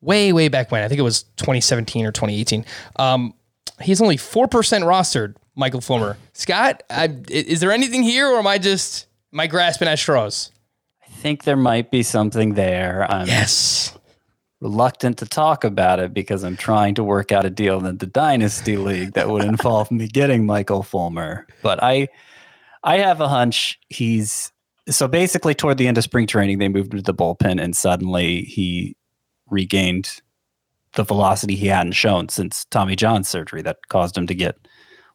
way, 0.00 0.32
way 0.32 0.48
back 0.48 0.70
when. 0.70 0.82
I 0.82 0.88
think 0.88 0.98
it 0.98 1.02
was 1.02 1.24
2017 1.36 2.06
or 2.06 2.12
2018. 2.12 2.64
Um, 2.96 3.34
he's 3.80 4.00
only 4.00 4.16
4% 4.16 4.48
rostered, 4.48 5.34
Michael 5.56 5.80
Fulmer. 5.80 6.16
Scott, 6.34 6.82
I, 6.90 7.14
is 7.28 7.60
there 7.60 7.72
anything 7.72 8.02
here, 8.02 8.28
or 8.28 8.38
am 8.38 8.46
I 8.46 8.58
just, 8.58 9.06
am 9.32 9.40
I 9.40 9.46
grasping 9.46 9.88
at 9.88 9.98
straws? 9.98 10.50
I 11.04 11.10
think 11.20 11.44
there 11.44 11.56
might 11.56 11.90
be 11.90 12.02
something 12.02 12.54
there. 12.54 13.06
I'm 13.10 13.26
Yes. 13.26 13.96
reluctant 14.60 15.18
to 15.18 15.26
talk 15.26 15.64
about 15.64 15.98
it 16.00 16.12
because 16.14 16.44
I'm 16.44 16.56
trying 16.56 16.94
to 16.96 17.04
work 17.04 17.32
out 17.32 17.44
a 17.44 17.50
deal 17.50 17.84
in 17.84 17.98
the 17.98 18.06
Dynasty 18.06 18.76
League 18.76 19.12
that 19.14 19.28
would 19.28 19.44
involve 19.44 19.90
me 19.90 20.06
getting 20.08 20.46
Michael 20.46 20.82
Fulmer. 20.82 21.46
But 21.62 21.82
I 21.82 22.08
I 22.84 22.98
have 22.98 23.20
a 23.20 23.28
hunch 23.28 23.78
he's 23.88 24.52
so 24.88 25.06
basically 25.08 25.54
toward 25.54 25.78
the 25.78 25.86
end 25.88 25.98
of 25.98 26.04
spring 26.04 26.26
training 26.26 26.58
they 26.58 26.68
moved 26.68 26.92
him 26.92 26.98
to 27.00 27.02
the 27.02 27.14
bullpen 27.14 27.60
and 27.62 27.76
suddenly 27.76 28.42
he 28.42 28.96
regained 29.50 30.20
the 30.94 31.04
velocity 31.04 31.54
he 31.54 31.66
hadn't 31.66 31.92
shown 31.92 32.28
since 32.28 32.64
Tommy 32.66 32.96
John 32.96 33.24
surgery 33.24 33.62
that 33.62 33.78
caused 33.88 34.16
him 34.16 34.26
to 34.26 34.34
get 34.34 34.56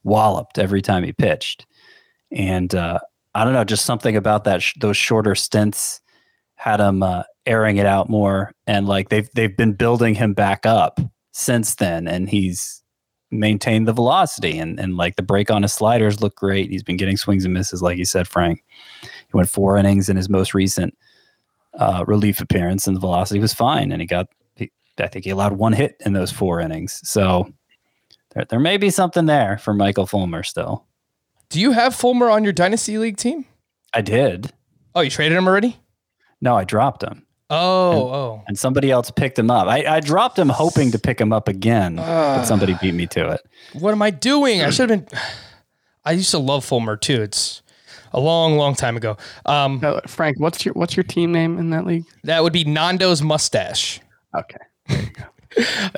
walloped 0.04 0.60
every 0.60 0.82
time 0.82 1.04
he 1.04 1.14
pitched. 1.14 1.66
And 2.32 2.74
uh, 2.74 3.00
I 3.36 3.44
don't 3.44 3.54
know, 3.54 3.64
just 3.64 3.86
something 3.86 4.16
about 4.16 4.44
that 4.44 4.62
sh- 4.62 4.74
those 4.80 4.98
shorter 4.98 5.36
stints 5.36 6.02
had 6.56 6.80
him 6.80 7.04
uh, 7.04 7.24
airing 7.46 7.78
it 7.78 7.86
out 7.86 8.10
more, 8.10 8.54
and 8.68 8.88
like 8.88 9.10
they've 9.10 9.30
they've 9.36 9.56
been 9.56 9.74
building 9.74 10.16
him 10.16 10.34
back 10.34 10.66
up 10.66 11.00
since 11.32 11.76
then, 11.76 12.08
and 12.08 12.30
he's 12.30 12.82
maintained 13.32 13.88
the 13.88 13.94
velocity 13.94 14.60
and 14.60 14.80
and 14.80 14.96
like 14.96 15.16
the 15.16 15.24
break 15.24 15.50
on 15.50 15.64
his 15.64 15.74
sliders 15.74 16.22
look 16.22 16.36
great. 16.36 16.70
He's 16.70 16.84
been 16.84 16.98
getting 16.98 17.18
swings 17.18 17.46
and 17.46 17.54
misses, 17.54 17.82
like 17.82 17.98
you 17.98 18.06
said, 18.06 18.28
Frank. 18.28 18.64
He 19.02 19.10
went 19.34 19.50
four 19.50 19.78
innings 19.78 20.10
in 20.10 20.18
his 20.18 20.30
most 20.30 20.54
recent 20.54 20.96
uh, 21.76 22.04
relief 22.08 22.40
appearance, 22.40 22.88
and 22.88 22.96
the 22.96 23.00
velocity 23.02 23.40
was 23.40 23.54
fine, 23.54 23.92
and 23.92 24.02
he 24.02 24.08
got. 24.08 24.28
He, 24.56 24.72
I 25.00 25.08
think 25.08 25.26
he 25.26 25.32
allowed 25.32 25.54
one 25.54 25.74
hit 25.74 25.96
in 26.06 26.14
those 26.14 26.32
four 26.32 26.60
innings, 26.60 27.02
so 27.08 27.52
there 28.34 28.46
there 28.46 28.60
may 28.60 28.78
be 28.78 28.90
something 28.90 29.26
there 29.26 29.58
for 29.58 29.74
Michael 29.74 30.06
Fulmer 30.06 30.44
still. 30.44 30.86
Do 31.50 31.60
you 31.60 31.72
have 31.72 31.96
Fulmer 31.96 32.30
on 32.30 32.44
your 32.44 32.54
Dynasty 32.54 32.98
League 32.98 33.18
team? 33.18 33.46
I 33.94 34.02
did. 34.02 34.52
Oh, 34.96 35.02
you 35.02 35.10
traded 35.10 35.38
him 35.38 35.48
already? 35.48 35.78
No, 36.42 36.56
I 36.56 36.64
dropped 36.64 37.04
him. 37.04 37.26
Oh, 37.50 38.10
oh. 38.10 38.44
and 38.48 38.58
somebody 38.58 38.90
else 38.90 39.12
picked 39.12 39.38
him 39.38 39.52
up. 39.52 39.68
I, 39.68 39.86
I 39.86 40.00
dropped 40.00 40.40
him 40.40 40.50
hoping 40.50 40.92
to 40.92 41.00
pick 41.00 41.22
him 41.22 41.32
up 41.32 41.48
again, 41.48 41.98
but 41.98 42.46
somebody 42.46 42.76
beat 42.82 42.96
me 42.96 43.06
to 43.08 43.30
it. 43.30 43.42
What 43.74 43.92
am 43.92 44.02
I 44.02 44.10
doing? 44.10 44.62
I 44.62 44.72
should 44.72 44.90
have 44.90 45.08
been. 45.08 45.20
I 46.06 46.12
used 46.14 46.32
to 46.32 46.40
love 46.40 46.66
Fulmer 46.66 46.98
too. 46.98 47.22
It's 47.22 47.62
a 48.14 48.20
long, 48.20 48.58
long 48.58 48.76
time 48.76 48.96
ago. 48.98 49.18
Um, 49.46 49.80
Uh, 49.84 50.00
Frank, 50.08 50.40
what's 50.40 50.64
your 50.66 50.74
what's 50.76 50.96
your 50.96 51.04
team 51.04 51.32
name 51.32 51.58
in 51.58 51.70
that 51.72 51.86
league? 51.86 52.06
that 52.24 52.44
would 52.44 52.54
be 52.54 52.64
Nando's 52.64 53.22
mustache. 53.22 54.00
Okay. 54.36 55.10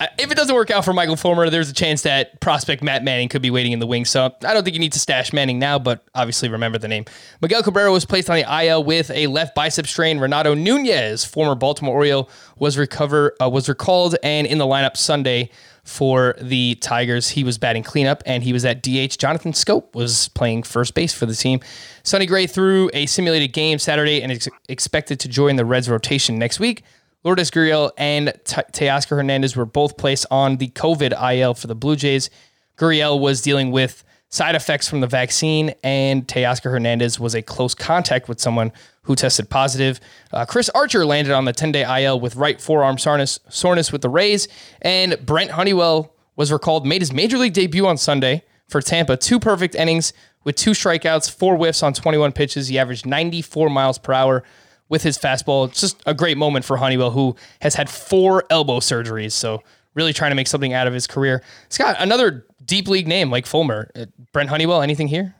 I- 0.00 0.08
If 0.18 0.30
it 0.30 0.36
doesn't 0.36 0.54
work 0.54 0.70
out 0.70 0.84
for 0.84 0.92
Michael 0.92 1.16
Fulmer, 1.16 1.48
there's 1.48 1.70
a 1.70 1.72
chance 1.72 2.02
that 2.02 2.40
prospect 2.40 2.82
Matt 2.82 3.02
Manning 3.04 3.28
could 3.28 3.40
be 3.40 3.50
waiting 3.50 3.72
in 3.72 3.78
the 3.78 3.86
wings. 3.86 4.10
So 4.10 4.26
I 4.44 4.52
don't 4.52 4.64
think 4.64 4.74
you 4.74 4.80
need 4.80 4.92
to 4.92 4.98
stash 4.98 5.32
Manning 5.32 5.58
now, 5.58 5.78
but 5.78 6.04
obviously 6.14 6.48
remember 6.48 6.76
the 6.76 6.88
name. 6.88 7.04
Miguel 7.40 7.62
Cabrera 7.62 7.92
was 7.92 8.04
placed 8.04 8.28
on 8.28 8.36
the 8.36 8.64
IL 8.64 8.82
with 8.84 9.10
a 9.12 9.28
left 9.28 9.54
bicep 9.54 9.86
strain. 9.86 10.18
Renato 10.18 10.54
Nunez, 10.54 11.24
former 11.24 11.54
Baltimore 11.54 11.94
Oriole, 11.94 12.28
was 12.58 12.76
recover 12.76 13.34
uh, 13.40 13.48
was 13.48 13.68
recalled 13.68 14.16
and 14.22 14.46
in 14.46 14.58
the 14.58 14.66
lineup 14.66 14.96
Sunday 14.96 15.50
for 15.86 16.34
the 16.40 16.74
Tigers. 16.76 17.30
He 17.30 17.44
was 17.44 17.58
batting 17.58 17.82
cleanup 17.82 18.22
and 18.26 18.42
he 18.42 18.52
was 18.52 18.64
at 18.64 18.82
DH. 18.82 19.16
Jonathan 19.18 19.52
Schoop 19.52 19.94
was 19.94 20.28
playing 20.28 20.64
first 20.64 20.94
base 20.94 21.14
for 21.14 21.26
the 21.26 21.34
team. 21.34 21.60
Sonny 22.02 22.26
Gray 22.26 22.46
threw 22.46 22.90
a 22.92 23.06
simulated 23.06 23.52
game 23.52 23.78
Saturday 23.78 24.22
and 24.22 24.32
is 24.32 24.48
expected 24.68 25.20
to 25.20 25.28
join 25.28 25.56
the 25.56 25.64
Reds 25.64 25.88
rotation 25.88 26.38
next 26.38 26.60
week. 26.60 26.82
Lourdes 27.24 27.50
Gurriel 27.50 27.90
and 27.96 28.28
Teoscar 28.44 29.16
Hernandez 29.16 29.56
were 29.56 29.64
both 29.64 29.96
placed 29.96 30.26
on 30.30 30.58
the 30.58 30.68
COVID 30.68 31.12
IL 31.34 31.54
for 31.54 31.66
the 31.66 31.74
Blue 31.74 31.96
Jays. 31.96 32.30
Gurriel 32.76 33.18
was 33.18 33.40
dealing 33.40 33.70
with 33.70 34.04
side 34.28 34.54
effects 34.54 34.88
from 34.88 35.00
the 35.00 35.06
vaccine, 35.06 35.74
and 35.82 36.26
Teoscar 36.26 36.70
Hernandez 36.70 37.20
was 37.20 37.34
a 37.34 37.42
close 37.42 37.74
contact 37.74 38.28
with 38.28 38.40
someone 38.40 38.72
who 39.02 39.14
tested 39.14 39.48
positive. 39.48 40.00
Uh, 40.32 40.44
Chris 40.44 40.68
Archer 40.70 41.06
landed 41.06 41.32
on 41.32 41.44
the 41.44 41.52
10 41.52 41.72
day 41.72 42.04
IL 42.04 42.18
with 42.20 42.36
right 42.36 42.60
forearm 42.60 42.98
soreness, 42.98 43.38
soreness 43.48 43.92
with 43.92 44.02
the 44.02 44.08
Rays, 44.08 44.48
and 44.82 45.16
Brent 45.24 45.52
Honeywell 45.52 46.12
was 46.34 46.52
recalled, 46.52 46.86
made 46.86 47.02
his 47.02 47.12
major 47.12 47.38
league 47.38 47.54
debut 47.54 47.86
on 47.86 47.96
Sunday 47.96 48.42
for 48.68 48.80
Tampa. 48.80 49.16
Two 49.16 49.38
perfect 49.38 49.74
innings 49.74 50.12
with 50.44 50.56
two 50.56 50.72
strikeouts, 50.72 51.30
four 51.30 51.56
whiffs 51.56 51.82
on 51.82 51.92
21 51.92 52.32
pitches. 52.32 52.68
He 52.68 52.78
averaged 52.78 53.06
94 53.06 53.70
miles 53.70 53.98
per 53.98 54.12
hour 54.12 54.42
with 54.88 55.02
his 55.02 55.18
fastball. 55.18 55.68
It's 55.68 55.80
just 55.80 56.02
a 56.06 56.14
great 56.14 56.36
moment 56.36 56.64
for 56.64 56.76
Honeywell, 56.76 57.10
who 57.10 57.36
has 57.60 57.74
had 57.74 57.88
four 57.88 58.44
elbow 58.50 58.80
surgeries. 58.80 59.32
So 59.32 59.62
really 59.94 60.12
trying 60.12 60.30
to 60.30 60.36
make 60.36 60.46
something 60.46 60.72
out 60.72 60.86
of 60.86 60.94
his 60.94 61.06
career. 61.06 61.42
Scott, 61.68 61.96
another 61.98 62.46
deep 62.66 62.88
league 62.88 63.08
name 63.08 63.30
like 63.30 63.46
Fulmer. 63.46 63.90
Uh, 63.96 64.06
Brent 64.32 64.50
Honeywell, 64.50 64.82
anything 64.82 65.08
here? 65.08 65.34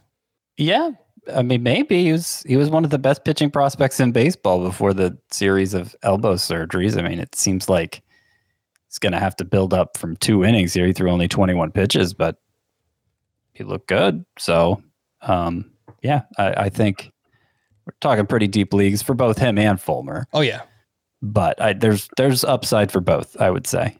Yeah, 0.56 0.92
I 1.34 1.42
mean, 1.42 1.62
maybe 1.62 2.04
he 2.04 2.12
was 2.12 2.42
he 2.46 2.56
was 2.56 2.70
one 2.70 2.84
of 2.84 2.90
the 2.90 2.98
best 2.98 3.24
pitching 3.24 3.50
prospects 3.50 4.00
in 4.00 4.12
baseball 4.12 4.62
before 4.62 4.94
the 4.94 5.16
series 5.30 5.74
of 5.74 5.94
elbow 6.02 6.34
surgeries. 6.34 6.98
I 6.98 7.06
mean, 7.06 7.18
it 7.18 7.34
seems 7.34 7.68
like 7.68 8.02
he's 8.88 8.98
going 8.98 9.12
to 9.12 9.18
have 9.18 9.36
to 9.36 9.44
build 9.44 9.74
up 9.74 9.96
from 9.96 10.16
two 10.16 10.44
innings 10.44 10.74
here. 10.74 10.86
He 10.86 10.92
threw 10.92 11.10
only 11.10 11.28
21 11.28 11.72
pitches, 11.72 12.14
but 12.14 12.36
he 13.54 13.64
looked 13.64 13.88
good. 13.88 14.24
So, 14.38 14.82
um, 15.22 15.70
yeah, 16.02 16.22
I, 16.38 16.52
I 16.52 16.68
think 16.68 17.10
we're 17.86 17.94
talking 18.00 18.26
pretty 18.26 18.48
deep 18.48 18.72
leagues 18.72 19.02
for 19.02 19.14
both 19.14 19.38
him 19.38 19.58
and 19.58 19.80
Fulmer. 19.80 20.26
Oh 20.32 20.42
yeah. 20.42 20.62
But 21.22 21.60
I, 21.60 21.72
there's 21.72 22.08
there's 22.16 22.44
upside 22.44 22.92
for 22.92 23.00
both, 23.00 23.40
I 23.40 23.50
would 23.50 23.66
say. 23.66 23.96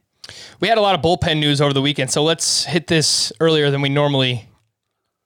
We 0.60 0.68
had 0.68 0.78
a 0.78 0.80
lot 0.80 0.94
of 0.94 1.02
bullpen 1.02 1.38
news 1.38 1.60
over 1.60 1.72
the 1.72 1.82
weekend, 1.82 2.10
so 2.10 2.22
let's 2.22 2.64
hit 2.64 2.86
this 2.86 3.32
earlier 3.40 3.70
than 3.70 3.80
we 3.80 3.88
normally 3.88 4.48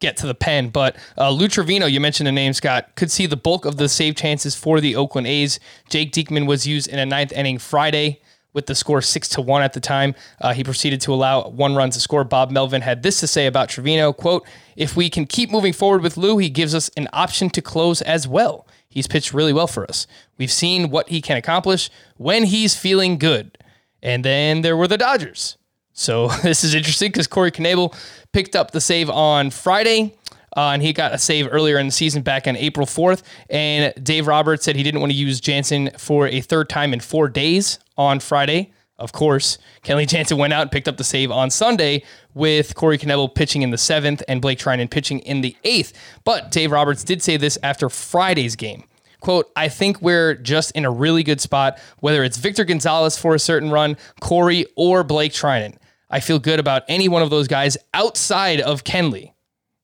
get 0.01 0.17
to 0.19 0.27
the 0.27 0.35
pen. 0.35 0.71
But 0.71 0.97
uh, 1.17 1.31
Lou 1.31 1.47
Trivino, 1.47 1.91
you 1.91 2.01
mentioned 2.01 2.27
the 2.27 2.33
name, 2.33 2.53
Scott, 2.53 2.97
could 2.97 3.11
see 3.11 3.27
the 3.27 3.37
bulk 3.37 3.65
of 3.65 3.77
the 3.77 3.89
save 3.89 4.17
chances 4.17 4.55
for 4.55 4.81
the 4.81 4.97
Oakland 4.97 5.27
A's. 5.27 5.61
Jake 5.89 6.13
Diekman 6.13 6.47
was 6.47 6.67
used 6.67 6.89
in 6.89 6.99
a 6.99 7.07
ninth 7.07 7.33
inning 7.33 7.59
Friday 7.59 8.21
with 8.53 8.67
the 8.67 8.75
score 8.75 9.01
six 9.01 9.29
to 9.29 9.41
one 9.41 9.63
at 9.63 9.75
the 9.75 9.81
time. 9.81 10.15
Uh, 10.41 10.53
he 10.53 10.65
proceeded 10.65 11.01
to 11.03 11.15
allow 11.15 11.49
one 11.49 11.77
run 11.77 11.91
to 11.91 12.01
score. 12.01 12.25
Bob 12.25 12.51
Melvin 12.51 12.83
had 12.83 13.03
this 13.03 13.21
to 13.21 13.27
say 13.27 13.47
about 13.47 13.69
Trivino: 13.69 14.17
"Quote: 14.17 14.45
If 14.75 14.97
we 14.97 15.09
can 15.09 15.27
keep 15.27 15.51
moving 15.51 15.73
forward 15.73 16.03
with 16.03 16.17
Lou, 16.17 16.39
he 16.39 16.51
gives 16.51 16.75
us 16.75 16.91
an 16.97 17.09
option 17.13 17.51
to 17.51 17.63
close 17.63 18.03
as 18.03 18.27
well. 18.27 18.67
He's 18.89 19.07
pitched 19.07 19.33
really 19.33 19.53
well 19.53 19.69
for 19.69 19.85
us. 19.85 20.09
We've 20.37 20.51
seen 20.51 20.91
what 20.91 21.11
he 21.11 21.21
can 21.21 21.37
accomplish 21.37 21.91
when 22.17 22.45
he's 22.45 22.77
feeling 22.77 23.19
good." 23.19 23.57
And 24.03 24.25
then 24.25 24.63
there 24.63 24.77
were 24.77 24.89
the 24.89 24.99
Dodgers. 24.99 25.57
So 25.93 26.29
this 26.43 26.65
is 26.65 26.75
interesting 26.75 27.11
because 27.11 27.27
Corey 27.27 27.51
Knebel 27.51 27.95
picked 28.33 28.57
up 28.57 28.71
the 28.71 28.81
save 28.81 29.11
on 29.11 29.51
Friday. 29.51 30.17
Uh, 30.57 30.71
and 30.71 30.83
he 30.83 30.93
got 30.93 31.15
a 31.15 31.19
save 31.19 31.47
earlier 31.51 31.79
in 31.79 31.87
the 31.87 31.93
season 31.93 32.23
back 32.23 32.49
on 32.49 32.57
April 32.57 32.87
4th. 32.87 33.23
And 33.49 33.95
Dave 34.03 34.27
Roberts 34.27 34.65
said 34.65 34.75
he 34.75 34.83
didn't 34.83 35.01
want 35.01 35.13
to 35.13 35.17
use 35.17 35.41
Jansen 35.41 35.91
for 35.97 36.27
a 36.27 36.41
third 36.41 36.69
time 36.69 36.93
in 36.93 36.99
four 37.01 37.29
days 37.29 37.79
on 37.97 38.19
Friday. 38.19 38.73
Of 38.99 39.13
course, 39.13 39.57
Kenley 39.83 40.07
Jansen 40.07 40.37
went 40.37 40.53
out 40.53 40.63
and 40.63 40.71
picked 40.71 40.87
up 40.87 40.99
the 40.99 41.05
save 41.05 41.31
on 41.31 41.51
Sunday 41.51 42.03
with 42.35 42.75
Corey 42.75 42.99
Knebel 42.99 43.35
pitching 43.35 43.63
in 43.63 43.71
the 43.71 43.79
seventh 43.79 44.23
and 44.29 44.43
Blake 44.43 44.59
Treinen 44.59 44.91
pitching 44.91 45.21
in 45.21 45.41
the 45.41 45.57
eighth. 45.65 45.95
But 46.25 46.51
Dave 46.51 46.71
Roberts 46.71 47.03
did 47.03 47.23
say 47.23 47.39
this 47.39 47.57
after 47.63 47.89
Friday's 47.89 48.57
game. 48.57 48.85
Quote, 49.21 49.51
I 49.55 49.69
think 49.69 50.01
we're 50.03 50.35
just 50.35 50.71
in 50.73 50.85
a 50.85 50.91
really 50.91 51.23
good 51.23 51.41
spot, 51.41 51.79
whether 52.01 52.25
it's 52.25 52.39
Victor 52.39 52.65
Gonzalez 52.65 53.19
for 53.19 53.35
a 53.35 53.39
certain 53.39 53.71
run, 53.71 53.97
Corey, 54.21 54.67
or 54.77 55.05
Blake 55.05 55.33
Treinen. 55.33 55.77
I 56.11 56.21
feel 56.21 56.39
good 56.39 56.59
about 56.59 56.83
any 56.89 57.09
one 57.09 57.23
of 57.23 57.31
those 57.31 57.47
guys 57.47 57.77
outside 57.95 58.61
of 58.61 58.83
Kenley. 58.85 59.33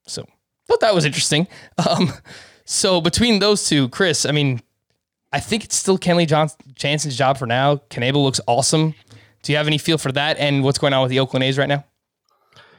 So 0.06 0.26
thought 0.66 0.80
that 0.80 0.94
was 0.94 1.04
interesting. 1.04 1.46
Um, 1.88 2.12
so 2.68 3.00
between 3.00 3.38
those 3.38 3.68
two, 3.68 3.88
Chris, 3.90 4.26
I 4.26 4.32
mean, 4.32 4.60
I 5.32 5.38
think 5.38 5.62
it's 5.64 5.76
still 5.76 5.98
Kenley 5.98 6.26
John- 6.26 6.50
Jansen's 6.74 7.16
job 7.16 7.38
for 7.38 7.46
now. 7.46 7.76
Knebel 7.90 8.24
looks 8.24 8.40
awesome. 8.48 8.94
Do 9.42 9.52
you 9.52 9.58
have 9.58 9.68
any 9.68 9.78
feel 9.78 9.98
for 9.98 10.10
that 10.12 10.36
and 10.38 10.64
what's 10.64 10.78
going 10.78 10.92
on 10.92 11.02
with 11.02 11.10
the 11.10 11.20
Oakland 11.20 11.44
A's 11.44 11.58
right 11.58 11.68
now? 11.68 11.84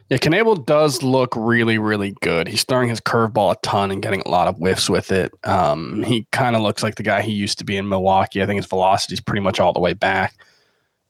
Yeah, 0.10 0.17
Knebel 0.17 0.65
does 0.65 1.04
look 1.04 1.34
really, 1.36 1.78
really 1.78 2.12
good. 2.22 2.48
He's 2.48 2.63
throwing 2.63 2.88
his 2.88 3.02
curveball 3.02 3.54
a 3.54 3.58
ton 3.62 3.91
and 3.91 4.02
getting 4.02 4.22
a 4.22 4.30
lot 4.30 4.48
of 4.48 4.56
whiffs 4.56 4.89
with 4.89 5.12
it. 5.12 5.34
Um, 5.43 6.02
he 6.04 6.26
kind 6.32 6.56
of 6.56 6.62
looks 6.62 6.82
like 6.82 6.96
the 6.96 7.04
guy 7.04 7.22
he 7.22 7.34
used 7.34 7.58
to 7.58 7.65
be 7.65 7.76
in 7.76 7.89
Milwaukee. 7.89 8.41
I 8.41 8.46
think 8.46 8.58
his 8.58 8.67
velocity 8.67 9.15
is 9.15 9.20
pretty 9.20 9.41
much 9.41 9.60
all 9.60 9.74
the 9.74 9.82
way 9.82 9.93
back. 9.93 10.34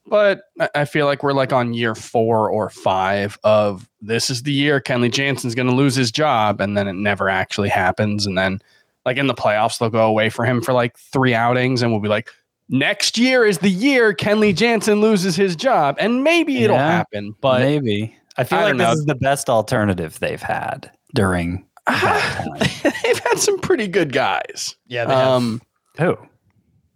But 0.08 0.42
I- 0.60 0.70
I 0.74 0.86
feel 0.86 1.06
like 1.06 1.22
we're 1.22 1.34
like 1.34 1.54
on 1.54 1.74
year 1.74 1.94
four 1.94 2.50
or 2.50 2.70
five 2.70 3.38
of 3.44 3.88
this 4.02 4.30
is 4.32 4.44
the 4.44 4.54
year 4.54 4.80
Kenley 4.82 5.12
Jansen's 5.12 5.54
going 5.54 5.68
to 5.68 5.76
lose 5.76 5.96
his 5.96 6.12
job, 6.12 6.60
and 6.62 6.76
then 6.78 6.88
it 6.88 6.94
never 6.94 7.30
actually 7.30 7.70
happens. 7.70 8.26
And 8.26 8.38
then, 8.38 8.62
like 9.06 9.18
in 9.18 9.28
the 9.28 9.34
playoffs, 9.36 9.78
they'll 9.78 9.90
go 9.90 10.08
away 10.08 10.30
for 10.30 10.44
him 10.46 10.62
for 10.62 10.74
like 10.74 10.98
three 10.98 11.34
outings, 11.36 11.82
and 11.84 11.92
we'll 11.92 12.02
be 12.02 12.08
like, 12.08 12.30
next 12.70 13.18
year 13.18 13.46
is 13.46 13.60
the 13.60 13.70
year 13.70 14.14
Kenley 14.14 14.56
Jansen 14.56 15.02
loses 15.02 15.36
his 15.36 15.56
job, 15.56 15.98
and 16.00 16.24
maybe 16.24 16.64
it'll 16.64 16.78
Yeah, 16.78 16.90
happen. 16.92 17.36
But 17.42 17.60
maybe 17.62 18.16
I 18.38 18.44
feel 18.44 18.60
I 18.60 18.64
like 18.64 18.70
don't 18.72 18.78
this 18.78 18.88
know. 18.88 18.92
is 18.94 19.06
the 19.06 19.16
best 19.16 19.50
alternative 19.50 20.20
they've 20.20 20.42
had 20.42 20.92
during 21.16 21.66
that 21.88 22.94
they've 23.04 23.20
had 23.20 23.40
some 23.40 23.60
pretty 23.60 23.88
good 23.88 24.14
guys. 24.14 24.76
Yeah, 24.88 25.06
they 25.06 25.14
have. 25.14 25.28
Um, 25.28 25.62
Who? 25.98 26.18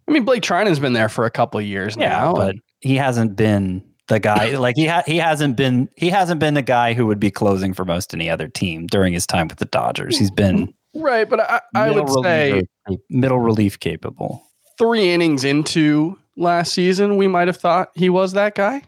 I 0.08 0.12
mean, 0.12 0.26
Blake 0.26 0.44
Treinen's 0.44 0.80
been 0.80 0.94
there 0.94 1.10
for 1.10 1.26
a 1.26 1.32
couple 1.32 1.60
of 1.60 1.66
years 1.66 1.96
Yeah, 1.98 2.10
now. 2.10 2.34
but 2.34 2.50
and- 2.52 2.62
he 2.82 2.96
hasn't 2.98 3.36
been 3.36 3.84
the 4.08 4.20
guy. 4.20 4.56
Like 4.58 4.76
he 4.76 4.88
ha- 4.88 5.04
he 5.06 5.18
hasn't 5.18 5.56
been 5.56 5.88
he 5.96 6.10
hasn't 6.10 6.40
been 6.40 6.54
the 6.56 6.62
guy 6.62 6.94
who 6.94 7.06
would 7.08 7.20
be 7.20 7.32
closing 7.32 7.74
for 7.74 7.86
most 7.86 8.14
any 8.14 8.30
other 8.30 8.48
team 8.48 8.88
during 8.88 9.14
his 9.14 9.26
time 9.26 9.48
with 9.48 9.60
the 9.60 9.66
Dodgers. 9.66 10.18
He's 10.18 10.32
been 10.32 10.74
right, 10.96 11.30
but 11.30 11.40
I, 11.40 11.62
I 11.76 11.88
would 11.92 12.04
middle 12.06 12.24
say 12.24 12.64
middle 13.10 13.40
relief 13.40 13.80
capable. 13.80 14.46
three 14.78 15.12
innings 15.12 15.44
into 15.46 16.18
last 16.36 16.74
season, 16.74 17.16
we 17.18 17.28
might 17.28 17.48
have 17.48 17.58
thought 17.58 17.90
he 17.96 18.10
was 18.10 18.34
that 18.34 18.56
guy. 18.56 18.82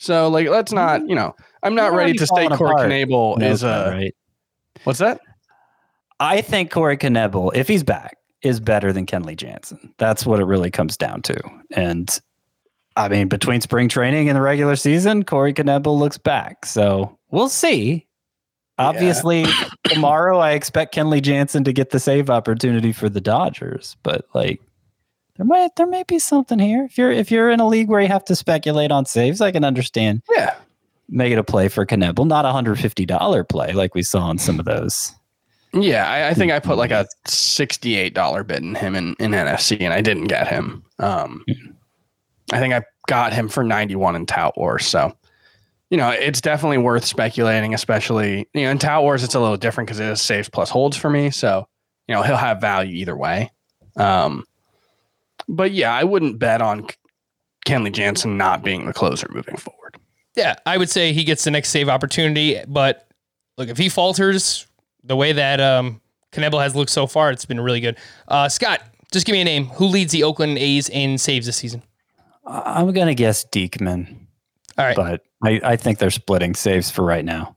So, 0.00 0.28
like, 0.28 0.48
let's 0.48 0.72
not, 0.72 1.02
mm. 1.02 1.10
you 1.10 1.14
know, 1.14 1.36
I'm 1.62 1.74
not 1.74 1.92
He's 1.92 1.98
ready 1.98 2.12
to 2.14 2.26
say 2.26 2.46
fallen 2.46 2.56
Corey 2.56 2.70
apart. 2.70 2.90
Knebel 2.90 3.38
Knows 3.38 3.52
is 3.52 3.62
a 3.62 3.68
uh, 3.68 3.90
right. 3.90 4.14
what's 4.84 4.98
that? 4.98 5.20
I 6.18 6.40
think 6.40 6.70
Corey 6.70 6.96
Knebel, 6.96 7.54
if 7.54 7.68
he's 7.68 7.82
back, 7.82 8.16
is 8.42 8.60
better 8.60 8.92
than 8.94 9.04
Kenley 9.04 9.36
Jansen. 9.36 9.94
That's 9.98 10.24
what 10.24 10.40
it 10.40 10.44
really 10.44 10.70
comes 10.70 10.96
down 10.96 11.20
to. 11.22 11.38
And 11.72 12.18
I 12.96 13.08
mean, 13.08 13.28
between 13.28 13.60
spring 13.60 13.88
training 13.88 14.28
and 14.30 14.36
the 14.36 14.42
regular 14.42 14.76
season, 14.76 15.22
Corey 15.24 15.52
Knebel 15.52 15.98
looks 15.98 16.18
back. 16.18 16.64
So 16.64 17.18
we'll 17.30 17.50
see. 17.50 18.06
Obviously, 18.78 19.44
tomorrow 19.84 20.38
I 20.38 20.52
expect 20.52 20.94
Kenley 20.94 21.20
Jansen 21.20 21.62
to 21.64 21.74
get 21.74 21.90
the 21.90 22.00
save 22.00 22.30
opportunity 22.30 22.92
for 22.92 23.10
the 23.10 23.20
Dodgers, 23.20 23.96
but 24.02 24.24
like 24.32 24.62
there 25.40 25.46
might 25.46 25.74
there 25.76 25.86
may 25.86 26.02
be 26.06 26.18
something 26.18 26.58
here. 26.58 26.84
If 26.84 26.98
you're 26.98 27.10
if 27.10 27.30
you're 27.30 27.50
in 27.50 27.60
a 27.60 27.66
league 27.66 27.88
where 27.88 28.02
you 28.02 28.08
have 28.08 28.26
to 28.26 28.36
speculate 28.36 28.92
on 28.92 29.06
saves, 29.06 29.40
I 29.40 29.50
can 29.50 29.64
understand 29.64 30.20
Yeah, 30.36 30.54
Make 31.08 31.32
it 31.32 31.38
a 31.38 31.42
play 31.44 31.68
for 31.68 31.86
Knebel, 31.86 32.26
not 32.26 32.44
a 32.44 32.52
hundred 32.52 32.78
fifty 32.78 33.06
dollar 33.06 33.42
play 33.42 33.72
like 33.72 33.94
we 33.94 34.02
saw 34.02 34.20
on 34.20 34.36
some 34.36 34.58
of 34.58 34.66
those. 34.66 35.14
yeah. 35.72 36.06
I, 36.06 36.28
I 36.28 36.34
think 36.34 36.52
I 36.52 36.58
put 36.60 36.76
like 36.76 36.90
a 36.90 37.06
sixty-eight 37.26 38.12
dollar 38.12 38.44
bid 38.44 38.62
in 38.62 38.74
him 38.74 38.94
in, 38.94 39.16
in 39.18 39.30
NFC, 39.30 39.80
and 39.80 39.94
I 39.94 40.02
didn't 40.02 40.24
get 40.26 40.46
him. 40.46 40.84
Um, 40.98 41.42
I 42.52 42.58
think 42.58 42.74
I 42.74 42.82
got 43.08 43.32
him 43.32 43.48
for 43.48 43.64
ninety-one 43.64 44.16
in 44.16 44.26
Tout 44.26 44.58
Wars. 44.58 44.84
So, 44.86 45.16
you 45.88 45.96
know, 45.96 46.10
it's 46.10 46.42
definitely 46.42 46.76
worth 46.78 47.06
speculating, 47.06 47.72
especially 47.72 48.46
you 48.52 48.64
know 48.64 48.70
in 48.70 48.78
Tout 48.78 49.02
Wars. 49.04 49.24
It's 49.24 49.34
a 49.34 49.40
little 49.40 49.56
different 49.56 49.88
because 49.88 50.00
it 50.00 50.06
is 50.10 50.20
saves 50.20 50.50
plus 50.50 50.68
holds 50.68 50.98
for 50.98 51.08
me. 51.08 51.30
So, 51.30 51.66
you 52.08 52.14
know, 52.14 52.22
he'll 52.22 52.36
have 52.36 52.60
value 52.60 52.94
either 52.96 53.16
way. 53.16 53.50
Um, 53.96 54.44
but 55.56 55.72
yeah, 55.72 55.92
I 55.94 56.04
wouldn't 56.04 56.38
bet 56.38 56.62
on 56.62 56.86
Kenley 57.66 57.92
Jansen 57.92 58.36
not 58.36 58.62
being 58.62 58.86
the 58.86 58.92
closer 58.92 59.26
moving 59.30 59.56
forward. 59.56 59.96
Yeah, 60.36 60.56
I 60.64 60.76
would 60.78 60.88
say 60.88 61.12
he 61.12 61.24
gets 61.24 61.44
the 61.44 61.50
next 61.50 61.70
save 61.70 61.88
opportunity. 61.88 62.60
But 62.66 63.08
look, 63.58 63.68
if 63.68 63.76
he 63.76 63.88
falters 63.88 64.66
the 65.04 65.16
way 65.16 65.32
that 65.32 65.60
um, 65.60 66.00
Knebel 66.32 66.62
has 66.62 66.74
looked 66.74 66.90
so 66.90 67.06
far, 67.06 67.30
it's 67.30 67.44
been 67.44 67.60
really 67.60 67.80
good. 67.80 67.96
Uh, 68.28 68.48
Scott, 68.48 68.80
just 69.12 69.26
give 69.26 69.32
me 69.34 69.40
a 69.40 69.44
name. 69.44 69.66
Who 69.66 69.86
leads 69.86 70.12
the 70.12 70.22
Oakland 70.24 70.56
A's 70.58 70.88
in 70.88 71.18
saves 71.18 71.46
this 71.46 71.56
season? 71.56 71.82
I- 72.46 72.80
I'm 72.80 72.92
gonna 72.92 73.14
guess 73.14 73.44
Diekman. 73.44 74.16
All 74.78 74.84
right, 74.86 74.96
but 74.96 75.22
I, 75.42 75.60
I 75.64 75.76
think 75.76 75.98
they're 75.98 76.10
splitting 76.10 76.54
saves 76.54 76.90
for 76.90 77.04
right 77.04 77.24
now. 77.24 77.56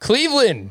Cleveland. 0.00 0.70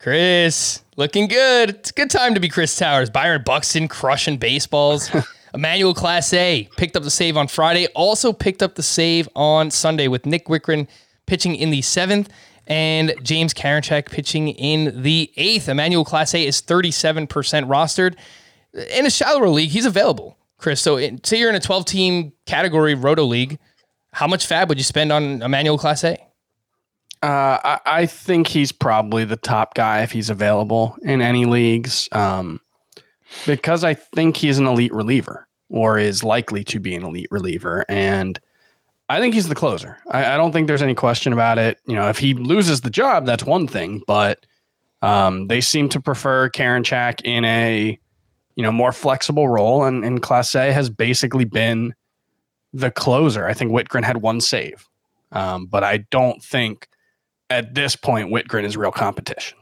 Chris, 0.00 0.82
looking 0.96 1.26
good. 1.26 1.70
It's 1.70 1.90
a 1.90 1.92
good 1.92 2.08
time 2.10 2.34
to 2.34 2.40
be 2.40 2.48
Chris 2.48 2.76
Towers. 2.76 3.10
Byron 3.10 3.42
Buxton 3.44 3.88
crushing 3.88 4.36
baseballs. 4.36 5.10
Emmanuel 5.54 5.94
Clase 5.94 6.70
picked 6.76 6.96
up 6.96 7.02
the 7.02 7.10
save 7.10 7.36
on 7.36 7.48
Friday. 7.48 7.86
Also 7.94 8.32
picked 8.32 8.62
up 8.62 8.74
the 8.74 8.82
save 8.82 9.28
on 9.34 9.70
Sunday 9.70 10.08
with 10.08 10.26
Nick 10.26 10.46
Wittgren 10.46 10.86
pitching 11.26 11.54
in 11.54 11.70
the 11.70 11.82
seventh 11.82 12.28
and 12.66 13.14
James 13.22 13.54
Karinchak 13.54 14.10
pitching 14.10 14.48
in 14.48 15.02
the 15.02 15.32
eighth. 15.36 15.68
Emmanuel 15.68 16.04
Clase 16.04 16.44
is 16.44 16.60
37% 16.62 17.28
rostered. 17.28 18.16
In 18.90 19.06
a 19.06 19.10
shallower 19.10 19.48
league, 19.48 19.70
he's 19.70 19.86
available, 19.86 20.36
Chris. 20.58 20.80
So 20.80 20.96
in, 20.98 21.22
say 21.24 21.38
you're 21.38 21.48
in 21.48 21.56
a 21.56 21.60
12 21.60 21.84
team 21.86 22.32
category 22.46 22.94
roto 22.94 23.24
league. 23.24 23.58
How 24.12 24.26
much 24.26 24.46
fab 24.46 24.68
would 24.68 24.78
you 24.78 24.84
spend 24.84 25.12
on 25.12 25.42
Emmanuel 25.42 25.78
Clase? 25.78 26.18
Uh, 27.22 27.58
I, 27.64 27.80
I 27.84 28.06
think 28.06 28.46
he's 28.46 28.70
probably 28.70 29.24
the 29.24 29.36
top 29.36 29.74
guy 29.74 30.02
if 30.02 30.12
he's 30.12 30.30
available 30.30 30.96
in 31.02 31.20
any 31.20 31.46
leagues, 31.46 32.08
um, 32.12 32.60
because 33.46 33.84
I 33.84 33.94
think 33.94 34.36
he's 34.36 34.58
an 34.58 34.66
elite 34.66 34.92
reliever 34.92 35.46
or 35.68 35.98
is 35.98 36.24
likely 36.24 36.64
to 36.64 36.80
be 36.80 36.94
an 36.94 37.04
elite 37.04 37.28
reliever, 37.30 37.84
and 37.88 38.40
I 39.08 39.20
think 39.20 39.34
he's 39.34 39.48
the 39.48 39.54
closer. 39.54 39.98
I, 40.10 40.34
I 40.34 40.36
don't 40.36 40.52
think 40.52 40.66
there's 40.66 40.82
any 40.82 40.94
question 40.94 41.32
about 41.32 41.58
it. 41.58 41.78
You 41.86 41.94
know, 41.94 42.08
if 42.08 42.18
he 42.18 42.34
loses 42.34 42.82
the 42.82 42.90
job, 42.90 43.26
that's 43.26 43.44
one 43.44 43.66
thing, 43.66 44.02
but 44.06 44.44
um, 45.02 45.46
they 45.48 45.60
seem 45.60 45.88
to 45.90 46.00
prefer 46.00 46.50
Karinchak 46.50 47.20
in 47.24 47.44
a 47.44 47.98
you 48.56 48.62
know 48.62 48.72
more 48.72 48.92
flexible 48.92 49.48
role, 49.48 49.84
and, 49.84 50.04
and 50.04 50.22
Clase 50.22 50.72
has 50.72 50.90
basically 50.90 51.44
been 51.44 51.94
the 52.72 52.90
closer. 52.90 53.46
I 53.46 53.54
think 53.54 53.72
Wittgren 53.72 54.04
had 54.04 54.18
one 54.18 54.40
save, 54.40 54.86
um, 55.32 55.66
but 55.66 55.84
I 55.84 55.98
don't 56.10 56.42
think 56.42 56.88
at 57.50 57.74
this 57.74 57.96
point, 57.96 58.30
Wittgren 58.30 58.64
is 58.64 58.76
real 58.76 58.90
competition. 58.90 59.58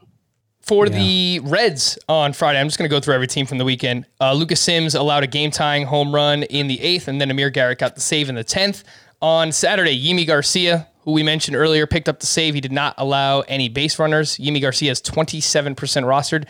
For 0.67 0.89
the 0.89 1.39
Reds 1.43 1.97
on 2.09 2.33
Friday, 2.33 2.59
I'm 2.59 2.67
just 2.67 2.77
going 2.77 2.89
to 2.89 2.93
go 2.93 2.99
through 2.99 3.13
every 3.13 3.27
team 3.27 3.45
from 3.45 3.57
the 3.57 3.63
weekend. 3.63 4.05
Uh, 4.19 4.33
Lucas 4.33 4.59
Sims 4.59 4.95
allowed 4.95 5.23
a 5.23 5.27
game 5.27 5.49
tying 5.49 5.85
home 5.85 6.13
run 6.13 6.43
in 6.43 6.67
the 6.67 6.81
eighth, 6.81 7.07
and 7.07 7.21
then 7.21 7.31
Amir 7.31 7.49
Garrett 7.49 7.79
got 7.79 7.95
the 7.95 8.01
save 8.01 8.27
in 8.27 8.35
the 8.35 8.43
10th. 8.43 8.83
On 9.21 9.53
Saturday, 9.53 9.97
Yimi 9.97 10.27
Garcia, 10.27 10.89
who 11.03 11.13
we 11.13 11.23
mentioned 11.23 11.55
earlier, 11.55 11.87
picked 11.87 12.09
up 12.09 12.19
the 12.19 12.25
save. 12.25 12.53
He 12.53 12.59
did 12.59 12.73
not 12.73 12.95
allow 12.97 13.41
any 13.41 13.69
base 13.69 13.97
runners. 13.97 14.35
Yimi 14.39 14.61
Garcia 14.61 14.91
is 14.91 15.01
27% 15.01 15.73
rostered. 16.03 16.47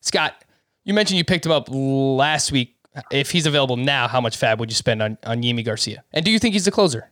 Scott, 0.00 0.42
you 0.84 0.94
mentioned 0.94 1.18
you 1.18 1.24
picked 1.24 1.44
him 1.44 1.52
up 1.52 1.68
last 1.68 2.50
week. 2.50 2.74
If 3.10 3.30
he's 3.32 3.44
available 3.44 3.76
now, 3.76 4.08
how 4.08 4.22
much 4.22 4.38
fab 4.38 4.60
would 4.60 4.70
you 4.70 4.76
spend 4.76 5.02
on, 5.02 5.18
on 5.24 5.42
Yimi 5.42 5.62
Garcia? 5.62 6.04
And 6.14 6.24
do 6.24 6.30
you 6.30 6.38
think 6.38 6.54
he's 6.54 6.64
the 6.64 6.70
closer? 6.70 7.10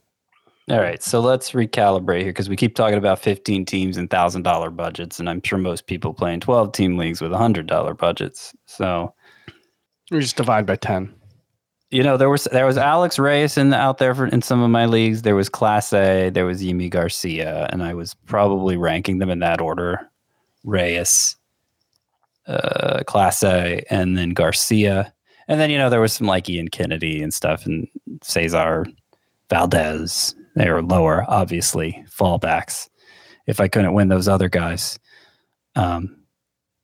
All 0.68 0.80
right, 0.80 1.00
so 1.00 1.20
let's 1.20 1.52
recalibrate 1.52 2.22
here 2.22 2.30
because 2.30 2.48
we 2.48 2.56
keep 2.56 2.74
talking 2.74 2.98
about 2.98 3.20
15 3.20 3.64
teams 3.66 3.96
and 3.96 4.10
thousand 4.10 4.42
dollar 4.42 4.70
budgets, 4.70 5.20
and 5.20 5.30
I'm 5.30 5.40
sure 5.44 5.58
most 5.58 5.86
people 5.86 6.12
play 6.12 6.34
in 6.34 6.40
12 6.40 6.72
team 6.72 6.96
leagues 6.96 7.20
with 7.20 7.30
hundred 7.32 7.66
dollar 7.68 7.94
budgets. 7.94 8.52
So 8.66 9.14
We 10.10 10.18
just 10.20 10.36
divide 10.36 10.66
by 10.66 10.74
ten. 10.74 11.14
you 11.90 12.02
know 12.02 12.16
there 12.16 12.28
was 12.30 12.48
there 12.50 12.66
was 12.66 12.78
Alex 12.78 13.16
Reyes 13.16 13.56
in 13.56 13.72
out 13.72 13.98
there 13.98 14.12
for 14.12 14.26
in 14.26 14.42
some 14.42 14.60
of 14.60 14.70
my 14.70 14.86
leagues. 14.86 15.22
There 15.22 15.36
was 15.36 15.48
Clase, 15.48 16.34
there 16.34 16.46
was 16.46 16.60
Yimi 16.64 16.90
Garcia, 16.90 17.68
and 17.70 17.82
I 17.84 17.94
was 17.94 18.14
probably 18.26 18.76
ranking 18.76 19.18
them 19.18 19.30
in 19.30 19.38
that 19.38 19.60
order: 19.60 20.10
Reyes, 20.64 21.36
uh, 22.48 23.04
Clase, 23.06 23.84
and 23.88 24.18
then 24.18 24.30
Garcia, 24.30 25.12
and 25.46 25.60
then 25.60 25.70
you 25.70 25.78
know 25.78 25.90
there 25.90 26.00
was 26.00 26.12
some 26.12 26.26
like 26.26 26.48
Ian 26.50 26.68
Kennedy 26.68 27.22
and 27.22 27.32
stuff, 27.32 27.66
and 27.66 27.86
Cesar 28.24 28.84
Valdez. 29.48 30.34
They 30.56 30.70
were 30.70 30.82
lower, 30.82 31.24
obviously 31.28 32.04
fallbacks. 32.08 32.88
If 33.46 33.60
I 33.60 33.68
couldn't 33.68 33.92
win 33.92 34.08
those 34.08 34.26
other 34.26 34.48
guys, 34.48 34.98
um, 35.76 36.16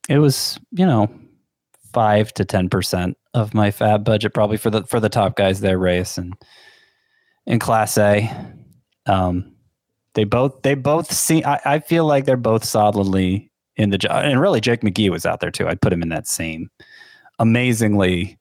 it 0.09 0.19
was 0.19 0.61
you 0.71 0.87
know 0.87 1.11
five 1.93 2.33
to 2.35 2.45
ten 2.45 2.69
percent 2.69 3.17
of 3.35 3.55
my 3.55 3.71
fab 3.71 4.05
budget 4.05 4.35
probably 4.35 4.59
for 4.59 4.71
the 4.71 4.85
for 4.85 5.01
the 5.01 5.09
top 5.09 5.37
guys 5.37 5.61
there, 5.61 5.79
race 5.79 6.19
and 6.19 6.35
in 7.47 7.59
Clase. 7.59 8.57
Um, 9.07 9.53
they 10.15 10.25
both 10.25 10.63
they 10.63 10.75
both 10.75 11.11
see. 11.11 11.43
I, 11.43 11.61
I 11.65 11.79
feel 11.81 12.05
like 12.05 12.27
they're 12.27 12.37
both 12.37 12.65
solidly 12.65 13.51
in 13.77 13.91
the 13.91 13.99
job, 13.99 14.25
and 14.25 14.41
really 14.41 14.61
Jake 14.61 14.83
McGee 14.83 15.11
was 15.11 15.25
out 15.27 15.41
there 15.41 15.51
too. 15.51 15.67
I'd 15.67 15.81
put 15.81 15.93
him 15.93 16.03
in 16.03 16.11
that 16.11 16.29
same. 16.29 16.69
Amazingly, 17.39 18.39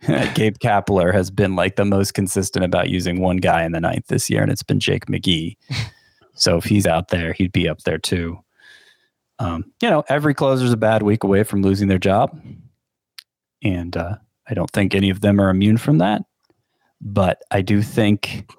Gabe 0.34 0.58
Kapler 0.58 1.12
has 1.12 1.30
been 1.30 1.56
like 1.56 1.76
the 1.76 1.84
most 1.84 2.14
consistent 2.14 2.64
about 2.64 2.88
using 2.88 3.20
one 3.20 3.38
guy 3.38 3.64
in 3.64 3.72
the 3.72 3.80
ninth 3.80 4.06
this 4.06 4.30
year, 4.30 4.42
and 4.42 4.50
it's 4.50 4.62
been 4.62 4.80
Jake 4.80 5.06
McGee. 5.06 5.56
so 6.34 6.56
if 6.56 6.64
he's 6.64 6.86
out 6.86 7.08
there, 7.08 7.32
he'd 7.32 7.52
be 7.52 7.68
up 7.68 7.82
there 7.82 7.98
too. 7.98 8.38
Um, 9.40 9.72
you 9.82 9.90
know, 9.90 10.04
every 10.08 10.34
closer's 10.34 10.72
a 10.72 10.76
bad 10.76 11.02
week 11.02 11.24
away 11.24 11.44
from 11.44 11.62
losing 11.62 11.88
their 11.88 11.98
job. 11.98 12.40
And 13.62 13.96
uh, 13.96 14.16
I 14.48 14.54
don't 14.54 14.70
think 14.70 14.94
any 14.94 15.10
of 15.10 15.20
them 15.20 15.40
are 15.40 15.50
immune 15.50 15.78
from 15.78 15.98
that, 15.98 16.22
but 17.00 17.42
I 17.50 17.60
do 17.60 17.82
think 17.82 18.50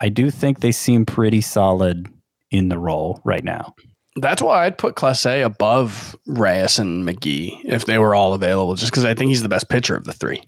I 0.00 0.08
do 0.08 0.30
think 0.30 0.60
they 0.60 0.72
seem 0.72 1.06
pretty 1.06 1.40
solid 1.40 2.08
in 2.50 2.68
the 2.68 2.78
role 2.78 3.20
right 3.24 3.44
now. 3.44 3.74
That's 4.16 4.42
why 4.42 4.64
I'd 4.64 4.78
put 4.78 4.94
Clase 4.94 5.44
above 5.44 6.14
Reyes 6.26 6.78
and 6.78 7.08
McGee 7.08 7.60
if 7.64 7.86
they 7.86 7.98
were 7.98 8.14
all 8.14 8.34
available, 8.34 8.74
just 8.74 8.92
because 8.92 9.04
I 9.04 9.14
think 9.14 9.30
he's 9.30 9.42
the 9.42 9.48
best 9.48 9.68
pitcher 9.68 9.96
of 9.96 10.04
the 10.04 10.12
three. 10.12 10.42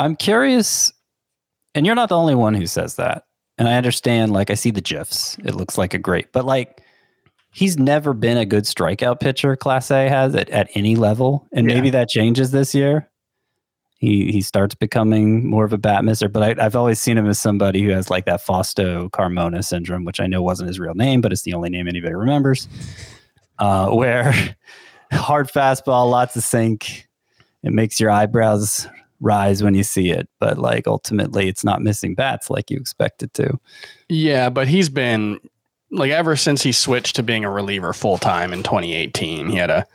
I'm 0.00 0.16
curious, 0.16 0.92
and 1.74 1.84
you're 1.86 1.94
not 1.94 2.08
the 2.08 2.16
only 2.16 2.34
one 2.34 2.54
who 2.54 2.66
says 2.66 2.96
that. 2.96 3.24
And 3.58 3.68
I 3.68 3.74
understand, 3.74 4.32
like, 4.32 4.50
I 4.50 4.54
see 4.54 4.70
the 4.70 4.80
GIFs. 4.80 5.36
It 5.44 5.54
looks 5.54 5.76
like 5.76 5.92
a 5.92 5.98
great, 5.98 6.32
but 6.32 6.46
like, 6.46 6.80
he's 7.52 7.76
never 7.76 8.14
been 8.14 8.38
a 8.38 8.46
good 8.46 8.64
strikeout 8.64 9.20
pitcher, 9.20 9.56
Clase 9.56 10.08
has 10.08 10.34
at, 10.34 10.48
at 10.50 10.70
any 10.74 10.96
level. 10.96 11.46
And 11.52 11.68
Yeah. 11.68 11.74
maybe 11.74 11.90
that 11.90 12.08
changes 12.08 12.52
this 12.52 12.74
year. 12.74 13.08
He 13.98 14.32
he 14.32 14.40
starts 14.40 14.74
becoming 14.74 15.46
more 15.46 15.66
of 15.66 15.74
a 15.74 15.78
bat 15.78 16.04
misser, 16.06 16.28
but 16.28 16.58
I, 16.58 16.64
I've 16.64 16.74
always 16.74 16.98
seen 16.98 17.18
him 17.18 17.26
as 17.26 17.38
somebody 17.38 17.82
who 17.82 17.90
has 17.90 18.08
like 18.08 18.24
that 18.24 18.40
Fausto 18.40 19.10
Carmona 19.10 19.62
syndrome, 19.62 20.06
which 20.06 20.20
I 20.20 20.26
know 20.26 20.40
wasn't 20.42 20.68
his 20.68 20.80
real 20.80 20.94
name, 20.94 21.20
but 21.20 21.32
it's 21.32 21.42
the 21.42 21.52
only 21.52 21.68
name 21.68 21.86
anybody 21.86 22.14
remembers. 22.14 22.66
Uh, 23.58 23.90
where 23.94 24.32
hard 25.12 25.48
fastball, 25.48 26.10
lots 26.10 26.34
of 26.34 26.42
sink, 26.42 27.08
it 27.62 27.74
makes 27.74 28.00
your 28.00 28.10
eyebrows 28.10 28.88
rise 29.20 29.62
when 29.62 29.74
you 29.74 29.82
see 29.82 30.10
it, 30.10 30.28
but 30.38 30.58
like 30.58 30.86
ultimately, 30.86 31.48
it's 31.48 31.64
not 31.64 31.82
missing 31.82 32.14
bats 32.14 32.50
like 32.50 32.70
you 32.70 32.76
expect 32.76 33.22
it 33.22 33.32
to. 33.34 33.58
Yeah, 34.08 34.50
but 34.50 34.68
he's 34.68 34.88
been 34.88 35.38
like 35.90 36.10
ever 36.10 36.36
since 36.36 36.62
he 36.62 36.72
switched 36.72 37.16
to 37.16 37.22
being 37.22 37.44
a 37.44 37.50
reliever 37.50 37.92
full 37.92 38.18
time 38.18 38.52
in 38.52 38.62
2018. 38.62 39.48
He 39.48 39.56
had 39.56 39.70
a 39.70 39.86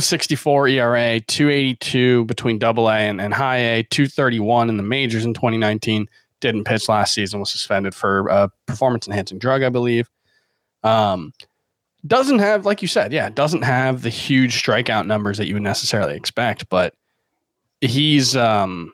064 0.00 0.68
ERA, 0.68 1.20
282 1.20 2.24
between 2.24 2.58
double 2.58 2.88
A 2.88 2.96
and, 2.96 3.20
and 3.20 3.32
high 3.32 3.58
A, 3.58 3.82
231 3.84 4.68
in 4.68 4.76
the 4.76 4.82
majors 4.82 5.24
in 5.24 5.34
2019. 5.34 6.08
Didn't 6.40 6.64
pitch 6.64 6.88
last 6.88 7.14
season, 7.14 7.40
was 7.40 7.50
suspended 7.50 7.94
for 7.94 8.28
uh, 8.30 8.48
performance 8.66 9.06
enhancing 9.06 9.38
drug, 9.38 9.62
I 9.62 9.68
believe. 9.68 10.10
Um, 10.82 11.32
doesn't 12.06 12.40
have, 12.40 12.66
like 12.66 12.82
you 12.82 12.88
said, 12.88 13.12
yeah, 13.12 13.30
doesn't 13.30 13.62
have 13.62 14.02
the 14.02 14.10
huge 14.10 14.62
strikeout 14.62 15.06
numbers 15.06 15.38
that 15.38 15.46
you 15.46 15.54
would 15.54 15.62
necessarily 15.62 16.14
expect, 16.14 16.68
but 16.68 16.94
he's 17.80 18.36
um 18.36 18.92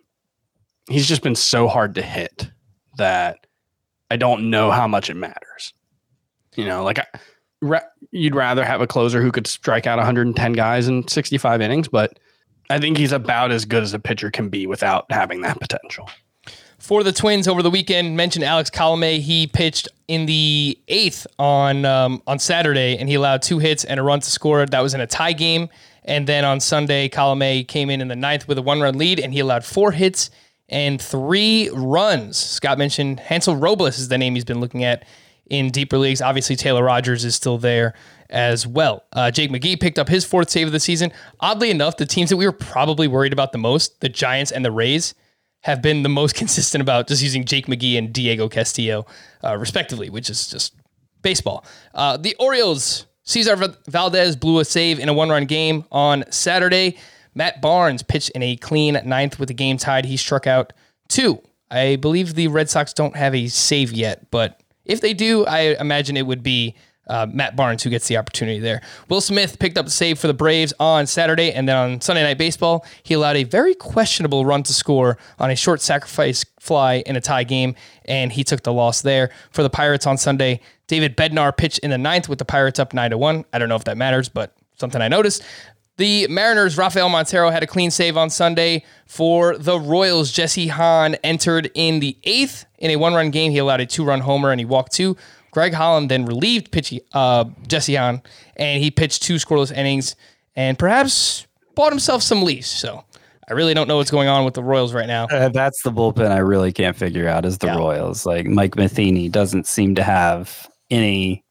he's 0.88 1.06
just 1.06 1.22
been 1.22 1.34
so 1.34 1.68
hard 1.68 1.94
to 1.94 2.02
hit 2.02 2.50
that 2.98 3.46
I 4.10 4.16
don't 4.16 4.50
know 4.50 4.70
how 4.70 4.86
much 4.86 5.08
it 5.08 5.14
matters. 5.14 5.72
You 6.54 6.66
know, 6.66 6.84
like 6.84 6.98
I, 6.98 7.06
ra- 7.62 7.80
you'd 8.10 8.34
rather 8.34 8.64
have 8.64 8.80
a 8.80 8.86
closer 8.86 9.22
who 9.22 9.32
could 9.32 9.46
strike 9.46 9.86
out 9.86 9.96
110 9.96 10.52
guys 10.52 10.86
in 10.86 11.08
65 11.08 11.62
innings, 11.62 11.88
but 11.88 12.18
I 12.68 12.78
think 12.78 12.98
he's 12.98 13.12
about 13.12 13.50
as 13.50 13.64
good 13.64 13.82
as 13.82 13.94
a 13.94 13.98
pitcher 13.98 14.30
can 14.30 14.50
be 14.50 14.66
without 14.66 15.06
having 15.10 15.40
that 15.42 15.60
potential. 15.60 16.10
For 16.78 17.04
the 17.04 17.12
Twins 17.12 17.46
over 17.46 17.62
the 17.62 17.70
weekend, 17.70 18.16
mentioned 18.16 18.44
Alex 18.44 18.68
Colome. 18.68 19.20
He 19.20 19.46
pitched 19.46 19.88
in 20.08 20.26
the 20.26 20.76
eighth 20.88 21.26
on 21.38 21.84
um, 21.84 22.20
on 22.26 22.40
Saturday, 22.40 22.98
and 22.98 23.08
he 23.08 23.14
allowed 23.14 23.40
two 23.40 23.60
hits 23.60 23.84
and 23.84 24.00
a 24.00 24.02
run 24.02 24.20
to 24.20 24.28
score. 24.28 24.66
That 24.66 24.80
was 24.80 24.92
in 24.92 25.00
a 25.00 25.06
tie 25.06 25.32
game. 25.32 25.68
And 26.04 26.26
then 26.26 26.44
on 26.44 26.60
Sunday, 26.60 27.08
Colome 27.08 27.66
came 27.66 27.90
in 27.90 28.00
in 28.00 28.08
the 28.08 28.16
ninth 28.16 28.48
with 28.48 28.58
a 28.58 28.62
one 28.62 28.80
run 28.80 28.98
lead, 28.98 29.20
and 29.20 29.32
he 29.32 29.40
allowed 29.40 29.64
four 29.64 29.92
hits 29.92 30.30
and 30.68 31.00
three 31.00 31.70
runs. 31.72 32.36
Scott 32.36 32.78
mentioned 32.78 33.20
Hansel 33.20 33.56
Robles 33.56 33.98
is 33.98 34.08
the 34.08 34.18
name 34.18 34.34
he's 34.34 34.44
been 34.44 34.60
looking 34.60 34.84
at 34.84 35.04
in 35.46 35.70
deeper 35.70 35.98
leagues. 35.98 36.22
Obviously, 36.22 36.56
Taylor 36.56 36.82
Rogers 36.82 37.24
is 37.24 37.34
still 37.34 37.58
there 37.58 37.94
as 38.30 38.66
well. 38.66 39.04
Uh, 39.12 39.30
Jake 39.30 39.50
McGee 39.50 39.78
picked 39.78 39.98
up 39.98 40.08
his 40.08 40.24
fourth 40.24 40.50
save 40.50 40.66
of 40.66 40.72
the 40.72 40.80
season. 40.80 41.12
Oddly 41.40 41.70
enough, 41.70 41.98
the 41.98 42.06
teams 42.06 42.30
that 42.30 42.38
we 42.38 42.46
were 42.46 42.52
probably 42.52 43.06
worried 43.06 43.32
about 43.32 43.52
the 43.52 43.58
most, 43.58 44.00
the 44.00 44.08
Giants 44.08 44.50
and 44.50 44.64
the 44.64 44.72
Rays, 44.72 45.14
have 45.60 45.82
been 45.82 46.02
the 46.02 46.08
most 46.08 46.34
consistent 46.36 46.80
about 46.80 47.06
just 47.06 47.22
using 47.22 47.44
Jake 47.44 47.66
McGee 47.66 47.98
and 47.98 48.12
Diego 48.12 48.48
Castillo, 48.48 49.06
uh, 49.44 49.56
respectively, 49.56 50.08
which 50.10 50.30
is 50.30 50.48
just 50.48 50.74
baseball. 51.20 51.64
Uh, 51.94 52.16
the 52.16 52.34
Orioles, 52.38 53.06
Cesar 53.24 53.56
Valdez 53.88 54.36
blew 54.36 54.58
a 54.58 54.64
save 54.64 54.98
in 54.98 55.08
a 55.08 55.14
one 55.14 55.28
run 55.28 55.46
game 55.46 55.84
on 55.92 56.24
Saturday. 56.30 56.98
Matt 57.34 57.62
Barnes 57.62 58.02
pitched 58.02 58.30
in 58.30 58.42
a 58.42 58.56
clean 58.56 59.00
ninth 59.04 59.38
with 59.38 59.48
the 59.48 59.54
game 59.54 59.76
tied. 59.76 60.04
He 60.04 60.16
struck 60.16 60.46
out 60.46 60.72
two. 61.08 61.40
I 61.70 61.96
believe 61.96 62.34
the 62.34 62.48
Red 62.48 62.68
Sox 62.68 62.92
don't 62.92 63.16
have 63.16 63.34
a 63.34 63.48
save 63.48 63.92
yet, 63.92 64.30
but 64.30 64.60
if 64.84 65.00
they 65.00 65.14
do, 65.14 65.46
I 65.46 65.76
imagine 65.80 66.16
it 66.16 66.26
would 66.26 66.42
be 66.42 66.74
uh, 67.08 67.26
Matt 67.30 67.56
Barnes 67.56 67.82
who 67.82 67.90
gets 67.90 68.08
the 68.08 68.16
opportunity 68.16 68.58
there. 68.58 68.80
Will 69.08 69.20
Smith 69.20 69.58
picked 69.58 69.78
up 69.78 69.86
the 69.86 69.90
save 69.90 70.18
for 70.18 70.26
the 70.26 70.34
Braves 70.34 70.72
on 70.78 71.06
Saturday, 71.06 71.52
and 71.52 71.68
then 71.68 71.76
on 71.76 72.00
Sunday 72.00 72.22
Night 72.22 72.38
Baseball, 72.38 72.84
he 73.02 73.14
allowed 73.14 73.36
a 73.36 73.44
very 73.44 73.74
questionable 73.74 74.44
run 74.44 74.62
to 74.64 74.74
score 74.74 75.18
on 75.38 75.50
a 75.50 75.56
short 75.56 75.80
sacrifice 75.80 76.44
fly 76.60 77.02
in 77.06 77.16
a 77.16 77.20
tie 77.20 77.44
game, 77.44 77.74
and 78.04 78.32
he 78.32 78.44
took 78.44 78.62
the 78.62 78.72
loss 78.72 79.02
there. 79.02 79.30
For 79.50 79.62
the 79.62 79.70
Pirates 79.70 80.06
on 80.06 80.16
Sunday, 80.16 80.60
David 80.92 81.16
Bednar 81.16 81.56
pitched 81.56 81.78
in 81.78 81.88
the 81.88 81.96
ninth 81.96 82.28
with 82.28 82.38
the 82.38 82.44
Pirates 82.44 82.78
up 82.78 82.92
9 82.92 83.12
to 83.12 83.16
1. 83.16 83.46
I 83.54 83.58
don't 83.58 83.70
know 83.70 83.76
if 83.76 83.84
that 83.84 83.96
matters, 83.96 84.28
but 84.28 84.52
something 84.76 85.00
I 85.00 85.08
noticed. 85.08 85.42
The 85.96 86.26
Mariners, 86.26 86.76
Rafael 86.76 87.08
Montero 87.08 87.48
had 87.48 87.62
a 87.62 87.66
clean 87.66 87.90
save 87.90 88.18
on 88.18 88.28
Sunday. 88.28 88.84
For 89.06 89.56
the 89.56 89.80
Royals, 89.80 90.30
Jesse 90.30 90.66
Hahn 90.66 91.14
entered 91.24 91.70
in 91.74 92.00
the 92.00 92.14
eighth 92.24 92.66
in 92.76 92.90
a 92.90 92.96
one 92.96 93.14
run 93.14 93.30
game. 93.30 93.52
He 93.52 93.56
allowed 93.56 93.80
a 93.80 93.86
two 93.86 94.04
run 94.04 94.20
homer 94.20 94.50
and 94.50 94.60
he 94.60 94.66
walked 94.66 94.92
two. 94.92 95.16
Greg 95.50 95.72
Holland 95.72 96.10
then 96.10 96.26
relieved 96.26 96.70
pitch, 96.72 96.92
uh, 97.14 97.46
Jesse 97.66 97.94
Hahn, 97.94 98.20
and 98.56 98.82
he 98.82 98.90
pitched 98.90 99.22
two 99.22 99.36
scoreless 99.36 99.74
innings 99.74 100.14
and 100.56 100.78
perhaps 100.78 101.46
bought 101.74 101.90
himself 101.92 102.22
some 102.22 102.42
leash. 102.42 102.66
So 102.66 103.02
I 103.48 103.54
really 103.54 103.72
don't 103.72 103.88
know 103.88 103.96
what's 103.96 104.10
going 104.10 104.28
on 104.28 104.44
with 104.44 104.52
the 104.52 104.62
Royals 104.62 104.92
right 104.92 105.06
now. 105.06 105.24
Uh, 105.30 105.48
that's 105.48 105.82
the 105.84 105.90
bullpen 105.90 106.30
I 106.30 106.38
really 106.40 106.70
can't 106.70 106.94
figure 106.96 107.28
out 107.28 107.46
is 107.46 107.56
the 107.56 107.68
Yeah. 107.68 107.76
Royals. 107.78 108.26
Like 108.26 108.46
Mike 108.46 108.76
Matheny 108.76 109.30
doesn't 109.30 109.66
seem 109.66 109.94
to 109.94 110.02
have 110.02 110.68
any 110.92 111.44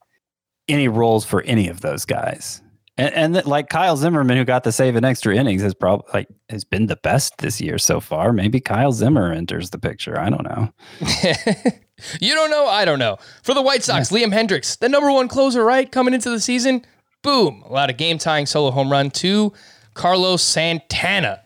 any 0.67 0.87
roles 0.87 1.25
for 1.25 1.41
any 1.41 1.67
of 1.67 1.81
those 1.81 2.05
guys. 2.05 2.61
And, 2.97 3.13
and 3.13 3.33
th- 3.33 3.45
like 3.45 3.67
Kyle 3.67 3.97
Zimmerman, 3.97 4.37
who 4.37 4.45
got 4.45 4.63
the 4.63 4.71
save 4.71 4.95
in 4.95 5.03
extra 5.03 5.35
innings, 5.35 5.61
has 5.63 5.73
probably 5.73 6.05
like 6.13 6.27
has 6.49 6.63
been 6.63 6.85
the 6.85 6.97
best 6.97 7.37
this 7.39 7.59
year 7.59 7.77
so 7.77 7.99
far. 7.99 8.31
Maybe 8.31 8.59
Kyle 8.59 8.91
Zimmer 8.91 9.33
enters 9.33 9.71
the 9.71 9.79
picture. 9.79 10.19
I 10.19 10.29
don't 10.29 10.43
know. 10.43 10.73
You 12.19 12.33
don't 12.33 12.49
know? 12.49 12.65
I 12.65 12.85
don't 12.85 12.99
know. 12.99 13.17
For 13.43 13.53
the 13.53 13.61
White 13.61 13.83
Sox, 13.83 14.09
Liam 14.09 14.33
Hendriks, 14.33 14.77
the 14.77 14.89
number 14.89 15.11
one 15.11 15.27
closer, 15.27 15.63
right? 15.63 15.91
Coming 15.91 16.13
into 16.13 16.29
the 16.29 16.39
season, 16.39 16.85
boom, 17.21 17.63
allowed 17.65 17.89
a 17.89 17.93
game 17.93 18.17
tying 18.17 18.45
solo 18.45 18.71
home 18.71 18.91
run 18.91 19.11
to 19.11 19.53
Carlos 19.93 20.41
Santana. 20.41 21.43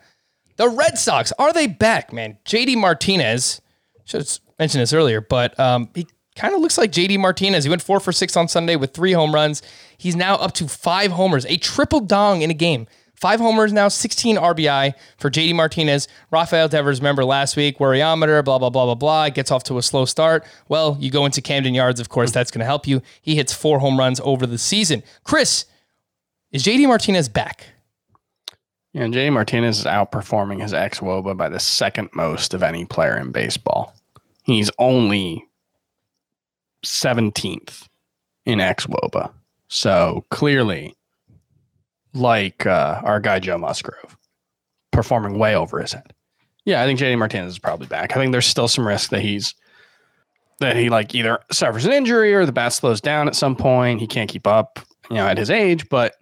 The 0.58 0.70
Red 0.70 0.98
Sox, 0.98 1.34
are 1.38 1.52
they 1.52 1.68
back, 1.68 2.14
man? 2.14 2.38
JD 2.46 2.78
Martinez, 2.78 3.62
should 4.06 4.22
have 4.22 4.40
mentioned 4.58 4.82
this 4.82 4.94
earlier, 4.94 5.20
but 5.20 5.60
um, 5.60 5.90
he 5.94 6.08
kind 6.36 6.54
of 6.54 6.62
looks 6.62 6.78
like 6.78 6.92
JD 6.92 7.20
Martinez. 7.20 7.64
He 7.64 7.70
went 7.70 7.82
four 7.82 8.00
for 8.00 8.12
six 8.12 8.36
on 8.36 8.48
Sunday 8.48 8.76
with 8.76 8.94
three 8.94 9.14
home 9.14 9.34
runs. 9.34 9.62
He's 9.98 10.16
now 10.16 10.36
up 10.36 10.54
to 10.54 10.68
five 10.68 11.12
homers, 11.12 11.46
a 11.46 11.58
triple 11.58 12.00
dong 12.02 12.42
in 12.42 12.52
a 12.52 12.54
game. 12.54 12.88
Five 13.16 13.40
homers 13.40 13.72
now, 13.72 13.88
16 13.88 14.36
RBI 14.36 14.94
for 15.18 15.30
JD 15.30 15.56
Martinez. 15.56 16.08
Rafael 16.32 16.68
Devers, 16.68 17.00
remember 17.00 17.24
last 17.24 17.56
week, 17.56 17.80
worryometer, 17.80 18.44
blah, 18.44 18.60
blah, 18.60 18.70
blah, 18.70 18.86
blah, 18.86 18.96
blah. 18.96 19.30
Gets 19.30 19.52
off 19.52 19.64
to 19.64 19.78
a 19.78 19.82
slow 19.82 20.04
start. 20.04 20.46
Well, 20.68 20.98
you 21.00 21.10
go 21.10 21.26
into 21.26 21.42
Camden 21.42 21.74
Yards, 21.74 22.02
of 22.02 22.10
course, 22.10 22.32
that's 22.32 22.52
going 22.52 22.60
to 22.60 22.66
help 22.66 22.86
you. 22.86 23.02
He 23.22 23.36
hits 23.36 23.54
four 23.54 23.80
home 23.80 23.98
runs 23.98 24.20
over 24.24 24.46
the 24.46 24.58
season. 24.58 25.02
Chris, 25.24 25.66
is 26.52 26.64
JD 26.64 26.88
Martinez 26.88 27.30
back? 27.30 27.68
Yeah, 28.92 29.04
JD 29.08 29.34
Martinez 29.34 29.80
is 29.80 29.86
outperforming 29.86 30.62
his 30.62 30.74
xwOBA 30.74 31.38
by 31.38 31.50
the 31.50 31.60
second 31.60 32.10
most 32.14 32.54
of 32.54 32.64
any 32.64 32.86
player 32.86 33.18
in 33.18 33.32
baseball. 33.32 33.94
He's 34.44 34.70
only 34.78 35.48
17th 36.86 37.88
in 38.46 38.60
xwOBA. 38.60 39.32
So 39.68 40.24
clearly, 40.30 40.96
like 42.14 42.66
uh, 42.66 43.02
our 43.04 43.20
guy 43.20 43.40
Joe 43.40 43.58
Musgrove, 43.58 44.18
performing 44.92 45.38
way 45.38 45.56
over 45.56 45.80
his 45.80 45.94
head. 45.94 46.14
Yeah, 46.66 46.82
I 46.82 46.86
think 46.86 47.00
JD 47.00 47.18
Martinez 47.18 47.54
is 47.54 47.60
probably 47.60 47.88
back. 47.88 48.16
I 48.16 48.20
think 48.20 48.32
there's 48.32 48.48
still 48.48 48.68
some 48.68 48.88
risk 48.88 49.12
that 49.12 49.22
he's 49.22 49.54
that 50.60 50.76
he 50.76 50.90
like 50.90 51.14
either 51.14 51.40
suffers 51.52 51.86
an 51.86 51.92
injury 51.92 52.34
or 52.34 52.46
the 52.46 52.52
bat 52.52 52.74
slows 52.74 53.02
down 53.02 53.28
at 53.28 53.36
some 53.36 53.56
point. 53.56 54.00
He 54.00 54.08
can't 54.08 54.30
keep 54.30 54.48
up, 54.48 54.80
you 55.10 55.18
know, 55.18 55.28
at 55.28 55.38
his 55.38 55.50
age. 55.50 55.88
But 55.90 56.16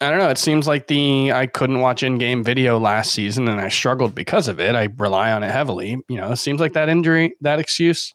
I 0.00 0.10
don't 0.10 0.18
know. 0.18 0.30
It 0.30 0.38
seems 0.38 0.66
like 0.66 0.86
the 0.86 1.32
I 1.32 1.46
couldn't 1.46 1.80
watch 1.80 2.02
in-game 2.02 2.44
video 2.44 2.78
last 2.78 3.12
season, 3.12 3.48
and 3.48 3.60
I 3.60 3.68
struggled 3.68 4.14
because 4.14 4.46
of 4.48 4.60
it. 4.60 4.74
I 4.74 4.88
rely 4.96 5.32
on 5.32 5.42
it 5.42 5.50
heavily. 5.50 5.98
You 6.08 6.16
know, 6.16 6.32
it 6.32 6.36
seems 6.36 6.60
like 6.60 6.74
that 6.74 6.88
injury, 6.88 7.34
that 7.40 7.58
excuse, 7.58 8.14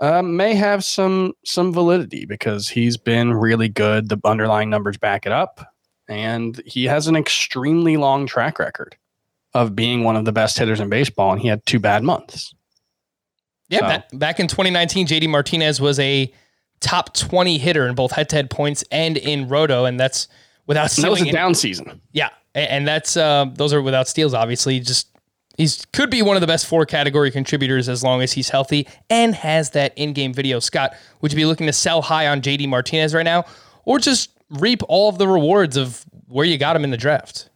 uh, 0.00 0.22
may 0.22 0.54
have 0.54 0.84
some 0.84 1.32
some 1.44 1.72
validity 1.72 2.24
because 2.24 2.68
he's 2.68 2.96
been 2.96 3.34
really 3.34 3.68
good. 3.68 4.08
The 4.08 4.18
underlying 4.24 4.70
numbers 4.70 4.96
back 4.96 5.26
it 5.26 5.32
up, 5.32 5.60
and 6.08 6.60
he 6.66 6.84
has 6.84 7.06
an 7.06 7.16
extremely 7.16 7.96
long 7.96 8.26
track 8.26 8.58
record 8.58 8.96
of 9.54 9.74
being 9.76 10.04
one 10.04 10.16
of 10.16 10.24
the 10.24 10.32
best 10.32 10.58
hitters 10.58 10.80
in 10.80 10.88
baseball. 10.88 11.32
And 11.32 11.40
he 11.40 11.48
had 11.48 11.64
two 11.66 11.78
bad 11.80 12.02
months. 12.04 12.54
Yeah, 13.68 13.80
So- 13.80 13.86
back, 13.86 14.08
back 14.12 14.40
in 14.40 14.46
2019, 14.48 15.06
JD 15.06 15.28
Martinez 15.28 15.80
was 15.80 15.98
a 16.00 16.32
top 16.80 17.14
20 17.14 17.58
hitter 17.58 17.86
in 17.86 17.94
both 17.94 18.12
head 18.12 18.28
to 18.30 18.36
head 18.36 18.48
points 18.50 18.82
and 18.90 19.16
in 19.16 19.48
roto, 19.48 19.84
and 19.84 19.98
that's 20.00 20.28
without 20.66 20.96
And 20.96 21.04
that 21.04 21.10
was 21.10 21.18
stealing 21.18 21.22
a 21.24 21.28
any- 21.28 21.32
down 21.32 21.54
season. 21.54 22.00
Yeah, 22.12 22.30
and, 22.54 22.68
and 22.70 22.88
that's 22.88 23.16
uh, 23.16 23.46
those 23.54 23.72
are 23.72 23.82
without 23.82 24.08
steals. 24.08 24.34
Obviously, 24.34 24.80
just 24.80 25.08
he's 25.60 25.84
could 25.92 26.10
be 26.10 26.22
one 26.22 26.36
of 26.36 26.40
the 26.40 26.46
best 26.46 26.66
four 26.66 26.86
category 26.86 27.30
contributors 27.30 27.88
as 27.88 28.02
long 28.02 28.22
as 28.22 28.32
he's 28.32 28.48
healthy 28.48 28.88
and 29.10 29.34
has 29.34 29.70
that 29.70 29.92
in-game 29.96 30.32
video. 30.32 30.58
Scott, 30.58 30.94
would 31.20 31.32
you 31.32 31.36
be 31.36 31.44
looking 31.44 31.66
to 31.66 31.72
sell 31.72 32.00
high 32.00 32.26
on 32.26 32.40
JD 32.40 32.66
Martinez 32.68 33.14
right 33.14 33.24
now, 33.24 33.44
or 33.84 33.98
just 33.98 34.30
reap 34.48 34.82
all 34.88 35.10
of 35.10 35.18
the 35.18 35.28
rewards 35.28 35.76
of 35.76 36.04
where 36.28 36.46
you 36.46 36.56
got 36.56 36.74
him 36.74 36.84
in 36.84 36.90
the 36.90 36.96
draft? 36.96 37.50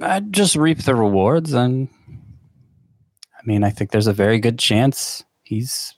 I'd 0.00 0.32
just 0.32 0.54
reap 0.54 0.84
the 0.84 0.94
rewards, 0.94 1.54
and 1.54 1.88
I 2.08 3.40
mean, 3.44 3.64
I 3.64 3.70
think 3.70 3.90
there's 3.90 4.06
a 4.06 4.12
very 4.12 4.38
good 4.38 4.58
chance 4.58 5.24
he's 5.42 5.94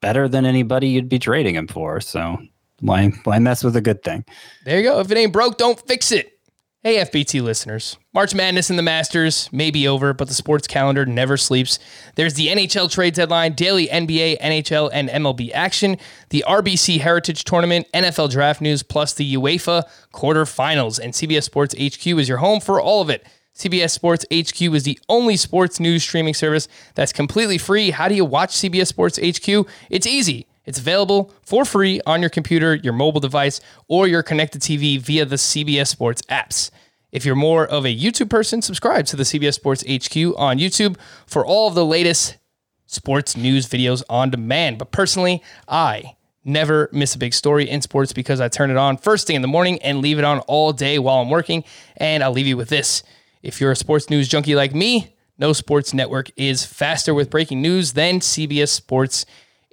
better 0.00 0.28
than 0.28 0.46
anybody 0.46 0.88
you'd 0.88 1.08
be 1.08 1.18
trading 1.18 1.54
him 1.54 1.68
for. 1.68 2.00
So 2.00 2.38
why 2.80 3.08
why 3.24 3.38
mess 3.38 3.62
with 3.62 3.76
a 3.76 3.82
good 3.82 4.02
thing? 4.02 4.24
There 4.64 4.78
you 4.78 4.84
go. 4.84 5.00
If 5.00 5.10
it 5.10 5.18
ain't 5.18 5.32
broke, 5.32 5.58
don't 5.58 5.78
fix 5.86 6.10
it. 6.10 6.37
Hey, 6.84 6.98
FBT 6.98 7.42
listeners. 7.42 7.98
March 8.14 8.36
Madness 8.36 8.70
and 8.70 8.78
the 8.78 8.84
Masters 8.84 9.52
may 9.52 9.72
be 9.72 9.88
over, 9.88 10.12
but 10.14 10.28
the 10.28 10.34
sports 10.34 10.68
calendar 10.68 11.04
never 11.04 11.36
sleeps. 11.36 11.80
There's 12.14 12.34
the 12.34 12.46
NHL 12.46 12.88
trade 12.88 13.14
deadline, 13.14 13.54
daily 13.54 13.88
NBA, 13.88 14.38
NHL, 14.40 14.88
and 14.92 15.08
MLB 15.08 15.50
action, 15.52 15.96
the 16.30 16.44
RBC 16.46 17.00
Heritage 17.00 17.42
Tournament, 17.42 17.88
NFL 17.92 18.30
draft 18.30 18.60
news, 18.60 18.84
plus 18.84 19.12
the 19.12 19.34
UEFA 19.34 19.88
quarterfinals. 20.14 21.00
And 21.00 21.14
CBS 21.14 21.42
Sports 21.42 21.74
HQ 21.74 22.06
is 22.06 22.28
your 22.28 22.38
home 22.38 22.60
for 22.60 22.80
all 22.80 23.02
of 23.02 23.10
it. 23.10 23.26
CBS 23.56 23.90
Sports 23.90 24.24
HQ 24.32 24.62
is 24.72 24.84
the 24.84 25.00
only 25.08 25.36
sports 25.36 25.80
news 25.80 26.04
streaming 26.04 26.34
service 26.34 26.68
that's 26.94 27.12
completely 27.12 27.58
free. 27.58 27.90
How 27.90 28.06
do 28.06 28.14
you 28.14 28.24
watch 28.24 28.50
CBS 28.50 28.86
Sports 28.86 29.18
HQ? 29.18 29.68
It's 29.90 30.06
easy. 30.06 30.46
It's 30.68 30.78
available 30.78 31.32
for 31.40 31.64
free 31.64 31.98
on 32.04 32.20
your 32.20 32.28
computer, 32.28 32.74
your 32.74 32.92
mobile 32.92 33.20
device, 33.20 33.58
or 33.88 34.06
your 34.06 34.22
connected 34.22 34.60
TV 34.60 35.00
via 35.00 35.24
the 35.24 35.36
CBS 35.36 35.86
Sports 35.86 36.20
apps. 36.28 36.70
If 37.10 37.24
you're 37.24 37.34
more 37.34 37.66
of 37.66 37.86
a 37.86 37.98
YouTube 37.98 38.28
person, 38.28 38.60
subscribe 38.60 39.06
to 39.06 39.16
the 39.16 39.22
CBS 39.22 39.54
Sports 39.54 39.82
HQ 39.82 40.14
on 40.36 40.58
YouTube 40.58 40.98
for 41.24 41.46
all 41.46 41.68
of 41.68 41.74
the 41.74 41.86
latest 41.86 42.36
sports 42.84 43.34
news 43.34 43.66
videos 43.66 44.02
on 44.10 44.28
demand. 44.28 44.76
But 44.76 44.90
personally, 44.90 45.42
I 45.66 46.16
never 46.44 46.90
miss 46.92 47.14
a 47.14 47.18
big 47.18 47.32
story 47.32 47.66
in 47.66 47.80
sports 47.80 48.12
because 48.12 48.38
I 48.38 48.48
turn 48.48 48.70
it 48.70 48.76
on 48.76 48.98
first 48.98 49.26
thing 49.26 49.36
in 49.36 49.42
the 49.42 49.48
morning 49.48 49.80
and 49.80 50.02
leave 50.02 50.18
it 50.18 50.24
on 50.26 50.40
all 50.40 50.74
day 50.74 50.98
while 50.98 51.22
I'm 51.22 51.30
working. 51.30 51.64
And 51.96 52.22
I'll 52.22 52.32
leave 52.32 52.46
you 52.46 52.58
with 52.58 52.68
this. 52.68 53.02
If 53.42 53.58
you're 53.58 53.72
a 53.72 53.76
sports 53.76 54.10
news 54.10 54.28
junkie 54.28 54.54
like 54.54 54.74
me, 54.74 55.14
no 55.38 55.54
sports 55.54 55.94
network 55.94 56.30
is 56.36 56.66
faster 56.66 57.14
with 57.14 57.30
breaking 57.30 57.62
news 57.62 57.94
than 57.94 58.20
CBS 58.20 58.68
Sports 58.68 59.24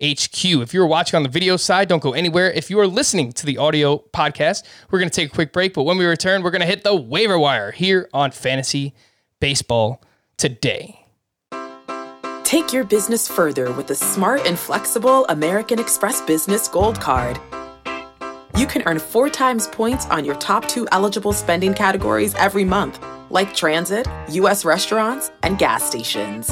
HQ. 0.02 0.44
If 0.44 0.74
you're 0.74 0.86
watching 0.86 1.18
on 1.18 1.24
the 1.24 1.30
video 1.30 1.58
side, 1.58 1.88
don't 1.88 2.02
go 2.02 2.14
anywhere. 2.14 2.52
If 2.52 2.70
you 2.70 2.80
are 2.80 2.88
listening 2.88 3.32
to 3.34 3.46
the 3.46 3.58
audio 3.58 4.00
podcast, 4.14 4.64
we're 4.92 5.00
going 5.00 5.10
to 5.10 5.16
take 5.16 5.32
a 5.32 5.34
quick 5.34 5.54
break. 5.54 5.74
But 5.74 5.84
when 5.84 5.98
we 5.98 6.06
return, 6.06 6.44
we're 6.44 6.52
going 6.52 6.62
to 6.62 6.68
hit 6.68 6.84
the 6.84 6.96
waiver 6.96 7.40
wire 7.40 7.72
here 7.72 8.10
on 8.14 8.32
Fantasy 8.32 8.94
Baseball 9.40 10.04
today. 10.38 11.06
Take 12.44 12.74
your 12.74 12.84
business 12.84 13.28
further 13.28 13.72
with 13.72 13.88
the 13.88 13.96
smart 13.96 14.46
and 14.46 14.58
flexible 14.58 15.26
American 15.28 15.80
Express 15.80 16.22
Business 16.22 16.68
Gold 16.68 17.00
Card. 17.02 17.40
You 18.56 18.68
can 18.68 18.84
earn 18.86 19.00
four 19.00 19.30
times 19.30 19.68
points 19.68 20.06
on 20.08 20.24
your 20.24 20.36
top 20.36 20.68
two 20.68 20.88
eligible 20.92 21.34
spending 21.34 21.74
categories 21.74 22.36
every 22.36 22.64
month, 22.64 23.04
like 23.30 23.56
transit, 23.56 24.08
U.S. 24.30 24.64
restaurants, 24.64 25.32
and 25.44 25.58
gas 25.58 25.84
stations. 25.84 26.52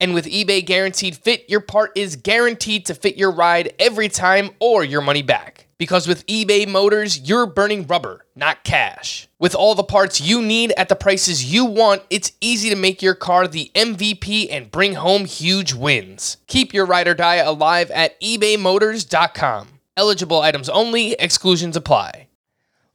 And 0.00 0.14
with 0.14 0.24
eBay 0.24 0.64
Guaranteed 0.64 1.14
Fit, 1.14 1.44
your 1.50 1.60
part 1.60 1.92
is 1.94 2.16
guaranteed 2.16 2.86
to 2.86 2.94
fit 2.94 3.18
your 3.18 3.30
ride 3.30 3.74
every 3.78 4.08
time 4.08 4.50
or 4.58 4.82
your 4.82 5.02
money 5.02 5.20
back. 5.20 5.66
Because 5.76 6.08
with 6.08 6.26
eBay 6.26 6.66
Motors, 6.66 7.20
you're 7.20 7.46
burning 7.46 7.86
rubber, 7.86 8.24
not 8.34 8.64
cash. 8.64 9.28
With 9.38 9.54
all 9.54 9.74
the 9.74 9.82
parts 9.82 10.20
you 10.20 10.40
need 10.40 10.72
at 10.78 10.88
the 10.88 10.96
prices 10.96 11.52
you 11.52 11.66
want, 11.66 12.02
it's 12.08 12.32
easy 12.40 12.70
to 12.70 12.76
make 12.76 13.02
your 13.02 13.14
car 13.14 13.46
the 13.46 13.70
MVP 13.74 14.48
and 14.50 14.70
bring 14.70 14.94
home 14.94 15.26
huge 15.26 15.74
wins. 15.74 16.38
Keep 16.46 16.72
your 16.72 16.86
ride 16.86 17.08
or 17.08 17.14
die 17.14 17.36
alive 17.36 17.90
at 17.90 18.18
ebaymotors.com. 18.20 19.68
Eligible 19.96 20.40
items 20.40 20.70
only, 20.70 21.12
exclusions 21.12 21.76
apply. 21.76 22.28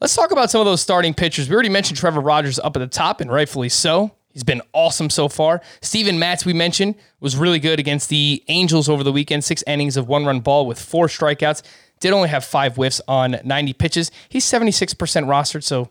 Let's 0.01 0.16
talk 0.16 0.32
about 0.32 0.51
some 0.51 0.62
of 0.62 0.66
those 0.66 0.82
starting 0.82 1.14
pitchers. 1.14 1.49
We 1.49 1.53
already 1.53 1.70
mentioned 1.70 1.97
Trevor 1.97 2.20
Rogers 2.20 2.60
up 2.60 2.76
at 2.76 2.80
the 2.80 2.88
top, 2.88 3.22
and 3.22 3.32
rightfully 3.32 3.70
so. 3.70 4.12
He's 4.36 4.44
been 4.44 4.62
awesome 4.74 5.10
so 5.10 5.30
far. 5.30 5.62
Steven 5.82 6.20
Matz, 6.20 6.46
we 6.46 6.52
mentioned, 6.52 6.96
was 7.22 7.38
really 7.38 7.58
good 7.58 7.80
against 7.80 8.10
the 8.10 8.44
Angels 8.50 8.90
over 8.90 9.02
the 9.02 9.14
weekend. 9.14 9.46
Six 9.46 9.64
innings 9.66 9.96
of 9.96 10.10
one 10.10 10.26
run 10.26 10.42
ball 10.42 10.68
with 10.68 10.78
four 10.78 11.08
strikeouts. 11.08 11.64
Did 12.02 12.12
only 12.12 12.28
have 12.28 12.44
five 12.44 12.76
whiffs 12.76 13.00
on 13.08 13.38
90 13.46 13.72
pitches. 13.72 14.12
He's 14.28 14.44
76% 14.44 14.94
rostered, 14.98 15.64
so 15.64 15.90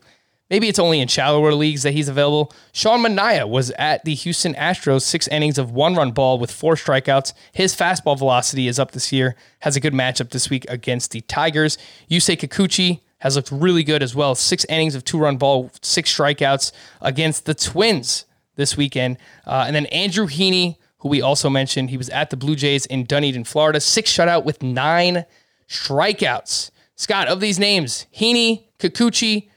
maybe 0.51 0.67
it's 0.67 0.77
only 0.77 0.99
in 0.99 1.07
shallower 1.07 1.55
leagues 1.55 1.81
that 1.81 1.93
he's 1.93 2.07
available. 2.07 2.53
Sean 2.71 2.99
Manaea 2.99 3.49
was 3.49 3.71
at 3.79 4.05
the 4.05 4.13
Houston 4.13 4.53
Astros, 4.53 5.01
six 5.01 5.27
innings 5.29 5.57
of 5.57 5.71
one 5.71 5.95
run 5.95 6.11
ball 6.11 6.37
with 6.37 6.51
four 6.51 6.75
strikeouts. 6.75 7.33
His 7.51 7.75
fastball 7.75 8.15
velocity 8.15 8.67
is 8.67 8.77
up 8.77 8.91
this 8.91 9.11
year, 9.11 9.35
has 9.61 9.75
a 9.75 9.79
good 9.79 9.93
matchup 9.93 10.29
this 10.29 10.51
week 10.51 10.67
against 10.69 11.09
the 11.09 11.21
Tigers. 11.21 11.79
Yusei 12.11 12.37
Kikuchi 12.37 12.99
has 13.21 13.35
looked 13.35 13.51
really 13.51 13.83
good 13.83 14.03
as 14.03 14.13
well. 14.13 14.35
Six 14.35 14.65
innings 14.65 14.93
of 14.93 15.03
two 15.03 15.17
run 15.17 15.37
ball, 15.37 15.71
six 15.81 16.15
strikeouts 16.15 16.71
against 17.01 17.45
the 17.45 17.55
Twins 17.55 18.25
this 18.55 18.77
weekend. 18.77 19.17
Uh, 19.45 19.65
and 19.67 19.75
then 19.75 19.85
Andrew 19.87 20.27
Heaney, 20.27 20.77
who 20.99 21.09
we 21.09 21.21
also 21.21 21.49
mentioned, 21.49 21.89
he 21.89 21.97
was 21.97 22.09
at 22.09 22.29
the 22.29 22.37
Blue 22.37 22.55
Jays 22.55 22.85
in 22.85 23.05
Dunedin, 23.05 23.43
Florida, 23.43 23.79
six 23.79 24.11
shutout 24.11 24.43
with 24.45 24.63
nine 24.63 25.25
strikeouts. 25.69 26.71
Scott, 26.95 27.27
of 27.27 27.39
these 27.39 27.59
names, 27.59 28.07
Heaney, 28.15 28.65
Kikuchi, 28.79 29.49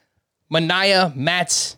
Manaea, 0.52 1.14
Matz, 1.14 1.76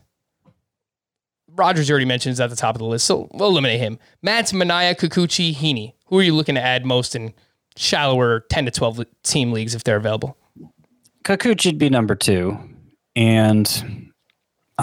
Rogers 1.48 1.90
already 1.90 2.06
mentioned 2.06 2.32
is 2.32 2.40
at 2.40 2.48
the 2.48 2.56
top 2.56 2.74
of 2.74 2.78
the 2.78 2.86
list, 2.86 3.06
so 3.06 3.28
we'll 3.32 3.50
eliminate 3.50 3.80
him. 3.80 3.98
Matz, 4.22 4.52
Manaea, 4.52 4.94
Kikuchi, 4.94 5.54
Heaney. 5.54 5.94
Who 6.06 6.18
are 6.18 6.22
you 6.22 6.34
looking 6.34 6.54
to 6.54 6.60
add 6.60 6.86
most 6.86 7.14
in 7.14 7.34
shallower 7.76 8.40
10 8.50 8.64
to 8.66 8.70
12 8.70 9.04
team 9.22 9.52
leagues 9.52 9.74
if 9.74 9.84
they're 9.84 9.96
available? 9.96 10.36
Kikuchi'd 11.24 11.78
be 11.78 11.90
number 11.90 12.14
two. 12.14 12.58
And 13.14 14.09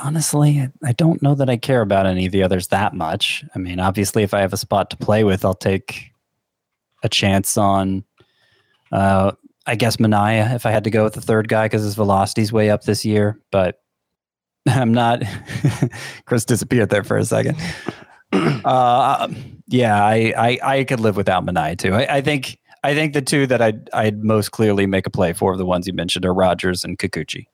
honestly, 0.04 0.68
I 0.84 0.92
don't 0.94 1.22
know 1.22 1.36
that 1.36 1.50
I 1.50 1.58
care 1.58 1.82
about 1.82 2.06
any 2.06 2.26
of 2.26 2.32
the 2.32 2.44
others 2.44 2.68
that 2.68 2.94
much. 2.94 3.44
I 3.56 3.60
mean, 3.60 3.80
obviously, 3.80 4.24
if 4.24 4.34
I 4.34 4.42
have 4.42 4.54
a 4.54 4.58
spot 4.58 4.90
to 4.92 4.98
play 4.98 5.24
with, 5.24 5.46
I'll 5.46 5.54
take 5.54 6.12
a 7.04 7.10
chance 7.10 7.58
on, 7.58 8.04
uh, 8.92 9.34
I 9.66 9.76
guess, 9.76 9.98
Manaea 9.98 10.56
if 10.56 10.66
I 10.66 10.72
had 10.72 10.84
to 10.86 10.90
go 10.90 11.04
with 11.04 11.14
the 11.14 11.22
third 11.22 11.48
guy 11.48 11.66
because 11.66 11.84
his 11.84 11.96
velocity's 11.96 12.52
way 12.52 12.70
up 12.70 12.84
this 12.84 13.06
year. 13.06 13.40
But 13.52 13.82
I'm 14.68 14.94
not. 14.94 15.24
Chris 16.26 16.46
disappeared 16.46 16.90
there 16.90 17.04
for 17.04 17.18
a 17.18 17.26
second. 17.26 17.58
Uh, 18.34 19.30
yeah, 19.68 20.04
I, 20.04 20.34
I, 20.38 20.60
I 20.62 20.84
could 20.84 21.00
live 21.00 21.16
without 21.16 21.46
Manaea 21.46 21.78
too. 21.78 21.94
I, 21.94 22.18
I 22.18 22.22
think 22.22 22.60
I 22.84 22.94
think 22.94 23.14
the 23.14 23.22
two 23.22 23.48
that 23.48 23.62
I'd 23.62 23.90
I'd 23.94 24.22
most 24.22 24.52
clearly 24.52 24.86
make 24.86 25.08
a 25.08 25.10
play 25.10 25.32
for 25.32 25.54
of 25.54 25.58
the 25.58 25.66
ones 25.66 25.88
you 25.88 25.94
mentioned 25.94 26.26
are 26.26 26.34
Rogers 26.34 26.84
and 26.84 26.98
Kikuchi. 27.00 27.48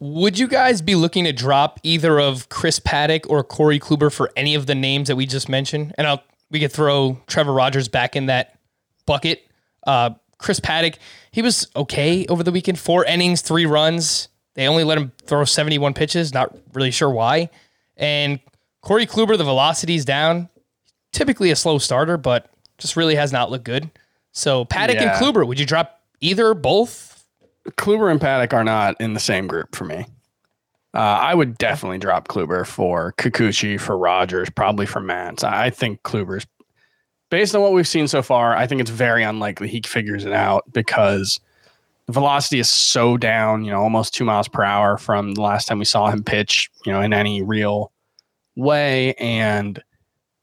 Would 0.00 0.38
you 0.38 0.46
guys 0.46 0.80
be 0.80 0.94
looking 0.94 1.24
to 1.24 1.32
drop 1.32 1.80
either 1.82 2.20
of 2.20 2.48
Chris 2.48 2.78
Paddack 2.78 3.26
or 3.28 3.42
Corey 3.42 3.80
Kluber 3.80 4.12
for 4.12 4.30
any 4.36 4.54
of 4.54 4.66
the 4.66 4.74
names 4.74 5.08
that 5.08 5.16
we 5.16 5.26
just 5.26 5.48
mentioned? 5.48 5.94
And 5.98 6.06
I'll 6.06 6.22
we 6.50 6.60
could 6.60 6.72
throw 6.72 7.20
Trevor 7.26 7.52
Rogers 7.52 7.88
back 7.88 8.16
in 8.16 8.26
that 8.26 8.58
bucket. 9.06 9.42
Uh, 9.86 10.10
Chris 10.38 10.60
Paddack, 10.60 10.96
he 11.30 11.42
was 11.42 11.66
okay 11.76 12.24
over 12.26 12.42
the 12.42 12.52
weekend. 12.52 12.78
Four 12.78 13.04
innings, 13.04 13.42
three 13.42 13.66
runs. 13.66 14.28
They 14.54 14.66
only 14.66 14.82
let 14.84 14.96
him 14.98 15.12
throw 15.26 15.44
71 15.44 15.92
pitches. 15.94 16.32
Not 16.32 16.56
really 16.72 16.90
sure 16.90 17.10
why. 17.10 17.50
And 17.98 18.40
Corey 18.80 19.06
Kluber, 19.06 19.36
the 19.36 19.44
velocity's 19.44 20.04
down. 20.06 20.48
Typically 21.12 21.50
a 21.50 21.56
slow 21.56 21.78
starter, 21.78 22.16
but 22.16 22.48
just 22.78 22.96
really 22.96 23.16
has 23.16 23.30
not 23.32 23.50
looked 23.50 23.64
good. 23.64 23.90
So 24.32 24.64
Paddack 24.64 24.94
Yeah. 24.94 25.18
and 25.18 25.22
Kluber, 25.22 25.46
would 25.46 25.58
you 25.60 25.66
drop 25.66 26.00
either, 26.20 26.54
both? 26.54 27.07
Kluber 27.76 28.10
and 28.10 28.20
Paddack 28.20 28.52
are 28.52 28.64
not 28.64 29.00
in 29.00 29.14
the 29.14 29.20
same 29.20 29.46
group 29.46 29.74
for 29.74 29.84
me. 29.84 30.06
Uh, 30.94 30.98
I 30.98 31.34
would 31.34 31.58
definitely 31.58 31.98
drop 31.98 32.28
Kluber 32.28 32.66
for 32.66 33.12
Kikuchi, 33.18 33.78
for 33.78 33.96
Rogers, 33.96 34.48
probably 34.50 34.86
for 34.86 35.00
Matz. 35.00 35.44
I 35.44 35.70
think 35.70 36.02
Kluber's, 36.02 36.46
based 37.30 37.54
on 37.54 37.60
what 37.60 37.72
we've 37.72 37.86
seen 37.86 38.08
so 38.08 38.22
far, 38.22 38.56
I 38.56 38.66
think 38.66 38.80
it's 38.80 38.90
very 38.90 39.22
unlikely 39.22 39.68
he 39.68 39.82
figures 39.84 40.24
it 40.24 40.32
out 40.32 40.64
because 40.72 41.40
the 42.06 42.12
velocity 42.12 42.58
is 42.58 42.70
so 42.70 43.18
down, 43.18 43.64
you 43.64 43.70
know, 43.70 43.82
almost 43.82 44.14
two 44.14 44.24
miles 44.24 44.48
per 44.48 44.64
hour 44.64 44.96
from 44.96 45.34
the 45.34 45.42
last 45.42 45.68
time 45.68 45.78
we 45.78 45.84
saw 45.84 46.10
him 46.10 46.24
pitch, 46.24 46.70
you 46.86 46.92
know, 46.92 47.02
in 47.02 47.12
any 47.12 47.42
real 47.42 47.92
way. 48.56 49.12
And 49.14 49.82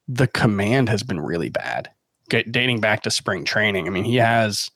the 0.08 0.28
command 0.28 0.90
has 0.90 1.02
been 1.02 1.20
really 1.20 1.50
bad, 1.50 1.90
dating 2.30 2.82
back 2.82 3.02
to 3.02 3.12
spring 3.12 3.46
training. 3.46 3.88
I 3.88 3.90
mean, 3.90 4.04
he 4.04 4.18
has, 4.18 4.70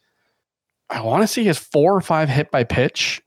I 0.89 1.01
want 1.01 1.23
to 1.23 1.27
see 1.27 1.43
his 1.43 1.57
four 1.57 1.95
or 1.95 2.01
five 2.01 2.29
hit 2.29 2.51
by 2.51 2.63
pitch 2.63 3.21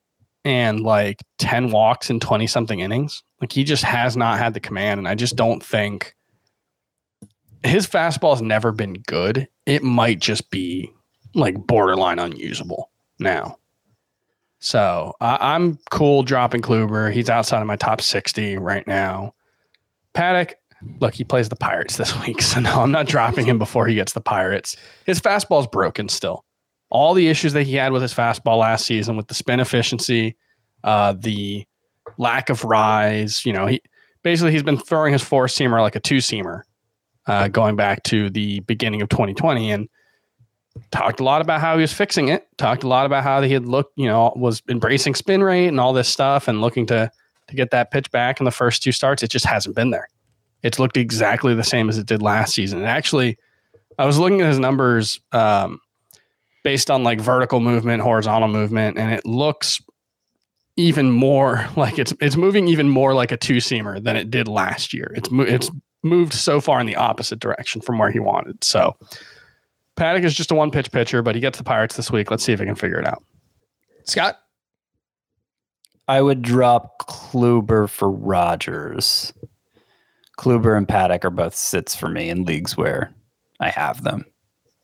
and 0.44 0.80
like 0.80 1.22
10 1.38 1.70
walks 1.70 2.10
in 2.10 2.20
20 2.20 2.46
something 2.46 2.80
innings. 2.80 3.22
Like 3.40 3.52
he 3.52 3.64
just 3.64 3.84
has 3.84 4.16
not 4.16 4.38
had 4.38 4.54
the 4.54 4.60
command. 4.60 4.98
And 4.98 5.08
I 5.08 5.14
just 5.14 5.36
don't 5.36 5.62
think 5.62 6.14
his 7.62 7.86
fastball 7.86 8.32
has 8.32 8.42
never 8.42 8.72
been 8.72 8.94
good. 8.94 9.48
It 9.66 9.82
might 9.82 10.20
just 10.20 10.50
be 10.50 10.90
like 11.34 11.66
borderline 11.66 12.18
unusable 12.18 12.90
now. 13.18 13.58
So 14.58 15.14
I'm 15.20 15.78
cool 15.90 16.22
dropping 16.22 16.62
Kluber. 16.62 17.12
He's 17.12 17.28
outside 17.28 17.60
of 17.60 17.66
my 17.66 17.76
top 17.76 18.00
60 18.00 18.58
right 18.58 18.86
now. 18.86 19.34
Paddack, 20.14 20.52
look, 21.00 21.14
he 21.14 21.24
plays 21.24 21.48
the 21.48 21.56
Pirates 21.56 21.96
this 21.96 22.18
week. 22.26 22.42
So 22.42 22.60
no, 22.60 22.80
I'm 22.80 22.92
not 22.92 23.06
dropping 23.06 23.46
him 23.46 23.58
before 23.58 23.86
he 23.86 23.94
gets 23.94 24.12
the 24.12 24.20
Pirates. 24.20 24.76
His 25.04 25.20
fastball's 25.20 25.66
broken 25.66 26.08
still 26.08 26.44
all 26.92 27.14
the 27.14 27.28
issues 27.28 27.54
that 27.54 27.62
he 27.62 27.74
had 27.74 27.90
with 27.90 28.02
his 28.02 28.12
fastball 28.12 28.58
last 28.58 28.84
season 28.84 29.16
with 29.16 29.26
the 29.26 29.32
spin 29.34 29.60
efficiency, 29.60 30.36
uh, 30.84 31.14
the 31.18 31.64
lack 32.18 32.50
of 32.50 32.64
rise. 32.64 33.46
You 33.46 33.54
know, 33.54 33.66
he 33.66 33.80
basically 34.22 34.52
he's 34.52 34.62
been 34.62 34.76
throwing 34.76 35.14
his 35.14 35.22
four 35.22 35.46
seamer 35.46 35.80
like 35.80 35.96
a 35.96 36.00
two 36.00 36.18
seamer, 36.18 36.62
uh, 37.26 37.48
going 37.48 37.76
back 37.76 38.02
to 38.04 38.28
the 38.28 38.60
beginning 38.60 39.00
of 39.00 39.08
2020, 39.08 39.70
and 39.70 39.88
talked 40.90 41.18
a 41.18 41.24
lot 41.24 41.40
about 41.40 41.62
how 41.62 41.76
he 41.76 41.80
was 41.80 41.94
fixing 41.94 42.28
it. 42.28 42.46
Talked 42.58 42.82
a 42.82 42.88
lot 42.88 43.06
about 43.06 43.24
how 43.24 43.40
he 43.40 43.54
had 43.54 43.64
looked, 43.64 43.94
you 43.96 44.06
know, 44.06 44.30
was 44.36 44.62
embracing 44.68 45.14
spin 45.14 45.42
rate 45.42 45.68
and 45.68 45.80
all 45.80 45.94
this 45.94 46.10
stuff, 46.10 46.46
and 46.46 46.60
looking 46.60 46.84
to 46.86 47.10
to 47.48 47.56
get 47.56 47.70
that 47.70 47.90
pitch 47.90 48.10
back 48.10 48.38
in 48.38 48.44
the 48.44 48.50
first 48.50 48.82
two 48.82 48.92
starts. 48.92 49.22
It 49.22 49.30
just 49.30 49.46
hasn't 49.46 49.74
been 49.74 49.90
there. 49.92 50.08
It's 50.62 50.78
looked 50.78 50.98
exactly 50.98 51.54
the 51.54 51.64
same 51.64 51.88
as 51.88 51.96
it 51.96 52.06
did 52.06 52.20
last 52.20 52.52
season. 52.52 52.80
And 52.80 52.86
actually, 52.86 53.38
I 53.98 54.04
was 54.04 54.18
looking 54.18 54.42
at 54.42 54.48
his 54.48 54.58
numbers. 54.58 55.20
Um, 55.32 55.80
based 56.62 56.90
on 56.90 57.02
like 57.04 57.20
vertical 57.20 57.60
movement, 57.60 58.02
horizontal 58.02 58.48
movement, 58.48 58.98
and 58.98 59.12
it 59.12 59.26
looks 59.26 59.80
even 60.76 61.10
more 61.10 61.68
like 61.76 61.98
it's 61.98 62.14
it's 62.20 62.36
moving 62.36 62.68
even 62.68 62.88
more 62.88 63.14
like 63.14 63.32
a 63.32 63.36
two 63.36 63.56
seamer 63.56 64.02
than 64.02 64.16
it 64.16 64.30
did 64.30 64.48
last 64.48 64.92
year. 64.92 65.12
It's 65.14 65.28
it's 65.32 65.70
moved 66.02 66.32
so 66.32 66.60
far 66.60 66.80
in 66.80 66.86
the 66.86 66.96
opposite 66.96 67.38
direction 67.38 67.80
from 67.80 67.98
where 67.98 68.10
he 68.10 68.18
wanted. 68.18 68.62
So 68.64 68.96
Paddack 69.96 70.24
is 70.24 70.34
just 70.34 70.50
a 70.50 70.54
one 70.54 70.70
pitch 70.70 70.90
pitcher, 70.90 71.22
but 71.22 71.34
he 71.34 71.40
gets 71.40 71.58
the 71.58 71.64
Pirates 71.64 71.96
this 71.96 72.10
week. 72.10 72.30
Let's 72.30 72.44
see 72.44 72.52
if 72.52 72.60
he 72.60 72.66
can 72.66 72.74
figure 72.74 72.98
it 72.98 73.06
out. 73.06 73.22
Scott, 74.04 74.38
I 76.08 76.20
would 76.20 76.42
drop 76.42 77.06
Kluber 77.06 77.88
for 77.88 78.10
Rogers. 78.10 79.32
Kluber 80.38 80.76
and 80.76 80.88
Paddack 80.88 81.24
are 81.24 81.30
both 81.30 81.54
sits 81.54 81.94
for 81.94 82.08
me 82.08 82.30
in 82.30 82.44
leagues 82.44 82.76
where 82.76 83.14
I 83.60 83.68
have 83.68 84.02
them. 84.02 84.24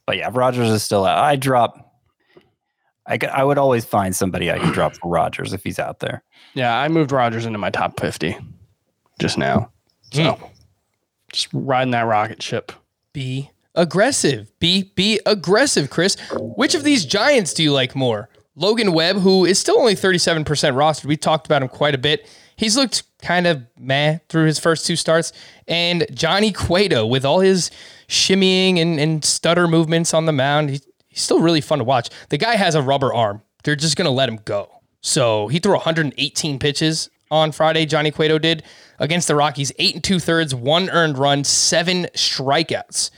But 0.08 0.16
yeah, 0.16 0.30
Rogers 0.32 0.70
is 0.70 0.82
still 0.82 1.04
out. 1.04 1.18
I 1.18 1.36
drop. 1.36 2.00
I, 3.04 3.18
could, 3.18 3.28
I 3.28 3.44
would 3.44 3.58
always 3.58 3.84
find 3.84 4.16
somebody 4.16 4.50
I 4.50 4.58
can 4.58 4.72
drop 4.72 4.94
for 4.94 5.10
Rogers 5.10 5.52
if 5.52 5.62
he's 5.62 5.78
out 5.78 5.98
there. 5.98 6.22
Yeah, 6.54 6.74
I 6.74 6.88
moved 6.88 7.12
Rogers 7.12 7.44
into 7.44 7.58
my 7.58 7.68
top 7.68 8.00
50 8.00 8.34
just 9.20 9.36
now. 9.36 9.70
So 10.10 10.22
mm. 10.22 10.50
just 11.30 11.48
riding 11.52 11.90
that 11.90 12.06
rocket 12.06 12.42
ship. 12.42 12.72
Be 13.12 13.50
aggressive. 13.74 14.50
Be 14.60 14.90
be 14.94 15.20
aggressive, 15.26 15.90
Chris. 15.90 16.16
Which 16.32 16.74
of 16.74 16.84
these 16.84 17.04
giants 17.04 17.52
do 17.52 17.62
you 17.62 17.74
like 17.74 17.94
more? 17.94 18.30
Logan 18.56 18.92
Webb, 18.94 19.16
who 19.16 19.44
is 19.44 19.58
still 19.58 19.78
only 19.78 19.94
37% 19.94 20.46
rostered. 20.46 21.04
We 21.04 21.18
talked 21.18 21.44
about 21.44 21.60
him 21.60 21.68
quite 21.68 21.94
a 21.94 21.98
bit. 21.98 22.26
He's 22.58 22.76
looked 22.76 23.04
kind 23.22 23.46
of 23.46 23.62
meh 23.78 24.18
through 24.28 24.46
his 24.46 24.58
first 24.58 24.86
two 24.86 24.96
starts. 24.96 25.32
And 25.66 26.06
Johnny 26.12 26.52
Cueto, 26.52 27.06
with 27.06 27.24
all 27.24 27.40
his 27.40 27.70
shimmying 28.08 28.78
and, 28.78 28.98
and 28.98 29.24
stutter 29.24 29.68
movements 29.68 30.12
on 30.12 30.26
the 30.26 30.32
mound. 30.32 30.70
He, 30.70 30.80
he's 31.08 31.22
still 31.22 31.40
really 31.40 31.60
fun 31.60 31.78
to 31.78 31.84
watch. 31.84 32.08
The 32.30 32.38
guy 32.38 32.56
has 32.56 32.74
a 32.74 32.82
rubber 32.82 33.14
arm. 33.14 33.42
They're 33.62 33.76
just 33.76 33.96
going 33.96 34.06
to 34.06 34.10
let 34.10 34.28
him 34.28 34.40
go. 34.44 34.70
So 35.00 35.48
he 35.48 35.58
threw 35.58 35.74
118 35.74 36.58
pitches 36.58 37.10
on 37.30 37.52
Friday. 37.52 37.86
Johnny 37.86 38.10
Cueto 38.10 38.38
did 38.38 38.64
against 38.98 39.28
the 39.28 39.36
Rockies, 39.36 39.70
eight 39.78 39.94
and 39.94 40.02
two 40.02 40.18
thirds, 40.18 40.54
one 40.54 40.90
earned 40.90 41.18
run, 41.18 41.44
seven 41.44 42.06
strikeouts. 42.14 43.10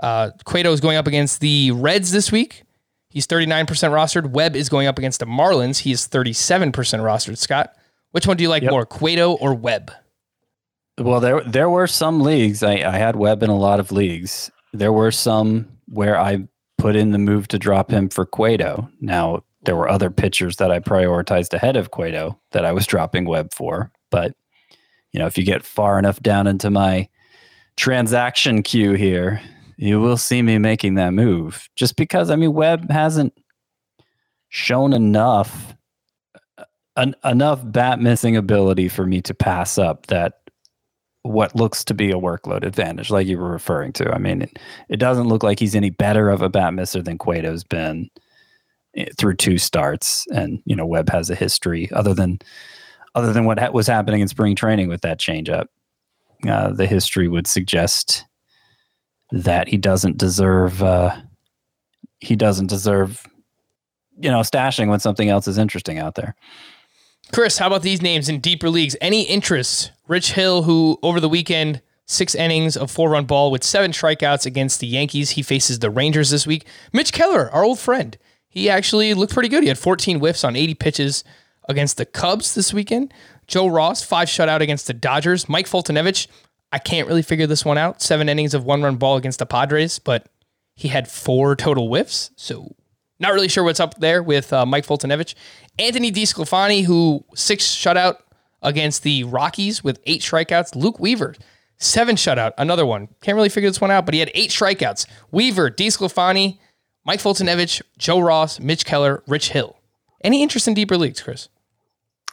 Uh, 0.00 0.30
Cueto 0.44 0.72
is 0.72 0.80
going 0.80 0.96
up 0.96 1.06
against 1.06 1.40
the 1.40 1.70
Reds 1.72 2.10
this 2.10 2.32
week. 2.32 2.62
He's 3.10 3.26
39% 3.26 3.66
rostered. 3.66 4.30
Webb 4.30 4.54
is 4.54 4.68
going 4.68 4.86
up 4.86 4.98
against 4.98 5.20
the 5.20 5.26
Marlins. 5.26 5.78
He 5.78 5.92
is 5.92 6.06
37% 6.08 6.72
rostered. 6.72 7.38
Scott, 7.38 7.74
which 8.12 8.26
one 8.26 8.36
do 8.36 8.42
you 8.42 8.48
like 8.48 8.62
yep. 8.62 8.72
more, 8.72 8.86
Cueto 8.86 9.32
or 9.32 9.54
Webb? 9.54 9.92
Well, 10.98 11.20
there 11.20 11.40
there 11.42 11.70
were 11.70 11.86
some 11.86 12.20
leagues. 12.20 12.62
I, 12.62 12.72
I 12.72 12.96
had 12.96 13.16
Webb 13.16 13.42
in 13.42 13.50
a 13.50 13.56
lot 13.56 13.80
of 13.80 13.92
leagues. 13.92 14.50
There 14.72 14.92
were 14.92 15.12
some 15.12 15.68
where 15.86 16.18
I 16.18 16.48
put 16.76 16.96
in 16.96 17.12
the 17.12 17.18
move 17.18 17.48
to 17.48 17.58
drop 17.58 17.90
him 17.90 18.08
for 18.08 18.26
Cueto. 18.26 18.88
Now 19.00 19.44
there 19.62 19.76
were 19.76 19.88
other 19.88 20.10
pitchers 20.10 20.56
that 20.56 20.70
I 20.70 20.80
prioritized 20.80 21.52
ahead 21.52 21.76
of 21.76 21.90
Cueto 21.90 22.38
that 22.52 22.64
I 22.64 22.72
was 22.72 22.86
dropping 22.86 23.26
Webb 23.26 23.52
for. 23.54 23.90
But 24.10 24.34
you 25.12 25.20
know, 25.20 25.26
if 25.26 25.38
you 25.38 25.44
get 25.44 25.64
far 25.64 25.98
enough 25.98 26.20
down 26.20 26.46
into 26.46 26.70
my 26.70 27.08
transaction 27.76 28.62
queue 28.62 28.92
here, 28.92 29.40
you 29.76 30.00
will 30.00 30.16
see 30.16 30.42
me 30.42 30.58
making 30.58 30.94
that 30.94 31.12
move. 31.12 31.68
Just 31.76 31.96
because 31.96 32.30
I 32.30 32.36
mean 32.36 32.52
Webb 32.52 32.90
hasn't 32.90 33.32
shown 34.48 34.92
enough 34.92 35.74
an, 36.98 37.14
enough 37.24 37.60
bat 37.64 38.00
missing 38.00 38.36
ability 38.36 38.88
for 38.88 39.06
me 39.06 39.22
to 39.22 39.32
pass 39.32 39.78
up 39.78 40.06
that 40.08 40.40
what 41.22 41.54
looks 41.54 41.84
to 41.84 41.94
be 41.94 42.10
a 42.10 42.16
workload 42.16 42.64
advantage, 42.64 43.10
like 43.10 43.26
you 43.26 43.38
were 43.38 43.50
referring 43.50 43.92
to. 43.92 44.10
I 44.12 44.18
mean, 44.18 44.42
it, 44.42 44.58
it 44.88 44.96
doesn't 44.96 45.28
look 45.28 45.42
like 45.42 45.58
he's 45.60 45.74
any 45.74 45.90
better 45.90 46.28
of 46.28 46.42
a 46.42 46.48
bat 46.48 46.74
misser 46.74 47.02
than 47.02 47.18
Cueto's 47.18 47.64
been 47.64 48.10
eh, 48.96 49.06
through 49.16 49.36
two 49.36 49.58
starts, 49.58 50.26
and 50.32 50.60
you 50.64 50.74
know 50.74 50.86
Webb 50.86 51.08
has 51.10 51.30
a 51.30 51.34
history 51.34 51.88
other 51.92 52.14
than 52.14 52.40
other 53.14 53.32
than 53.32 53.44
what 53.44 53.58
ha- 53.58 53.70
was 53.70 53.86
happening 53.86 54.20
in 54.20 54.28
spring 54.28 54.56
training 54.56 54.88
with 54.88 55.02
that 55.02 55.20
changeup. 55.20 55.66
Uh, 56.48 56.72
the 56.72 56.86
history 56.86 57.28
would 57.28 57.46
suggest 57.46 58.24
that 59.30 59.68
he 59.68 59.76
doesn't 59.76 60.18
deserve 60.18 60.82
uh, 60.82 61.16
he 62.20 62.34
doesn't 62.34 62.68
deserve 62.68 63.24
you 64.20 64.30
know 64.30 64.40
stashing 64.40 64.88
when 64.88 65.00
something 65.00 65.28
else 65.28 65.46
is 65.46 65.58
interesting 65.58 65.98
out 65.98 66.16
there. 66.16 66.34
Chris, 67.32 67.58
how 67.58 67.66
about 67.66 67.82
these 67.82 68.02
names 68.02 68.28
in 68.28 68.40
deeper 68.40 68.70
leagues? 68.70 68.96
Any 69.00 69.22
interest? 69.22 69.92
Rich 70.06 70.32
Hill, 70.32 70.62
who 70.62 70.98
over 71.02 71.20
the 71.20 71.28
weekend, 71.28 71.82
six 72.06 72.34
innings 72.34 72.76
of 72.76 72.90
four 72.90 73.10
run 73.10 73.26
ball 73.26 73.50
with 73.50 73.62
seven 73.62 73.92
strikeouts 73.92 74.46
against 74.46 74.80
the 74.80 74.86
Yankees. 74.86 75.30
He 75.30 75.42
faces 75.42 75.78
the 75.78 75.90
Rangers 75.90 76.30
this 76.30 76.46
week. 76.46 76.66
Mitch 76.92 77.12
Keller, 77.12 77.50
our 77.50 77.64
old 77.64 77.78
friend, 77.78 78.16
he 78.48 78.70
actually 78.70 79.12
looked 79.14 79.34
pretty 79.34 79.50
good. 79.50 79.62
He 79.62 79.68
had 79.68 79.78
14 79.78 80.18
whiffs 80.18 80.42
on 80.42 80.56
80 80.56 80.74
pitches 80.74 81.24
against 81.68 81.98
the 81.98 82.06
Cubs 82.06 82.54
this 82.54 82.72
weekend. 82.72 83.12
Joe 83.46 83.66
Ross, 83.66 84.02
five 84.02 84.28
shutout 84.28 84.60
against 84.60 84.86
the 84.86 84.94
Dodgers. 84.94 85.48
Mike 85.48 85.66
Foltynewicz, 85.66 86.26
I 86.72 86.78
can't 86.78 87.08
really 87.08 87.22
figure 87.22 87.46
this 87.46 87.64
one 87.64 87.78
out. 87.78 88.00
Seven 88.00 88.28
innings 88.28 88.54
of 88.54 88.64
one 88.64 88.82
run 88.82 88.96
ball 88.96 89.16
against 89.16 89.38
the 89.38 89.46
Padres, 89.46 89.98
but 89.98 90.26
he 90.74 90.88
had 90.88 91.08
four 91.10 91.56
total 91.56 91.88
whiffs. 91.88 92.30
So 92.36 92.74
not 93.20 93.32
really 93.32 93.48
sure 93.48 93.64
what's 93.64 93.80
up 93.80 93.98
there 93.98 94.22
with 94.22 94.52
uh, 94.52 94.64
Mike 94.66 94.86
Foltynewicz. 94.86 95.34
Anthony 95.78 96.12
DeSclafani, 96.12 96.84
who 96.84 97.24
six 97.34 97.64
shutout 97.64 98.16
against 98.62 99.02
the 99.02 99.24
Rockies 99.24 99.82
with 99.82 100.00
eight 100.06 100.22
strikeouts. 100.22 100.74
Luke 100.74 100.98
Weaver, 100.98 101.34
seven 101.76 102.16
shutout, 102.16 102.52
another 102.58 102.86
one. 102.86 103.08
Can't 103.20 103.36
really 103.36 103.48
figure 103.48 103.70
this 103.70 103.80
one 103.80 103.90
out, 103.90 104.04
but 104.04 104.14
he 104.14 104.20
had 104.20 104.30
eight 104.34 104.50
strikeouts. 104.50 105.06
Weaver, 105.30 105.70
DeSclafani, 105.70 106.58
Mike 107.04 107.20
Foltynewicz, 107.20 107.82
Joe 107.96 108.20
Ross, 108.20 108.60
Mitch 108.60 108.84
Keller, 108.84 109.22
Rich 109.26 109.50
Hill. 109.50 109.76
Any 110.22 110.42
interest 110.42 110.68
in 110.68 110.74
deeper 110.74 110.96
leagues, 110.96 111.20
Chris? 111.20 111.48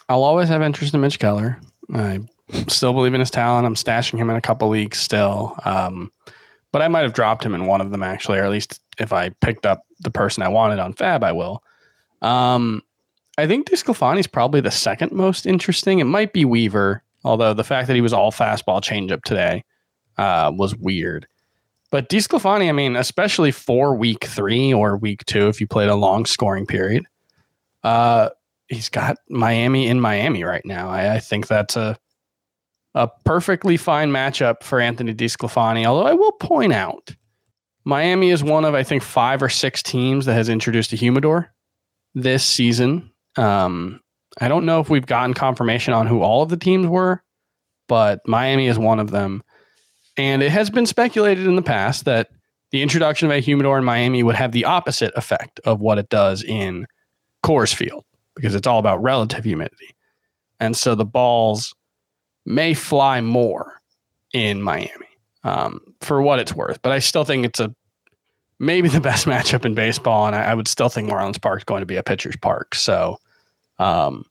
I'll 0.10 0.24
always 0.24 0.50
have 0.50 0.62
interest 0.62 0.94
in 0.94 1.02
Mitch 1.02 1.20
Keller. 1.20 1.60
I 1.94 2.22
still 2.68 2.94
believe 2.94 3.14
in 3.14 3.20
his 3.20 3.32
talent. 3.32 3.66
I'm 3.66 3.76
stashing 3.76 4.18
him 4.18 4.30
in 4.30 4.36
a 4.36 4.42
couple 4.42 4.70
leagues 4.70 4.98
still. 4.98 5.58
Um, 5.66 6.12
but 6.72 6.82
I 6.82 6.88
might 6.88 7.02
have 7.02 7.14
dropped 7.14 7.44
him 7.44 7.56
in 7.56 7.68
one 7.68 7.82
of 7.82 7.92
them 7.92 8.04
actually, 8.04 8.40
or 8.40 8.44
at 8.44 8.52
least 8.52 8.82
if 9.00 9.14
I 9.14 9.30
picked 9.42 9.66
up 9.66 9.84
the 10.00 10.12
person 10.12 10.44
I 10.44 10.50
wanted 10.50 10.80
on 10.80 10.94
Fab, 10.94 11.24
I 11.24 11.32
will. 11.32 11.64
Um, 12.22 12.82
I 13.38 13.48
think 13.48 13.70
DeSclafani 13.70 14.20
is 14.20 14.28
probably 14.28 14.62
the 14.62 14.72
second 14.72 15.12
most 15.12 15.46
interesting. 15.46 16.00
It 16.00 16.06
might 16.06 16.34
be 16.34 16.46
Weaver, 16.46 17.04
although 17.24 17.54
the 17.54 17.64
fact 17.64 17.88
that 17.88 17.96
he 17.96 18.02
was 18.02 18.14
all 18.14 18.32
fastball 18.32 18.82
changeup 18.82 19.24
today 19.24 19.64
uh, 20.18 20.52
was 20.56 20.76
weird. 20.76 21.28
But 21.92 22.10
DeSclafani, 22.10 22.70
I 22.70 22.72
mean, 22.72 22.96
especially 22.96 23.52
for 23.52 23.96
week 23.96 24.26
three 24.26 24.74
or 24.74 24.98
week 24.98 25.26
two, 25.26 25.48
if 25.48 25.62
you 25.62 25.68
played 25.68 25.90
a 25.90 25.96
long 25.96 26.26
scoring 26.26 26.66
period, 26.66 27.06
uh, 27.84 28.30
he's 28.68 28.90
got 28.90 29.18
Miami 29.30 29.88
in 29.88 30.02
Miami 30.02 30.44
right 30.44 30.66
now. 30.66 30.90
I, 30.90 31.16
I 31.16 31.20
think 31.20 31.48
that's 31.48 31.76
a 31.76 31.98
a 32.96 33.10
perfectly 33.26 33.76
fine 33.76 34.10
matchup 34.10 34.64
for 34.64 34.80
Anthony 34.80 35.14
DeSclafani. 35.14 35.86
Although 35.86 36.08
I 36.08 36.14
will 36.14 36.32
point 36.32 36.72
out, 36.72 37.14
Miami 37.86 38.32
is 38.32 38.44
one 38.44 38.66
of 38.66 38.74
I 38.74 38.84
think 38.84 39.04
five 39.04 39.42
or 39.42 39.50
six 39.50 39.84
teams 39.84 40.26
that 40.26 40.34
has 40.34 40.50
introduced 40.50 40.92
a 40.92 40.96
humidor 40.96 41.54
this 42.16 42.44
season. 42.44 43.12
Um, 43.38 44.02
I 44.42 44.48
don't 44.48 44.66
know 44.66 44.80
if 44.80 44.90
we've 44.90 45.06
gotten 45.06 45.34
confirmation 45.34 45.94
on 45.94 46.08
who 46.08 46.22
all 46.22 46.42
of 46.42 46.50
the 46.50 46.58
teams 46.58 46.88
were, 46.88 47.24
but 47.88 48.28
Miami 48.28 48.68
is 48.68 48.80
one 48.80 49.00
of 49.00 49.12
them. 49.12 49.44
And 50.18 50.42
it 50.42 50.52
has 50.52 50.70
been 50.70 50.86
speculated 50.86 51.46
in 51.46 51.56
the 51.56 51.62
past 51.62 52.06
that 52.06 52.30
the 52.72 52.82
introduction 52.82 53.28
of 53.28 53.32
a 53.32 53.40
humidor 53.40 53.78
in 53.78 53.86
Miami 53.86 54.24
would 54.24 54.36
have 54.36 54.52
the 54.52 54.66
opposite 54.66 55.14
effect 55.16 55.60
of 55.66 55.80
what 55.80 55.98
it 55.98 56.10
does 56.10 56.44
in 56.44 56.88
Coors 57.46 57.74
Field 57.74 58.04
because 58.36 58.56
it's 58.56 58.68
all 58.68 58.80
about 58.80 59.02
relative 59.02 59.44
humidity. 59.44 59.96
And 60.60 60.76
so 60.76 60.96
the 60.96 61.06
balls 61.06 61.76
may 62.46 62.74
fly 62.74 63.22
more 63.22 63.82
in 64.34 64.62
Miami 64.62 65.05
um, 65.46 65.80
for 66.02 66.22
what 66.22 66.40
it's 66.40 66.54
worth. 66.54 66.82
But 66.82 66.92
I 66.92 67.00
still 67.00 67.24
think 67.24 67.46
it's 67.46 67.62
a 67.62 67.74
maybe 68.60 68.90
the 68.90 69.00
best 69.00 69.26
matchup 69.28 69.64
in 69.64 69.76
baseball. 69.76 70.28
And 70.28 70.36
I, 70.36 70.44
I 70.44 70.54
would 70.54 70.68
still 70.68 70.90
think 70.90 71.10
Marlins 71.10 71.42
Park 71.42 71.62
is 71.62 71.64
going 71.64 71.82
to 71.82 71.86
be 71.86 71.96
a 71.96 72.04
pitcher's 72.04 72.36
park. 72.36 72.76
So 72.76 73.18
um, 73.80 74.26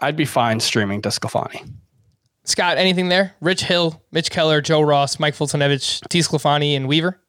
I'd 0.00 0.16
be 0.16 0.26
fine 0.26 0.60
streaming 0.60 1.02
DeSclafani. 1.02 1.68
Scott, 2.44 2.78
anything 2.78 3.08
there? 3.08 3.34
Rich 3.40 3.64
Hill, 3.64 4.02
Mitch 4.12 4.30
Keller, 4.30 4.60
Joe 4.60 4.80
Ross, 4.80 5.18
Mike 5.18 5.34
Foltynewicz, 5.34 6.00
DeSclafani, 6.08 6.76
and 6.76 6.88
Weaver? 6.88 7.20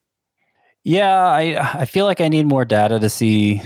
Yeah, 0.84 1.14
I 1.14 1.82
I 1.82 1.86
feel 1.86 2.06
like 2.06 2.22
I 2.22 2.30
need 2.30 2.45
more 2.45 2.64
data 2.64 3.00
to 3.00 3.10
see 3.10 3.62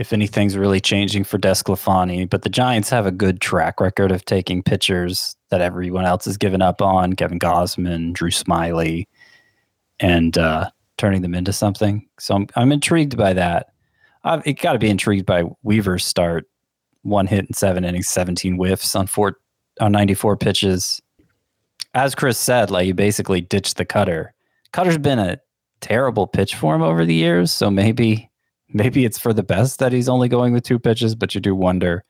if 0.00 0.14
anything's 0.14 0.56
really 0.56 0.80
changing 0.80 1.24
for 1.24 1.38
DeSclafani. 1.38 2.28
But 2.28 2.40
the 2.40 2.48
Giants 2.48 2.88
have 2.88 3.04
a 3.04 3.10
good 3.10 3.42
track 3.42 3.80
record 3.82 4.10
of 4.10 4.24
taking 4.24 4.62
pitchers 4.62 5.36
that 5.50 5.60
everyone 5.60 6.06
else 6.06 6.24
has 6.24 6.38
given 6.38 6.62
up 6.62 6.80
on, 6.80 7.12
Kevin 7.12 7.38
Gausman, 7.38 8.14
Drew 8.14 8.30
Smyly, 8.30 9.06
and 10.00 10.38
uh, 10.38 10.70
turning 10.96 11.20
them 11.20 11.34
into 11.34 11.52
something. 11.52 12.08
So 12.18 12.34
I'm 12.34 12.46
I'm 12.56 12.72
intrigued 12.72 13.18
by 13.18 13.34
that. 13.34 13.74
I've 14.24 14.42
got 14.56 14.72
to 14.72 14.78
be 14.78 14.88
intrigued 14.88 15.26
by 15.26 15.44
Weaver's 15.62 16.06
start, 16.06 16.48
one 17.02 17.26
hit 17.26 17.44
in 17.44 17.52
seven 17.52 17.84
innings, 17.84 18.08
17 18.08 18.56
whiffs 18.56 18.94
on 18.94 19.06
four 19.06 19.36
on 19.80 19.92
94 19.92 20.38
pitches. 20.38 20.98
As 21.92 22.14
Chris 22.14 22.38
said, 22.38 22.70
like 22.70 22.86
he 22.86 22.92
basically 22.92 23.42
ditched 23.42 23.76
the 23.76 23.84
cutter. 23.84 24.32
Cutter's 24.72 24.96
been 24.96 25.18
a 25.18 25.38
terrible 25.82 26.26
pitch 26.26 26.54
for 26.54 26.74
him 26.74 26.80
over 26.80 27.04
the 27.04 27.14
years, 27.14 27.52
so 27.52 27.70
maybe 27.70 28.29
maybe 28.72 29.04
it's 29.04 29.18
for 29.18 29.32
the 29.32 29.42
best 29.42 29.78
that 29.78 29.92
he's 29.92 30.08
only 30.08 30.28
going 30.28 30.52
with 30.52 30.64
two 30.64 30.78
pitches, 30.78 31.14
but 31.14 31.34
you 31.34 31.40
do 31.40 31.54
wonder 31.54 32.04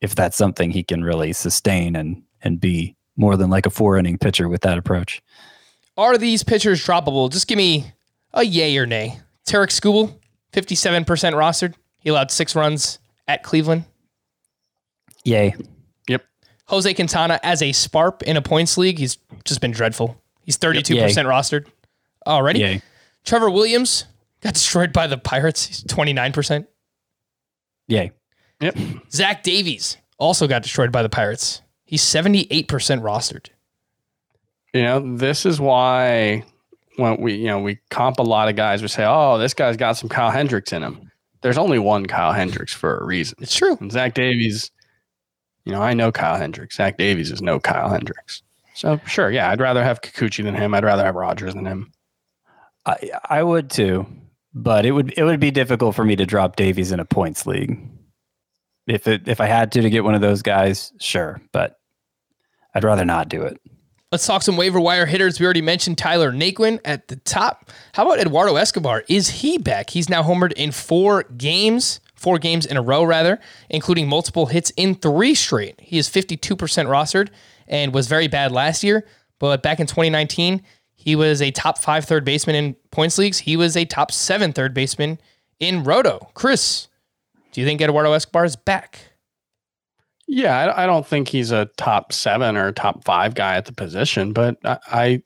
if 0.00 0.14
that's 0.14 0.36
something 0.36 0.70
he 0.70 0.82
can 0.82 1.02
really 1.02 1.32
sustain 1.32 1.96
and 1.96 2.22
and 2.42 2.60
be 2.60 2.96
more 3.16 3.36
than 3.36 3.50
like 3.50 3.66
a 3.66 3.70
four 3.70 3.96
inning 3.96 4.18
pitcher 4.18 4.48
with 4.48 4.60
that 4.62 4.78
approach. 4.78 5.22
Are 5.96 6.18
these 6.18 6.42
pitchers 6.42 6.84
droppable? 6.84 7.30
Just 7.30 7.48
give 7.48 7.56
me 7.56 7.92
a 8.34 8.44
yay 8.44 8.76
or 8.76 8.84
nay. 8.86 9.18
Tarik 9.46 9.70
Skubal, 9.70 10.14
57% 10.52 11.06
rostered. 11.06 11.74
He 12.00 12.10
allowed 12.10 12.30
six 12.30 12.54
runs 12.54 12.98
at 13.26 13.42
Cleveland. 13.42 13.84
Yay. 15.24 15.54
Yep. 16.08 16.24
Jose 16.66 16.92
Quintana 16.94 17.40
as 17.42 17.62
a 17.62 17.72
sparp 17.72 18.22
in 18.22 18.36
a 18.36 18.42
points 18.42 18.76
league, 18.76 18.98
he's 18.98 19.16
just 19.44 19.60
been 19.60 19.70
dreadful. 19.70 20.20
He's 20.42 20.58
32% 20.58 20.94
Yay. 20.94 21.06
rostered 21.24 21.66
already. 22.26 22.60
Yay. 22.60 22.82
Trevor 23.24 23.50
Williams 23.50 24.04
got 24.46 24.54
destroyed 24.54 24.92
by 24.92 25.06
the 25.06 25.18
Pirates. 25.18 25.66
He's 25.66 25.84
29%. 25.84 26.66
Yay. 27.88 28.12
Yep. 28.60 28.76
Zach 29.10 29.42
Davies 29.42 29.96
also 30.18 30.46
got 30.46 30.62
destroyed 30.62 30.92
by 30.92 31.02
the 31.02 31.08
Pirates. 31.08 31.62
He's 31.84 32.02
78% 32.02 32.66
rostered. 32.66 33.48
You 34.72 34.82
know, 34.82 35.16
this 35.16 35.46
is 35.46 35.60
why 35.60 36.44
when 36.96 37.20
we, 37.20 37.34
you 37.34 37.46
know, 37.46 37.60
we 37.60 37.78
comp 37.90 38.18
a 38.18 38.22
lot 38.22 38.48
of 38.48 38.56
guys, 38.56 38.82
we 38.82 38.88
say, 38.88 39.04
oh, 39.06 39.38
this 39.38 39.54
guy's 39.54 39.76
got 39.76 39.92
some 39.92 40.08
Kyle 40.08 40.30
Hendricks 40.30 40.72
in 40.72 40.82
him. 40.82 41.10
There's 41.42 41.58
only 41.58 41.78
one 41.78 42.06
Kyle 42.06 42.32
Hendricks 42.32 42.72
for 42.72 42.98
a 42.98 43.04
reason. 43.04 43.38
It's 43.40 43.54
true. 43.54 43.76
And 43.80 43.92
Zach 43.92 44.14
Davies, 44.14 44.70
you 45.64 45.72
know, 45.72 45.82
I 45.82 45.94
know 45.94 46.10
Kyle 46.10 46.36
Hendricks. 46.36 46.76
Zach 46.76 46.96
Davies 46.98 47.30
is 47.30 47.42
no 47.42 47.60
Kyle 47.60 47.88
Hendricks. 47.88 48.42
So 48.74 49.00
sure, 49.06 49.30
yeah, 49.30 49.50
I'd 49.50 49.60
rather 49.60 49.82
have 49.82 50.02
Kikuchi 50.02 50.42
than 50.44 50.54
him. 50.54 50.74
I'd 50.74 50.84
rather 50.84 51.04
have 51.04 51.14
Rogers 51.14 51.54
than 51.54 51.66
him. 51.66 51.92
I 52.84 53.10
I 53.24 53.42
would 53.42 53.70
too, 53.70 54.06
but 54.56 54.86
it 54.86 54.92
would 54.92 55.12
it 55.18 55.22
would 55.22 55.38
be 55.38 55.50
difficult 55.50 55.94
for 55.94 56.02
me 56.02 56.16
to 56.16 56.24
drop 56.24 56.56
Davies 56.56 56.90
in 56.90 56.98
a 56.98 57.04
points 57.04 57.46
league. 57.46 57.78
If 58.86 59.06
it 59.06 59.28
if 59.28 59.40
I 59.40 59.46
had 59.46 59.70
to 59.72 59.82
to 59.82 59.90
get 59.90 60.02
one 60.02 60.14
of 60.14 60.22
those 60.22 60.40
guys, 60.40 60.92
sure, 60.98 61.42
but 61.52 61.78
I'd 62.74 62.82
rather 62.82 63.04
not 63.04 63.28
do 63.28 63.42
it. 63.42 63.60
Let's 64.10 64.26
talk 64.26 64.40
some 64.40 64.56
waiver 64.56 64.80
wire 64.80 65.04
hitters. 65.04 65.38
We 65.38 65.44
already 65.44 65.60
mentioned 65.60 65.98
Tyler 65.98 66.32
Naquin 66.32 66.80
at 66.86 67.08
the 67.08 67.16
top. 67.16 67.70
How 67.92 68.06
about 68.06 68.18
Eduardo 68.18 68.56
Escobar? 68.56 69.04
Is 69.08 69.28
he 69.28 69.58
back? 69.58 69.90
He's 69.90 70.08
now 70.08 70.22
homered 70.22 70.52
in 70.52 70.70
four 70.70 71.24
games, 71.24 72.00
four 72.14 72.38
games 72.38 72.64
in 72.64 72.78
a 72.78 72.82
row, 72.82 73.04
rather, 73.04 73.38
including 73.68 74.08
multiple 74.08 74.46
hits 74.46 74.70
in 74.76 74.94
three 74.94 75.34
straight. 75.34 75.80
He 75.80 75.98
is 75.98 76.08
52% 76.08 76.38
rostered 76.48 77.28
and 77.66 77.92
was 77.92 78.06
very 78.06 78.28
bad 78.28 78.52
last 78.52 78.84
year. 78.84 79.04
But 79.38 79.62
back 79.62 79.80
in 79.80 79.86
2019, 79.86 80.62
he 81.06 81.14
was 81.14 81.40
a 81.40 81.52
top 81.52 81.78
five 81.78 82.04
third 82.04 82.24
baseman 82.24 82.56
in 82.56 82.74
points 82.90 83.16
leagues. 83.16 83.38
He 83.38 83.56
was 83.56 83.76
a 83.76 83.84
top 83.84 84.10
seven 84.10 84.52
third 84.52 84.74
baseman 84.74 85.20
in 85.60 85.84
Roto. 85.84 86.30
Chris, 86.34 86.88
do 87.52 87.60
you 87.60 87.66
think 87.66 87.80
Eduardo 87.80 88.12
Escobar 88.12 88.44
is 88.44 88.56
back? 88.56 88.98
Yeah, 90.26 90.72
I, 90.74 90.84
don't 90.84 91.06
think 91.06 91.28
he's 91.28 91.52
a 91.52 91.66
top 91.76 92.12
seven 92.12 92.56
or 92.56 92.72
top 92.72 93.04
five 93.04 93.36
guy 93.36 93.54
at 93.54 93.66
the 93.66 93.72
position, 93.72 94.32
but 94.32 94.56
I, 94.64 94.78
I, 94.90 95.22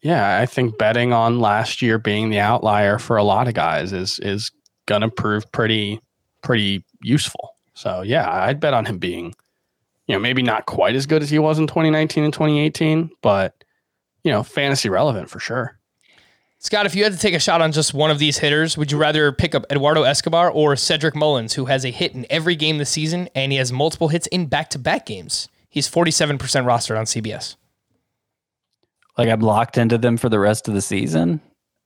yeah, 0.00 0.40
I 0.40 0.46
think 0.46 0.76
betting 0.78 1.12
on 1.12 1.38
last 1.38 1.80
year 1.80 2.00
being 2.00 2.30
the 2.30 2.40
outlier 2.40 2.98
for 2.98 3.16
a 3.16 3.22
lot 3.22 3.46
of 3.46 3.54
guys 3.54 3.92
is 3.92 4.18
is 4.18 4.50
gonna 4.86 5.08
prove 5.08 5.50
pretty 5.52 6.00
pretty 6.42 6.84
useful. 7.04 7.54
So 7.74 8.02
yeah, 8.02 8.28
I'd 8.28 8.58
bet 8.58 8.74
on 8.74 8.86
him 8.86 8.98
being, 8.98 9.32
you 10.08 10.16
know, 10.16 10.18
maybe 10.18 10.42
not 10.42 10.66
quite 10.66 10.96
as 10.96 11.06
good 11.06 11.22
as 11.22 11.30
he 11.30 11.38
was 11.38 11.60
in 11.60 11.68
2019 11.68 12.24
and 12.24 12.32
2018, 12.32 13.10
but 13.22 13.62
you 14.24 14.30
know, 14.32 14.42
fantasy 14.42 14.88
relevant 14.88 15.30
for 15.30 15.40
sure. 15.40 15.78
Scott, 16.58 16.86
if 16.86 16.94
you 16.94 17.02
had 17.02 17.12
to 17.12 17.18
take 17.18 17.34
a 17.34 17.40
shot 17.40 17.60
on 17.60 17.72
just 17.72 17.92
one 17.92 18.12
of 18.12 18.20
these 18.20 18.38
hitters, 18.38 18.78
would 18.78 18.92
you 18.92 18.98
rather 18.98 19.32
pick 19.32 19.52
up 19.52 19.66
Eduardo 19.68 20.04
Escobar 20.04 20.48
or 20.48 20.76
Cedric 20.76 21.16
Mullins, 21.16 21.54
who 21.54 21.64
has 21.64 21.84
a 21.84 21.90
hit 21.90 22.14
in 22.14 22.24
every 22.30 22.54
game 22.54 22.78
this 22.78 22.90
season 22.90 23.28
and 23.34 23.50
he 23.50 23.58
has 23.58 23.72
multiple 23.72 24.08
hits 24.08 24.28
in 24.28 24.46
back 24.46 24.70
to 24.70 24.78
back 24.78 25.06
games? 25.06 25.48
He's 25.68 25.90
47% 25.90 26.38
rostered 26.38 26.96
on 26.98 27.06
CBS. 27.06 27.56
Like 29.18 29.28
I'm 29.28 29.40
locked 29.40 29.76
into 29.76 29.98
them 29.98 30.16
for 30.16 30.28
the 30.28 30.38
rest 30.38 30.68
of 30.68 30.74
the 30.74 30.80
season. 30.80 31.40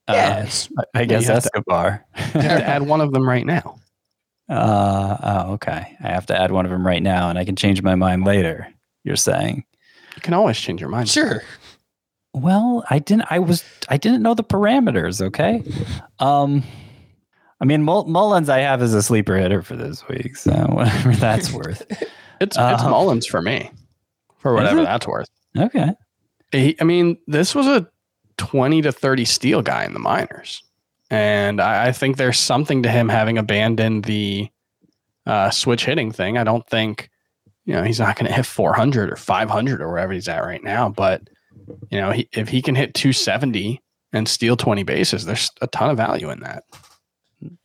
Yes. 0.08 0.68
Uh, 0.78 0.82
I, 0.94 1.00
I 1.00 1.04
guess 1.06 1.22
you 1.22 1.32
have 1.32 1.42
to- 1.42 1.50
Escobar. 1.54 2.04
You 2.16 2.40
have 2.42 2.60
to 2.60 2.66
add 2.68 2.82
one 2.82 3.00
of 3.00 3.12
them 3.12 3.26
right 3.26 3.46
now. 3.46 3.78
uh, 4.50 5.16
oh, 5.22 5.52
okay. 5.54 5.96
I 6.02 6.08
have 6.08 6.26
to 6.26 6.38
add 6.38 6.52
one 6.52 6.66
of 6.66 6.70
them 6.70 6.86
right 6.86 7.02
now, 7.02 7.30
and 7.30 7.38
I 7.38 7.44
can 7.44 7.56
change 7.56 7.82
my 7.82 7.94
mind 7.94 8.24
later. 8.24 8.68
You're 9.04 9.16
saying? 9.16 9.64
You 10.14 10.22
can 10.22 10.34
always 10.34 10.58
change 10.58 10.80
your 10.80 10.90
mind. 10.90 11.08
Sure. 11.08 11.42
Well, 12.36 12.84
I 12.90 12.98
didn't. 12.98 13.24
I 13.30 13.38
was. 13.38 13.64
I 13.88 13.96
didn't 13.96 14.22
know 14.22 14.34
the 14.34 14.44
parameters. 14.44 15.22
Okay. 15.22 15.62
Um, 16.18 16.62
I 17.60 17.64
mean, 17.64 17.82
Mullins, 17.82 18.50
I 18.50 18.58
have 18.58 18.82
as 18.82 18.92
a 18.92 19.02
sleeper 19.02 19.36
hitter 19.36 19.62
for 19.62 19.74
this 19.74 20.06
week, 20.06 20.36
so 20.36 20.52
whatever 20.70 21.12
that's 21.12 21.50
worth. 21.52 21.82
It's 22.38 22.54
it's 22.54 22.82
Uh, 22.82 22.90
Mullins 22.90 23.24
for 23.24 23.40
me, 23.40 23.70
for 24.40 24.52
whatever 24.52 24.82
that's 24.82 25.06
worth. 25.06 25.30
Okay. 25.56 25.92
He, 26.52 26.76
I 26.78 26.84
mean, 26.84 27.16
this 27.26 27.54
was 27.54 27.66
a 27.66 27.88
20 28.36 28.82
to 28.82 28.92
30 28.92 29.24
steal 29.24 29.62
guy 29.62 29.86
in 29.86 29.94
the 29.94 29.98
minors. 29.98 30.62
And 31.10 31.58
I, 31.58 31.86
I 31.86 31.92
think 31.92 32.18
there's 32.18 32.38
something 32.38 32.82
to 32.82 32.90
him 32.90 33.08
having 33.08 33.38
abandoned 33.38 34.04
the 34.04 34.50
uh, 35.24 35.48
switch 35.48 35.86
hitting 35.86 36.12
thing. 36.12 36.36
I 36.36 36.44
don't 36.44 36.66
think, 36.68 37.08
you 37.64 37.72
know, 37.72 37.82
he's 37.84 38.00
not 38.00 38.16
going 38.16 38.26
to 38.28 38.34
hit 38.34 38.44
400 38.44 39.10
or 39.10 39.16
500 39.16 39.80
or 39.80 39.88
wherever 39.88 40.12
he's 40.12 40.28
at 40.28 40.44
right 40.44 40.62
now. 40.62 40.90
But, 40.90 41.22
you 41.90 42.00
know, 42.00 42.10
he, 42.12 42.28
if 42.32 42.48
he 42.48 42.62
can 42.62 42.74
hit 42.74 42.94
270 42.94 43.80
and 44.12 44.28
steal 44.28 44.56
20 44.56 44.82
bases, 44.82 45.24
there's 45.24 45.50
a 45.60 45.66
ton 45.68 45.90
of 45.90 45.96
value 45.96 46.30
in 46.30 46.40
that. 46.40 46.64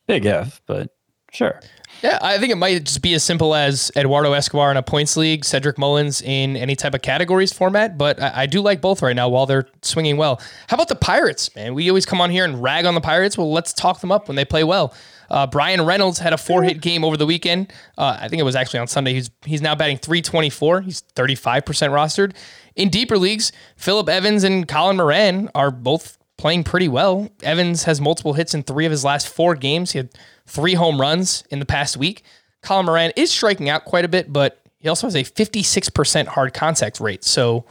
Big 0.08 0.26
if, 0.26 0.62
but 0.66 0.90
sure. 1.32 1.60
Yeah, 2.02 2.18
I 2.22 2.40
think 2.40 2.52
it 2.52 2.56
might 2.56 2.84
just 2.84 3.02
be 3.02 3.14
as 3.14 3.24
simple 3.24 3.54
as 3.54 3.92
Eduardo 3.96 4.34
Escobar 4.34 4.72
in 4.72 4.78
a 4.78 4.82
points 4.82 5.16
league, 5.16 5.46
Cedric 5.46 5.78
Mullins 5.78 6.22
in 6.22 6.58
any 6.58 6.76
type 6.76 6.96
of 6.96 7.04
categories 7.04 7.54
format. 7.54 7.98
But 7.98 8.20
I, 8.22 8.42
I 8.42 8.46
do 8.48 8.62
like 8.62 8.82
both 8.82 9.04
right 9.04 9.16
now 9.16 9.30
while 9.30 9.46
they're 9.46 9.68
swinging 9.84 10.18
well. 10.18 10.42
How 10.68 10.76
about 10.76 10.88
the 10.88 10.96
Pirates, 10.96 11.56
man? 11.56 11.76
We 11.76 11.90
always 11.90 12.06
come 12.06 12.20
on 12.20 12.32
here 12.32 12.44
and 12.44 12.62
rag 12.62 12.86
on 12.86 12.96
the 12.96 13.02
Pirates. 13.02 13.38
Well, 13.38 13.52
let's 13.52 13.72
talk 13.72 14.02
them 14.02 14.12
up 14.12 14.28
when 14.28 14.36
they 14.36 14.46
play 14.46 14.64
well. 14.64 14.96
Uh, 15.30 15.48
Bryan 15.48 15.86
Reynolds 15.86 16.20
had 16.20 16.34
a 16.34 16.38
four 16.38 16.64
hit 16.64 16.82
game 16.82 17.06
over 17.06 17.16
the 17.16 17.26
weekend. 17.26 17.72
Uh, 17.98 18.18
I 18.20 18.28
think 18.28 18.40
it 18.40 18.44
was 18.44 18.56
actually 18.56 18.80
on 18.80 18.88
Sunday. 18.88 19.14
He's 19.14 19.30
he's 19.46 19.62
now 19.62 19.76
batting 19.76 19.98
324. 19.98 20.82
He's 20.82 21.04
35% 21.16 21.64
rostered. 21.64 22.36
In 22.76 22.90
deeper 22.90 23.18
leagues, 23.18 23.52
Philip 23.76 24.10
Evans 24.10 24.44
and 24.44 24.68
Colin 24.68 24.98
Moran 24.98 25.50
are 25.54 25.72
both 25.72 26.18
playing 26.38 26.64
pretty 26.64 26.88
well. 26.88 27.30
Evans 27.44 27.84
has 27.84 28.02
multiple 28.02 28.34
hits 28.34 28.54
in 28.54 28.64
three 28.64 28.86
of 28.86 28.92
his 28.92 29.04
last 29.04 29.28
four 29.28 29.56
games. 29.56 29.92
He 29.92 29.98
had 30.00 30.10
three 30.48 30.74
home 30.74 31.00
runs 31.00 31.44
in 31.52 31.60
the 31.60 31.66
past 31.66 31.98
week. 31.98 32.24
Colin 32.64 32.86
Moran 32.86 33.12
is 33.16 33.32
striking 33.32 33.70
out 33.70 33.86
quite 33.86 34.06
a 34.06 34.08
bit, 34.08 34.32
but 34.32 34.62
he 34.80 34.90
also 34.90 35.08
has 35.08 35.16
a 35.16 35.24
56% 35.24 36.28
hard 36.28 36.54
contact 36.54 37.00
rate. 37.00 37.24
So, 37.24 37.66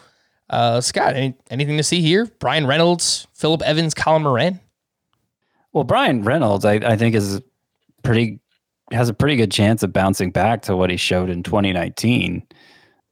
uh, 0.49 0.81
Scott, 0.81 1.17
any, 1.17 1.35
anything 1.51 1.77
to 1.77 1.83
see 1.83 2.01
here? 2.01 2.27
Bryan 2.39 2.67
Reynolds, 2.67 3.27
Philip 3.35 3.63
Evans, 3.63 3.95
Colin 3.95 4.23
Moran? 4.23 4.61
Well, 5.73 5.85
Bryan 5.85 6.23
Reynolds, 6.23 6.65
I, 6.65 6.75
I 6.75 6.97
think 6.97 7.15
is 7.15 7.41
pretty 8.03 8.41
has 8.93 9.09
a 9.09 9.15
pretty 9.15 9.37
good 9.37 9.53
chance 9.53 9.83
of 9.83 9.93
bouncing 9.93 10.31
back 10.31 10.63
to 10.63 10.77
what 10.77 10.91
he 10.91 10.97
showed 10.97 11.31
in 11.31 11.45
2019. 11.45 12.43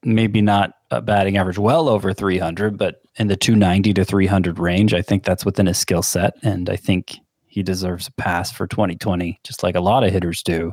Maybe 0.02 0.40
not 0.40 0.72
a 0.90 1.02
batting 1.02 1.36
average 1.36 1.58
well 1.58 1.88
over 1.88 2.12
300, 2.12 2.78
but 2.78 3.02
in 3.16 3.28
the 3.28 3.36
290 3.36 3.94
to 3.94 4.04
300 4.04 4.58
range, 4.58 4.94
I 4.94 5.02
think 5.02 5.24
that's 5.24 5.44
within 5.44 5.66
his 5.66 5.78
skill 5.78 6.02
set, 6.02 6.34
and 6.42 6.70
I 6.70 6.76
think 6.76 7.18
he 7.46 7.62
deserves 7.62 8.06
a 8.06 8.12
pass 8.12 8.52
for 8.52 8.66
2020, 8.66 9.40
just 9.42 9.62
like 9.62 9.74
a 9.74 9.80
lot 9.80 10.04
of 10.04 10.12
hitters 10.12 10.42
do. 10.42 10.72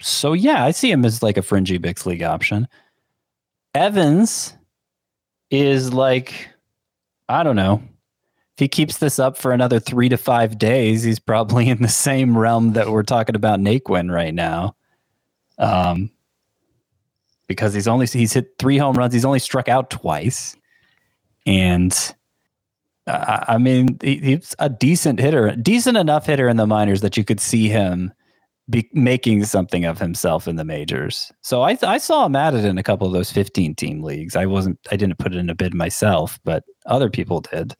So 0.00 0.32
yeah, 0.32 0.64
I 0.64 0.70
see 0.70 0.90
him 0.90 1.04
as 1.04 1.22
like 1.22 1.36
a 1.36 1.42
fringy 1.42 1.78
Bix 1.78 2.06
League 2.06 2.22
option. 2.22 2.68
Evans 3.74 4.54
is 5.50 5.92
like, 5.92 6.48
I 7.28 7.42
don't 7.42 7.56
know, 7.56 7.82
if 8.54 8.60
he 8.60 8.68
keeps 8.68 8.98
this 8.98 9.18
up 9.18 9.36
for 9.36 9.50
another 9.50 9.80
three 9.80 10.08
to 10.08 10.16
five 10.16 10.58
days, 10.58 11.02
he's 11.02 11.18
probably 11.18 11.68
in 11.70 11.82
the 11.82 11.88
same 11.88 12.38
realm 12.38 12.74
that 12.74 12.90
we're 12.90 13.02
talking 13.02 13.34
about 13.34 13.60
Naquin 13.60 14.12
right 14.12 14.34
now. 14.34 14.76
Um, 15.58 16.10
because 17.46 17.74
he's 17.74 17.88
only 17.88 18.06
he's 18.06 18.32
hit 18.32 18.58
three 18.58 18.78
home 18.78 18.96
runs, 18.96 19.12
he's 19.12 19.24
only 19.24 19.38
struck 19.38 19.68
out 19.68 19.90
twice, 19.90 20.56
and 21.46 22.14
uh, 23.06 23.44
I 23.48 23.58
mean 23.58 23.98
he, 24.02 24.16
he's 24.16 24.54
a 24.58 24.68
decent 24.68 25.20
hitter, 25.20 25.54
decent 25.56 25.96
enough 25.96 26.26
hitter 26.26 26.48
in 26.48 26.56
the 26.56 26.66
minors 26.66 27.00
that 27.02 27.16
you 27.16 27.24
could 27.24 27.40
see 27.40 27.68
him 27.68 28.12
be 28.70 28.88
making 28.94 29.44
something 29.44 29.84
of 29.84 29.98
himself 29.98 30.48
in 30.48 30.56
the 30.56 30.64
majors. 30.64 31.30
So 31.42 31.62
I 31.62 31.76
I 31.82 31.98
saw 31.98 32.26
him 32.26 32.36
at 32.36 32.54
it 32.54 32.64
in 32.64 32.78
a 32.78 32.82
couple 32.82 33.06
of 33.06 33.12
those 33.12 33.30
15 33.30 33.74
team 33.74 34.02
leagues. 34.02 34.36
I 34.36 34.46
wasn't 34.46 34.78
I 34.90 34.96
didn't 34.96 35.18
put 35.18 35.34
it 35.34 35.38
in 35.38 35.50
a 35.50 35.54
bid 35.54 35.74
myself, 35.74 36.38
but 36.44 36.64
other 36.86 37.10
people 37.10 37.40
did. 37.40 37.74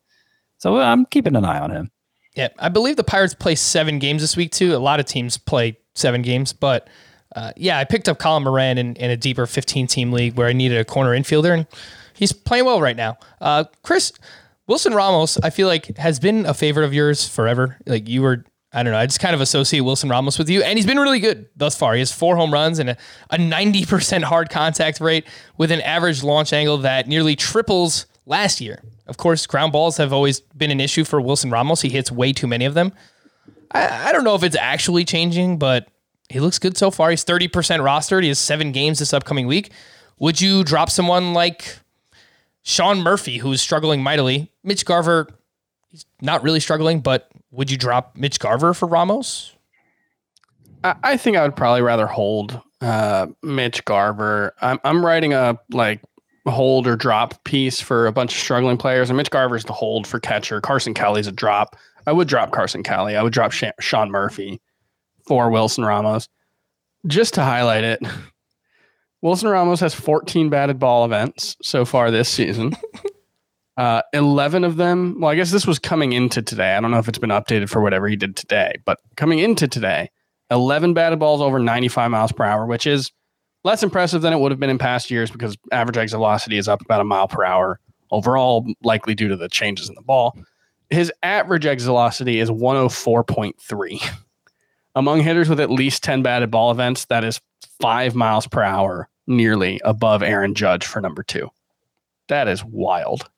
So 0.58 0.78
I'm 0.78 1.06
keeping 1.06 1.36
an 1.36 1.44
eye 1.44 1.58
on 1.58 1.70
him. 1.70 1.90
Yeah, 2.34 2.48
I 2.58 2.68
believe 2.68 2.96
the 2.96 3.04
Pirates 3.04 3.34
play 3.34 3.54
seven 3.54 3.98
games 3.98 4.20
this 4.20 4.36
week 4.36 4.50
too. 4.50 4.74
A 4.74 4.78
lot 4.78 4.98
of 4.98 5.06
teams 5.06 5.38
play 5.38 5.78
seven 5.94 6.22
games, 6.22 6.52
but 6.52 6.88
uh, 7.34 7.52
yeah, 7.56 7.78
I 7.78 7.84
picked 7.84 8.08
up 8.08 8.18
Colin 8.18 8.44
Moran 8.44 8.78
in, 8.78 8.94
in 8.96 9.10
a 9.10 9.16
deeper 9.16 9.46
15 9.46 9.86
team 9.86 10.12
league 10.12 10.36
where 10.36 10.46
I 10.46 10.52
needed 10.52 10.78
a 10.78 10.84
corner 10.84 11.10
infielder, 11.10 11.52
and 11.52 11.66
he's 12.14 12.32
playing 12.32 12.64
well 12.64 12.80
right 12.80 12.96
now. 12.96 13.18
Uh, 13.40 13.64
Chris 13.82 14.12
Wilson 14.66 14.94
Ramos, 14.94 15.38
I 15.42 15.50
feel 15.50 15.68
like 15.68 15.96
has 15.98 16.18
been 16.18 16.46
a 16.46 16.54
favorite 16.54 16.84
of 16.84 16.94
yours 16.94 17.28
forever. 17.28 17.76
Like 17.86 18.08
you 18.08 18.22
were, 18.22 18.44
I 18.72 18.82
don't 18.82 18.92
know, 18.92 18.98
I 18.98 19.06
just 19.06 19.20
kind 19.20 19.34
of 19.34 19.40
associate 19.40 19.80
Wilson 19.80 20.08
Ramos 20.08 20.38
with 20.38 20.48
you, 20.48 20.62
and 20.62 20.78
he's 20.78 20.86
been 20.86 20.98
really 20.98 21.20
good 21.20 21.48
thus 21.56 21.76
far. 21.76 21.94
He 21.94 21.98
has 21.98 22.12
four 22.12 22.36
home 22.36 22.52
runs 22.52 22.78
and 22.78 22.90
a, 22.90 22.96
a 23.30 23.36
90% 23.36 24.22
hard 24.22 24.48
contact 24.48 25.00
rate 25.00 25.26
with 25.58 25.70
an 25.70 25.80
average 25.80 26.22
launch 26.22 26.52
angle 26.52 26.78
that 26.78 27.08
nearly 27.08 27.36
triples 27.36 28.06
last 28.26 28.60
year. 28.60 28.82
Of 29.06 29.16
course, 29.16 29.46
ground 29.46 29.72
balls 29.72 29.96
have 29.98 30.12
always 30.12 30.40
been 30.40 30.70
an 30.70 30.80
issue 30.80 31.04
for 31.04 31.20
Wilson 31.20 31.50
Ramos. 31.50 31.82
He 31.82 31.90
hits 31.90 32.10
way 32.10 32.32
too 32.32 32.46
many 32.46 32.64
of 32.64 32.74
them. 32.74 32.92
I, 33.72 34.08
I 34.08 34.12
don't 34.12 34.24
know 34.24 34.34
if 34.34 34.42
it's 34.42 34.56
actually 34.56 35.04
changing, 35.04 35.58
but 35.58 35.88
he 36.34 36.40
looks 36.40 36.58
good 36.58 36.76
so 36.76 36.90
far. 36.90 37.10
He's 37.10 37.24
30% 37.24 37.48
rostered. 37.48 38.22
He 38.22 38.28
has 38.28 38.40
seven 38.40 38.72
games 38.72 38.98
this 38.98 39.14
upcoming 39.14 39.46
week. 39.46 39.70
Would 40.18 40.40
you 40.40 40.64
drop 40.64 40.90
someone 40.90 41.32
like 41.32 41.78
Sean 42.64 43.04
Murphy, 43.04 43.38
who's 43.38 43.62
struggling 43.62 44.02
mightily? 44.02 44.50
Mitch 44.64 44.84
Garver, 44.84 45.28
he's 45.90 46.04
not 46.20 46.42
really 46.42 46.58
struggling, 46.58 46.98
but 46.98 47.30
would 47.52 47.70
you 47.70 47.76
drop 47.76 48.16
Mitch 48.16 48.40
Garver 48.40 48.74
for 48.74 48.88
Ramos? 48.88 49.52
I, 50.82 51.16
think 51.16 51.36
I 51.36 51.44
would 51.44 51.54
probably 51.54 51.82
rather 51.82 52.08
hold 52.08 52.60
uh, 52.80 53.28
Mitch 53.44 53.84
Garver. 53.84 54.54
I'm, 54.60 54.80
I'm 54.82 55.06
writing 55.06 55.34
a 55.34 55.56
like 55.70 56.00
hold 56.48 56.88
or 56.88 56.96
drop 56.96 57.44
piece 57.44 57.80
for 57.80 58.08
a 58.08 58.12
bunch 58.12 58.34
of 58.34 58.40
struggling 58.40 58.76
players, 58.76 59.08
and 59.08 59.16
Mitch 59.16 59.30
Garver's 59.30 59.66
the 59.66 59.72
hold 59.72 60.04
for 60.04 60.18
catcher. 60.18 60.60
Carson 60.60 60.94
Kelly's 60.94 61.28
a 61.28 61.32
drop. 61.32 61.76
I 62.08 62.12
would 62.12 62.26
drop 62.26 62.50
Carson 62.50 62.82
Kelly. 62.82 63.14
I 63.14 63.22
would 63.22 63.32
drop 63.32 63.52
Sean 63.52 64.10
Murphy 64.10 64.60
for 65.26 65.50
Wilson 65.50 65.84
Ramos. 65.84 66.28
Just 67.06 67.34
to 67.34 67.42
highlight 67.42 67.84
it, 67.84 68.00
Wilson 69.22 69.48
Ramos 69.48 69.80
has 69.80 69.94
14 69.94 70.48
batted 70.50 70.78
ball 70.78 71.04
events 71.04 71.56
so 71.62 71.84
far 71.84 72.10
this 72.10 72.28
season. 72.28 72.76
Uh, 73.76 74.02
11 74.12 74.62
of 74.62 74.76
them, 74.76 75.20
well, 75.20 75.30
I 75.30 75.34
guess 75.34 75.50
this 75.50 75.66
was 75.66 75.80
coming 75.80 76.12
into 76.12 76.40
today. 76.40 76.76
I 76.76 76.80
don't 76.80 76.92
know 76.92 76.98
if 76.98 77.08
it's 77.08 77.18
been 77.18 77.30
updated 77.30 77.68
for 77.68 77.82
whatever 77.82 78.06
he 78.06 78.14
did 78.14 78.36
today, 78.36 78.76
but 78.84 79.00
coming 79.16 79.40
into 79.40 79.66
today, 79.66 80.10
11 80.50 80.94
batted 80.94 81.18
balls 81.18 81.40
over 81.40 81.58
95 81.58 82.10
miles 82.10 82.30
per 82.30 82.44
hour, 82.44 82.66
which 82.66 82.86
is 82.86 83.10
less 83.64 83.82
impressive 83.82 84.22
than 84.22 84.32
it 84.32 84.38
would 84.38 84.52
have 84.52 84.60
been 84.60 84.70
in 84.70 84.78
past 84.78 85.10
years 85.10 85.30
because 85.30 85.56
average 85.72 85.96
exit 85.96 86.18
velocity 86.18 86.56
is 86.56 86.68
up 86.68 86.82
about 86.82 87.00
a 87.00 87.04
mile 87.04 87.26
per 87.26 87.44
hour 87.44 87.80
overall, 88.10 88.64
likely 88.84 89.14
due 89.14 89.28
to 89.28 89.36
the 89.36 89.48
changes 89.48 89.88
in 89.88 89.94
the 89.96 90.02
ball. 90.02 90.38
His 90.90 91.10
average 91.24 91.66
exit 91.66 91.86
velocity 91.86 92.38
is 92.38 92.50
104.3. 92.50 94.10
Among 94.94 95.20
hitters 95.22 95.48
with 95.48 95.60
at 95.60 95.70
least 95.70 96.02
10 96.04 96.22
batted 96.22 96.50
ball 96.50 96.70
events, 96.70 97.06
that 97.06 97.24
is 97.24 97.40
five 97.80 98.14
miles 98.14 98.46
per 98.46 98.62
hour, 98.62 99.08
nearly 99.26 99.80
above 99.84 100.22
Aaron 100.22 100.54
Judge 100.54 100.86
for 100.86 101.00
number 101.00 101.22
two. 101.22 101.50
That 102.28 102.48
is 102.48 102.64
wild. 102.64 103.28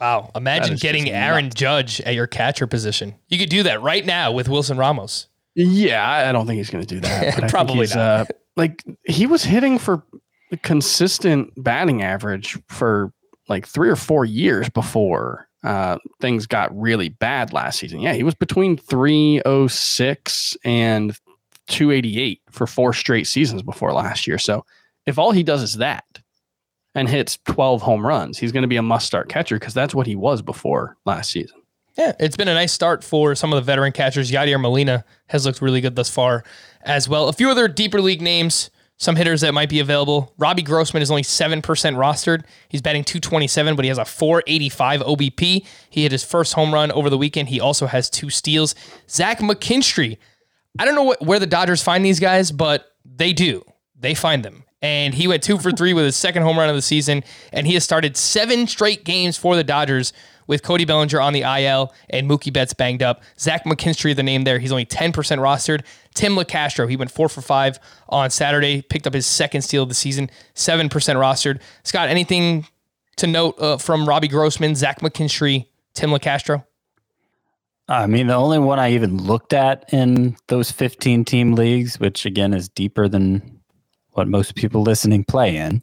Wow. 0.00 0.30
Imagine 0.34 0.76
getting 0.76 1.10
Aaron 1.10 1.46
nuts. 1.46 1.56
Judge 1.56 2.00
at 2.00 2.14
your 2.14 2.26
catcher 2.26 2.66
position. 2.66 3.14
You 3.28 3.38
could 3.38 3.50
do 3.50 3.62
that 3.64 3.82
right 3.82 4.04
now 4.04 4.32
with 4.32 4.48
Wilson 4.48 4.76
Ramos. 4.76 5.28
Yeah, 5.54 6.08
I 6.28 6.32
don't 6.32 6.46
think 6.46 6.58
he's 6.58 6.70
going 6.70 6.84
to 6.84 6.94
do 6.94 7.00
that. 7.00 7.48
Probably 7.50 7.86
not. 7.88 7.96
Uh, 7.96 8.24
like 8.56 8.82
he 9.04 9.26
was 9.26 9.44
hitting 9.44 9.78
for 9.78 10.02
a 10.50 10.56
consistent 10.56 11.52
batting 11.56 12.02
average 12.02 12.58
for 12.68 13.12
like 13.48 13.66
three 13.66 13.88
or 13.88 13.96
four 13.96 14.24
years 14.24 14.68
before 14.70 15.48
uh, 15.62 15.98
things 16.20 16.46
got 16.46 16.76
really 16.78 17.08
bad 17.08 17.52
last 17.52 17.78
season. 17.78 18.00
Yeah, 18.00 18.14
he 18.14 18.22
was 18.22 18.34
between 18.34 18.76
306 18.76 20.56
and 20.64 21.18
288 21.68 22.40
for 22.50 22.66
four 22.66 22.92
straight 22.92 23.26
seasons 23.26 23.62
before 23.62 23.92
last 23.92 24.26
year. 24.26 24.38
So 24.38 24.64
if 25.06 25.18
all 25.18 25.30
he 25.30 25.42
does 25.42 25.62
is 25.62 25.76
that 25.78 26.04
and 26.94 27.08
hits 27.08 27.38
12 27.46 27.82
home 27.82 28.06
runs, 28.06 28.38
he's 28.38 28.52
going 28.52 28.62
to 28.62 28.68
be 28.68 28.76
a 28.76 28.82
must 28.82 29.06
start 29.06 29.28
catcher 29.28 29.56
because 29.56 29.74
that's 29.74 29.94
what 29.94 30.06
he 30.06 30.16
was 30.16 30.42
before 30.42 30.96
last 31.04 31.30
season. 31.30 31.58
Yeah, 31.96 32.12
it's 32.18 32.36
been 32.36 32.48
a 32.48 32.54
nice 32.54 32.72
start 32.72 33.04
for 33.04 33.34
some 33.34 33.52
of 33.52 33.56
the 33.56 33.66
veteran 33.66 33.92
catchers. 33.92 34.30
Yadier 34.30 34.60
Molina 34.60 35.04
has 35.28 35.44
looked 35.44 35.60
really 35.60 35.82
good 35.82 35.94
thus 35.94 36.08
far 36.08 36.42
as 36.82 37.08
well. 37.08 37.28
A 37.28 37.32
few 37.32 37.50
other 37.50 37.68
deeper 37.68 38.00
league 38.00 38.22
names, 38.22 38.70
some 39.02 39.16
hitters 39.16 39.40
that 39.40 39.52
might 39.52 39.68
be 39.68 39.80
available. 39.80 40.32
Robbie 40.38 40.62
Grossman 40.62 41.02
is 41.02 41.10
only 41.10 41.24
7% 41.24 41.60
rostered. 41.60 42.44
He's 42.68 42.80
batting 42.80 43.02
227, 43.02 43.74
but 43.74 43.84
he 43.84 43.88
has 43.88 43.98
a 43.98 44.04
485 44.04 45.00
OBP. 45.00 45.66
He 45.90 46.02
hit 46.04 46.12
his 46.12 46.22
first 46.22 46.52
home 46.52 46.72
run 46.72 46.92
over 46.92 47.10
the 47.10 47.18
weekend. 47.18 47.48
He 47.48 47.58
also 47.58 47.86
has 47.86 48.08
two 48.08 48.30
steals. 48.30 48.76
Zach 49.10 49.40
McKinstry. 49.40 50.18
I 50.78 50.84
don't 50.84 50.94
know 50.94 51.02
what, 51.02 51.20
where 51.20 51.40
the 51.40 51.48
Dodgers 51.48 51.82
find 51.82 52.04
these 52.04 52.20
guys, 52.20 52.52
but 52.52 52.92
they 53.04 53.32
do. 53.32 53.64
They 53.98 54.14
find 54.14 54.44
them. 54.44 54.62
And 54.82 55.14
he 55.14 55.26
went 55.26 55.42
two 55.42 55.58
for 55.58 55.72
three 55.72 55.94
with 55.94 56.04
his 56.04 56.14
second 56.14 56.44
home 56.44 56.56
run 56.56 56.68
of 56.68 56.76
the 56.76 56.82
season. 56.82 57.24
And 57.52 57.66
he 57.66 57.74
has 57.74 57.82
started 57.82 58.16
seven 58.16 58.68
straight 58.68 59.04
games 59.04 59.36
for 59.36 59.56
the 59.56 59.64
Dodgers 59.64 60.12
with 60.46 60.62
Cody 60.62 60.84
Bellinger 60.84 61.20
on 61.20 61.32
the 61.32 61.42
IL 61.42 61.92
and 62.10 62.28
Mookie 62.28 62.52
Betts 62.52 62.74
banged 62.74 63.02
up. 63.02 63.22
Zach 63.38 63.64
McKinstry, 63.64 64.14
the 64.14 64.22
name 64.22 64.44
there, 64.44 64.58
he's 64.58 64.72
only 64.72 64.86
10% 64.86 65.12
rostered. 65.12 65.82
Tim 66.14 66.34
Locastro, 66.34 66.88
he 66.88 66.96
went 66.96 67.10
four 67.10 67.28
for 67.28 67.40
five 67.40 67.78
on 68.08 68.30
Saturday, 68.30 68.82
picked 68.82 69.06
up 69.06 69.14
his 69.14 69.26
second 69.26 69.62
steal 69.62 69.82
of 69.82 69.88
the 69.88 69.94
season, 69.94 70.30
7% 70.54 70.88
rostered. 70.90 71.60
Scott, 71.82 72.08
anything 72.08 72.66
to 73.16 73.26
note 73.26 73.58
uh, 73.58 73.76
from 73.78 74.08
Robbie 74.08 74.28
Grossman, 74.28 74.74
Zach 74.74 75.00
McKinstry, 75.00 75.66
Tim 75.94 76.10
Locastro? 76.10 76.64
I 77.88 78.06
mean, 78.06 78.28
the 78.28 78.34
only 78.34 78.58
one 78.58 78.78
I 78.78 78.92
even 78.92 79.18
looked 79.18 79.52
at 79.52 79.92
in 79.92 80.36
those 80.48 80.70
15 80.70 81.24
team 81.24 81.54
leagues, 81.54 81.98
which 81.98 82.24
again 82.24 82.54
is 82.54 82.68
deeper 82.68 83.08
than 83.08 83.60
what 84.12 84.28
most 84.28 84.54
people 84.54 84.82
listening 84.82 85.24
play 85.24 85.56
in, 85.56 85.82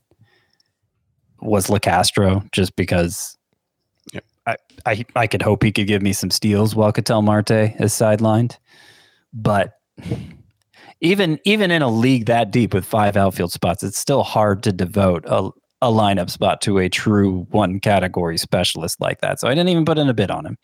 was 1.42 1.68
Locastro, 1.68 2.50
just 2.52 2.76
because 2.76 3.38
I, 4.86 5.06
I 5.16 5.28
could 5.28 5.42
hope 5.42 5.64
he 5.64 5.72
could 5.72 5.88
give 5.88 6.02
me 6.02 6.14
some 6.14 6.32
steals 6.32 6.76
while 6.76 6.92
Ketel 6.92 7.22
Marte 7.22 7.52
is 7.52 7.94
sidelined. 7.94 8.58
But 9.34 9.74
even 11.02 11.40
even 11.46 11.72
in 11.72 11.82
a 11.82 11.90
league 11.90 12.26
that 12.26 12.52
deep 12.52 12.74
with 12.74 12.86
five 12.86 13.16
outfield 13.16 13.52
spots, 13.52 13.84
it's 13.84 13.98
still 13.98 14.24
hard 14.24 14.64
to 14.64 14.72
devote 14.72 15.26
a, 15.28 15.50
a 15.82 15.88
lineup 15.88 16.30
spot 16.30 16.62
to 16.62 16.80
a 16.80 16.90
true 16.90 17.48
one 17.52 17.80
category 17.80 18.38
specialist 18.38 19.00
like 19.00 19.22
that. 19.22 19.40
So 19.40 19.48
I 19.48 19.52
didn't 19.52 19.70
even 19.70 19.86
put 19.86 19.98
in 19.98 20.10
a 20.10 20.14
bid 20.14 20.32
on 20.32 20.46
him. 20.46 20.58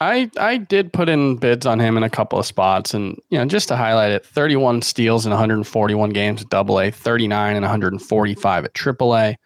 I 0.00 0.30
I 0.38 0.58
did 0.58 0.92
put 0.92 1.08
in 1.08 1.36
bids 1.36 1.66
on 1.66 1.80
him 1.80 1.96
in 1.96 2.02
a 2.02 2.10
couple 2.10 2.38
of 2.38 2.46
spots, 2.46 2.94
and 2.94 3.18
you 3.30 3.38
know 3.38 3.44
just 3.44 3.68
to 3.68 3.76
highlight 3.76 4.12
it, 4.12 4.24
31 4.24 4.82
steals 4.82 5.26
in 5.26 5.30
141 5.30 6.10
games 6.10 6.42
at 6.42 6.48
Double 6.48 6.78
A, 6.78 6.90
39 6.90 7.56
and 7.56 7.64
145 7.64 8.64
at 8.64 8.74
Triple 8.74 9.16
A. 9.16 9.36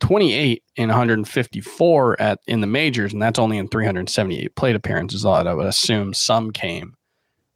28 0.00 0.62
in 0.76 0.88
154 0.88 2.20
at 2.20 2.40
in 2.46 2.60
the 2.60 2.66
majors, 2.66 3.12
and 3.12 3.22
that's 3.22 3.38
only 3.38 3.58
in 3.58 3.68
378 3.68 4.54
plate 4.54 4.76
appearances. 4.76 5.24
I 5.24 5.52
would 5.52 5.66
assume 5.66 6.14
some 6.14 6.50
came 6.50 6.94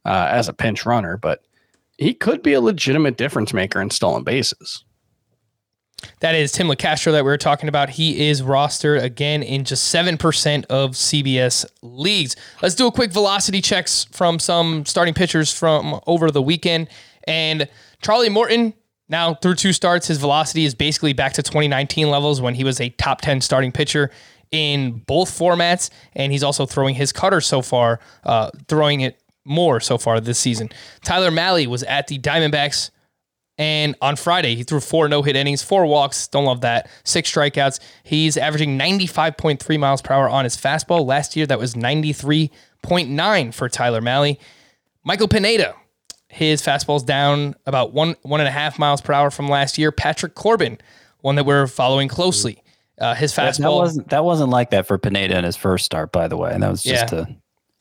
uh, 0.05 0.27
as 0.29 0.47
a 0.47 0.53
pinch 0.53 0.85
runner, 0.85 1.17
but 1.17 1.43
he 1.97 2.13
could 2.13 2.41
be 2.41 2.53
a 2.53 2.61
legitimate 2.61 3.17
difference 3.17 3.53
maker 3.53 3.81
in 3.81 3.89
stolen 3.89 4.23
bases. 4.23 4.83
That 6.21 6.35
is 6.35 6.51
Tim 6.51 6.67
Locastro 6.67 7.11
that 7.11 7.23
we 7.23 7.29
were 7.29 7.37
talking 7.37 7.69
about. 7.69 7.89
He 7.91 8.27
is 8.27 8.41
rostered 8.41 9.03
again 9.03 9.43
in 9.43 9.65
just 9.65 9.93
7% 9.93 10.65
of 10.65 10.91
CBS 10.91 11.65
leagues. 11.83 12.35
Let's 12.61 12.75
do 12.75 12.87
a 12.87 12.91
quick 12.91 13.11
velocity 13.11 13.61
checks 13.61 14.05
from 14.11 14.39
some 14.39 14.85
starting 14.85 15.13
pitchers 15.13 15.53
from 15.53 15.99
over 16.07 16.31
the 16.31 16.41
weekend. 16.41 16.87
And 17.27 17.67
Charlie 18.01 18.29
Morton, 18.29 18.73
now 19.11 19.35
through 19.35 19.55
two 19.55 19.73
starts, 19.73 20.07
his 20.07 20.17
velocity 20.17 20.65
is 20.65 20.73
basically 20.73 21.13
back 21.13 21.33
to 21.33 21.43
2019 21.43 22.09
levels 22.09 22.41
when 22.41 22.55
he 22.55 22.63
was 22.63 22.81
a 22.81 22.89
top 22.89 23.21
10 23.21 23.41
starting 23.41 23.71
pitcher 23.71 24.09
in 24.49 25.03
both 25.05 25.29
formats. 25.29 25.89
And 26.13 26.31
he's 26.31 26.43
also 26.43 26.65
throwing 26.65 26.95
his 26.95 27.11
cutter 27.11 27.41
so 27.41 27.61
far, 27.61 27.99
uh, 28.23 28.49
throwing 28.67 29.01
it 29.01 29.21
more 29.45 29.79
so 29.79 29.97
far 29.97 30.19
this 30.19 30.39
season. 30.39 30.69
Tyler 31.03 31.29
Mahle 31.29 31.67
was 31.67 31.83
at 31.83 32.07
the 32.07 32.17
Diamondbacks 32.17 32.89
and 33.61 33.95
on 34.01 34.15
Friday, 34.15 34.55
he 34.55 34.63
threw 34.63 34.79
four 34.79 35.07
no 35.07 35.21
hit 35.21 35.35
innings, 35.35 35.61
four 35.61 35.85
walks. 35.85 36.27
Don't 36.27 36.45
love 36.45 36.61
that. 36.61 36.89
Six 37.03 37.31
strikeouts. 37.31 37.79
He's 38.03 38.35
averaging 38.35 38.79
95.3 38.79 39.79
miles 39.79 40.01
per 40.01 40.15
hour 40.15 40.27
on 40.27 40.45
his 40.45 40.57
fastball. 40.57 41.05
Last 41.05 41.35
year, 41.35 41.45
that 41.45 41.59
was 41.59 41.75
93.9 41.75 43.53
for 43.53 43.69
Tyler 43.69 44.01
Mahle. 44.01 44.37
Michael 45.03 45.27
Pineda, 45.27 45.75
his 46.31 46.61
fastball's 46.61 47.03
down 47.03 47.55
about 47.65 47.93
one 47.93 48.15
one 48.23 48.39
and 48.39 48.47
a 48.47 48.51
half 48.51 48.79
miles 48.79 49.01
per 49.01 49.13
hour 49.13 49.29
from 49.31 49.47
last 49.47 49.77
year. 49.77 49.91
Patrick 49.91 50.35
Corbin, 50.35 50.77
one 51.21 51.35
that 51.35 51.45
we're 51.45 51.67
following 51.67 52.07
closely. 52.07 52.63
Uh, 52.99 53.15
his 53.15 53.33
fastball. 53.33 53.57
that 53.63 53.71
wasn't 53.71 54.09
that 54.09 54.23
wasn't 54.23 54.49
like 54.49 54.69
that 54.71 54.85
for 54.87 54.97
Pineda 54.97 55.37
in 55.37 55.43
his 55.43 55.55
first 55.55 55.85
start, 55.85 56.11
by 56.11 56.27
the 56.27 56.37
way. 56.37 56.51
And 56.53 56.61
that 56.63 56.69
was 56.71 56.83
just 56.83 57.11
Yeah. 57.11 57.25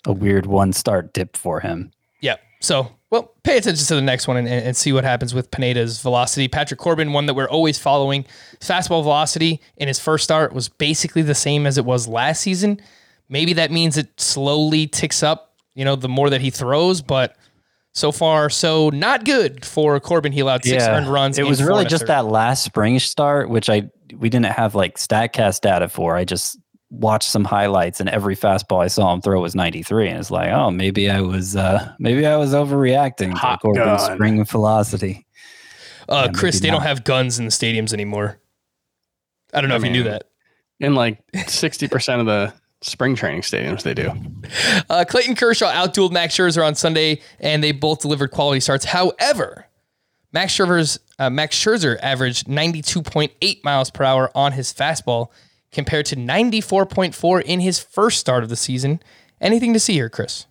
a, 0.07 0.11
a 0.11 0.13
weird 0.13 0.47
one 0.47 0.73
start 0.73 1.13
dip 1.13 1.37
for 1.37 1.61
him. 1.61 1.91
Yeah. 2.21 2.37
So, 2.61 2.91
well, 3.11 3.35
pay 3.43 3.57
attention 3.59 3.85
to 3.87 3.95
the 3.95 4.03
next 4.03 4.27
one 4.29 4.37
and, 4.39 4.49
and 4.49 4.65
and 4.67 4.77
see 4.77 4.93
what 4.93 5.05
happens 5.05 5.35
with 5.35 5.51
Pineda's 5.51 6.01
velocity. 6.01 6.49
Patrick 6.49 6.81
Corbin, 6.81 7.13
one 7.13 7.27
that 7.27 7.35
we're 7.35 7.49
always 7.49 7.79
following, 7.79 8.25
fastball 8.61 9.03
velocity 9.03 9.61
in 9.77 9.89
his 9.89 9.99
first 9.99 10.25
start 10.25 10.53
was 10.55 10.69
basically 10.69 11.23
the 11.23 11.35
same 11.35 11.67
as 11.67 11.77
it 11.79 11.85
was 11.85 12.09
last 12.09 12.41
season. 12.41 12.81
Maybe 13.29 13.53
that 13.55 13.71
means 13.71 13.97
it 13.99 14.19
slowly 14.21 14.87
ticks 14.87 15.23
up, 15.23 15.55
you 15.75 15.85
know, 15.85 15.97
the 15.97 16.09
more 16.09 16.31
that 16.31 16.41
he 16.41 16.51
throws, 16.51 17.01
but 17.03 17.37
so 17.93 18.13
far, 18.13 18.51
so 18.51 18.91
not 18.91 19.25
good 19.25 19.65
for 19.65 19.99
Corbin. 20.01 20.33
He 20.33 20.41
allowed 20.41 20.65
six 20.65 20.85
earned 20.85 21.09
runs. 21.09 21.39
It 21.39 21.47
was 21.47 21.63
really 21.63 21.85
just 21.85 22.03
third. 22.03 22.09
that 22.09 22.27
last 22.27 22.65
spring 22.65 22.99
start, 22.99 23.51
which 23.51 23.69
I 23.69 23.91
we 24.17 24.29
didn't 24.29 24.47
have 24.47 24.75
like 24.75 24.97
Statcast 24.97 25.61
data 25.61 25.89
for. 25.89 26.17
I 26.17 26.25
just 26.25 26.59
watched 26.91 27.31
some 27.31 27.45
highlights, 27.45 28.01
and 28.01 28.09
every 28.09 28.37
fastball 28.37 28.83
I 28.83 28.89
saw 28.89 29.13
him 29.13 29.21
throw 29.21 29.41
was 29.41 29.55
93, 29.55 30.09
and 30.09 30.19
it's 30.19 30.31
like, 30.31 30.51
oh, 30.51 30.71
maybe 30.71 31.11
I 31.11 31.21
was 31.21 31.57
uh 31.57 31.93
maybe 31.99 32.27
I 32.27 32.37
was 32.37 32.53
overreacting 32.53 33.33
to 33.33 33.37
Hot 33.37 33.61
Corbin's 33.61 33.85
gun. 33.85 34.17
spring 34.17 34.45
velocity. 34.45 35.27
Uh, 36.09 36.25
Yeah, 36.27 36.33
Chris, 36.33 36.57
maybe 36.57 36.67
they 36.67 36.73
don't 36.73 36.83
have 36.83 37.05
guns 37.05 37.39
in 37.39 37.45
the 37.45 37.51
stadiums 37.53 37.93
anymore. 37.93 38.41
I 39.53 39.61
don't 39.61 39.69
know 39.69 39.77
I 39.77 39.79
if 39.79 39.85
you 39.85 39.91
knew 39.91 40.03
that. 40.05 40.25
In 40.81 40.95
like 40.95 41.21
60% 41.33 42.21
of 42.21 42.27
the 42.27 42.53
spring 42.83 43.15
training 43.15 43.43
stadiums, 43.43 43.83
they 43.83 43.95
do. 43.95 44.11
Uh, 44.89 45.05
Clayton 45.07 45.35
Kershaw 45.35 45.71
outdueled 45.71 46.13
Max 46.13 46.37
Scherzer 46.37 46.65
on 46.65 46.75
Sunday, 46.75 47.21
and 47.39 47.63
they 47.63 47.73
both 47.73 48.01
delivered 48.01 48.31
quality 48.31 48.61
starts. 48.61 48.87
However, 48.87 49.67
Max 50.33 50.57
Scherzer's 50.57 50.99
uh, 51.19 51.29
Max 51.29 51.57
Scherzer 51.57 51.99
averaged 52.03 52.47
92.8 52.47 53.65
miles 53.65 53.91
per 53.91 54.05
hour 54.05 54.31
on 54.35 54.53
his 54.53 54.73
fastball, 54.73 55.29
compared 55.73 56.07
to 56.07 56.17
94.4 56.17 57.43
in 57.43 57.61
his 57.61 57.79
first 57.79 58.19
start 58.19 58.43
of 58.43 58.49
the 58.49 58.57
season. 58.57 59.01
Anything 59.41 59.73
to 59.73 59.81
see 59.81 59.95
here, 59.95 60.09
Chris? 60.09 60.47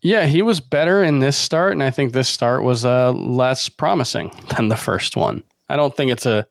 Yeah, 0.00 0.26
he 0.26 0.42
was 0.42 0.60
better 0.60 1.02
in 1.02 1.18
this 1.18 1.36
start, 1.36 1.72
and 1.72 1.82
I 1.82 1.90
think 1.90 2.12
this 2.12 2.28
start 2.28 2.62
was 2.62 2.84
uh, 2.84 3.12
less 3.12 3.68
promising 3.68 4.30
than 4.56 4.68
the 4.68 4.76
first 4.76 5.16
one. 5.16 5.42
I 5.68 5.76
don't 5.76 5.96
think 5.96 6.10
it's 6.10 6.26
a, 6.26 6.46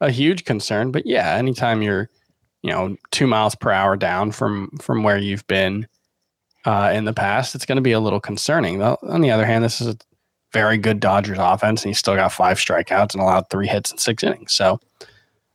a 0.00 0.10
huge 0.10 0.44
concern, 0.44 0.90
but 0.90 1.06
yeah, 1.06 1.34
anytime 1.34 1.82
you're, 1.82 2.10
you 2.62 2.70
know, 2.70 2.96
two 3.10 3.26
miles 3.26 3.54
per 3.54 3.70
hour 3.70 3.96
down 3.96 4.32
from 4.32 4.70
from 4.80 5.02
where 5.02 5.18
you've 5.18 5.46
been 5.46 5.86
uh, 6.64 6.90
in 6.92 7.04
the 7.04 7.12
past, 7.12 7.54
it's 7.54 7.66
going 7.66 7.76
to 7.76 7.82
be 7.82 7.92
a 7.92 8.00
little 8.00 8.20
concerning. 8.20 8.78
Though, 8.78 8.98
on 9.02 9.20
the 9.20 9.30
other 9.30 9.46
hand, 9.46 9.64
this 9.64 9.80
is 9.80 9.86
a 9.88 9.96
very 10.52 10.78
good 10.78 11.00
Dodgers 11.00 11.38
offense, 11.40 11.82
and 11.82 11.90
he 11.90 11.94
still 11.94 12.16
got 12.16 12.32
five 12.32 12.58
strikeouts 12.58 13.14
and 13.14 13.22
allowed 13.22 13.48
three 13.50 13.66
hits 13.66 13.92
in 13.92 13.98
six 13.98 14.22
innings. 14.22 14.52
So 14.52 14.80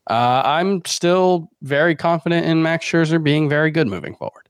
uh, 0.10 0.41
I'm 0.45 0.84
still 0.86 1.49
very 1.62 1.95
confident 1.95 2.45
in 2.45 2.62
Max 2.62 2.86
Scherzer 2.86 3.24
being 3.24 3.49
very 3.49 3.72
good 3.72 3.88
moving 3.88 4.16
forward. 4.16 4.47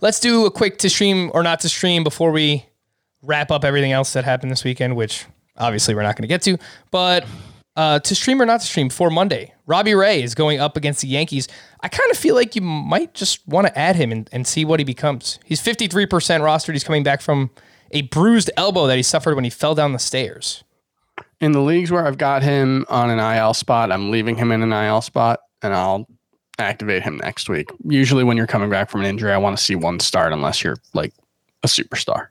Let's 0.00 0.20
do 0.20 0.44
a 0.44 0.50
quick 0.50 0.78
to 0.78 0.90
stream 0.90 1.30
or 1.34 1.42
not 1.42 1.60
to 1.60 1.68
stream 1.68 2.04
before 2.04 2.30
we 2.30 2.66
wrap 3.22 3.50
up 3.50 3.64
everything 3.64 3.92
else 3.92 4.12
that 4.12 4.24
happened 4.24 4.52
this 4.52 4.62
weekend, 4.62 4.94
which 4.94 5.24
obviously 5.56 5.94
we're 5.94 6.02
not 6.02 6.16
going 6.16 6.22
to 6.22 6.28
get 6.28 6.42
to. 6.42 6.58
But 6.90 7.26
uh, 7.76 7.98
to 8.00 8.14
stream 8.14 8.40
or 8.40 8.46
not 8.46 8.60
to 8.60 8.66
stream 8.66 8.88
for 8.88 9.10
Monday, 9.10 9.52
Robbie 9.66 9.94
Ray 9.94 10.22
is 10.22 10.34
going 10.34 10.60
up 10.60 10.76
against 10.76 11.02
the 11.02 11.08
Yankees. 11.08 11.46
I 11.80 11.88
kind 11.88 12.10
of 12.10 12.16
feel 12.16 12.34
like 12.34 12.56
you 12.56 12.62
might 12.62 13.14
just 13.14 13.46
want 13.46 13.66
to 13.66 13.78
add 13.78 13.96
him 13.96 14.12
and, 14.12 14.28
and 14.32 14.46
see 14.46 14.64
what 14.64 14.80
he 14.80 14.84
becomes. 14.84 15.38
He's 15.44 15.62
53% 15.62 16.08
rostered. 16.40 16.72
He's 16.72 16.84
coming 16.84 17.02
back 17.02 17.20
from 17.20 17.50
a 17.90 18.02
bruised 18.02 18.50
elbow 18.56 18.86
that 18.86 18.96
he 18.96 19.02
suffered 19.02 19.34
when 19.34 19.44
he 19.44 19.50
fell 19.50 19.74
down 19.74 19.92
the 19.92 19.98
stairs. 19.98 20.64
in 21.40 21.52
the 21.52 21.60
leagues 21.60 21.90
where 21.90 22.06
I've 22.06 22.18
got 22.18 22.42
him 22.42 22.84
on 22.88 23.10
an 23.10 23.18
IL 23.18 23.54
spot, 23.54 23.92
I'm 23.92 24.10
leaving 24.10 24.36
him 24.36 24.50
in 24.52 24.62
an 24.62 24.72
IL 24.72 25.02
spot 25.02 25.40
and 25.62 25.74
I'll 25.74 26.06
activate 26.58 27.02
him 27.02 27.18
next 27.18 27.48
week. 27.50 27.68
Usually, 27.84 28.24
when 28.24 28.36
you're 28.38 28.46
coming 28.46 28.70
back 28.70 28.88
from 28.88 29.02
an 29.02 29.06
injury, 29.06 29.32
I 29.32 29.36
want 29.36 29.56
to 29.58 29.62
see 29.62 29.74
one 29.74 30.00
start 30.00 30.32
unless 30.32 30.64
you're 30.64 30.78
like 30.94 31.12
a 31.62 31.66
superstar. 31.68 32.28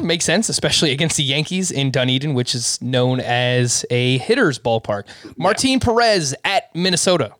Hmm, 0.00 0.06
makes 0.06 0.24
sense, 0.24 0.48
especially 0.48 0.92
against 0.92 1.16
the 1.16 1.22
Yankees 1.22 1.70
in 1.70 1.90
Dunedin, 1.90 2.34
which 2.34 2.54
is 2.54 2.80
known 2.82 3.20
as 3.20 3.84
a 3.90 4.18
hitter's 4.18 4.58
ballpark. 4.58 5.04
Martin 5.36 5.80
Perez 5.80 6.34
at 6.44 6.74
Minnesota. 6.74 7.32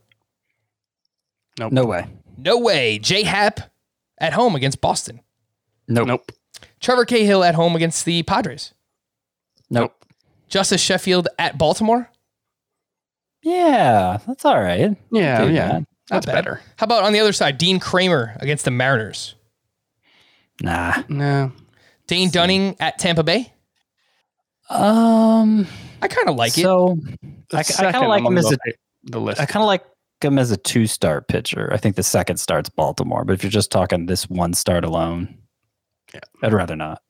No 1.58 1.84
way. 1.84 2.06
No 2.36 2.58
way. 2.58 2.98
J 2.98 3.22
Hap 3.22 3.60
at 4.18 4.32
home 4.34 4.54
against 4.54 4.80
Boston. 4.80 5.20
Nope. 5.88 6.06
Nope. 6.08 6.32
Trevor 6.80 7.04
Cahill 7.04 7.42
at 7.44 7.54
home 7.54 7.74
against 7.76 8.04
the 8.04 8.22
Padres. 8.22 8.74
Nope. 9.70 9.92
Justus 10.48 10.80
Sheffield 10.80 11.28
at 11.38 11.58
Baltimore. 11.58 12.10
Yeah, 13.42 14.18
that's 14.26 14.44
all 14.44 14.60
right. 14.60 14.96
Yeah, 15.10 15.44
Do 15.44 15.52
yeah. 15.52 15.68
that. 15.68 15.84
That's 16.08 16.26
bad. 16.26 16.32
better. 16.34 16.60
How 16.76 16.84
about 16.84 17.04
on 17.04 17.12
the 17.12 17.20
other 17.20 17.32
side, 17.32 17.58
Dean 17.58 17.80
Kremer 17.80 18.36
against 18.40 18.64
the 18.64 18.70
Mariners? 18.70 19.34
Nah. 20.62 21.02
No. 21.08 21.52
Dane 22.06 22.30
Dunning 22.30 22.76
at 22.80 22.98
Tampa 22.98 23.22
Bay. 23.22 23.52
Um. 24.70 25.66
I 26.02 26.08
kind 26.08 26.28
of 26.28 26.36
like 26.36 26.56
it. 26.58 26.62
so 26.62 26.98
I, 27.52 27.58
I 27.60 27.62
kind 27.92 27.96
of 28.04 28.08
like 28.08 28.24
him 28.24 28.36
as 28.38 28.52
a 28.52 28.56
the, 28.64 28.74
the 29.04 29.20
list. 29.20 29.40
I 29.40 29.46
kind 29.46 29.62
of 29.62 29.66
like 29.66 29.84
him 30.20 30.38
as 30.38 30.50
a 30.50 30.56
two 30.56 30.86
start 30.86 31.28
pitcher. 31.28 31.70
I 31.72 31.78
think 31.78 31.96
the 31.96 32.02
second 32.02 32.36
start's 32.38 32.68
Baltimore, 32.68 33.24
but 33.24 33.32
if 33.32 33.42
you're 33.42 33.50
just 33.50 33.70
talking 33.70 34.06
this 34.06 34.28
one 34.28 34.52
start 34.54 34.84
alone, 34.84 35.36
Yeah. 36.12 36.20
I'd 36.42 36.52
rather 36.52 36.76
not. 36.76 37.02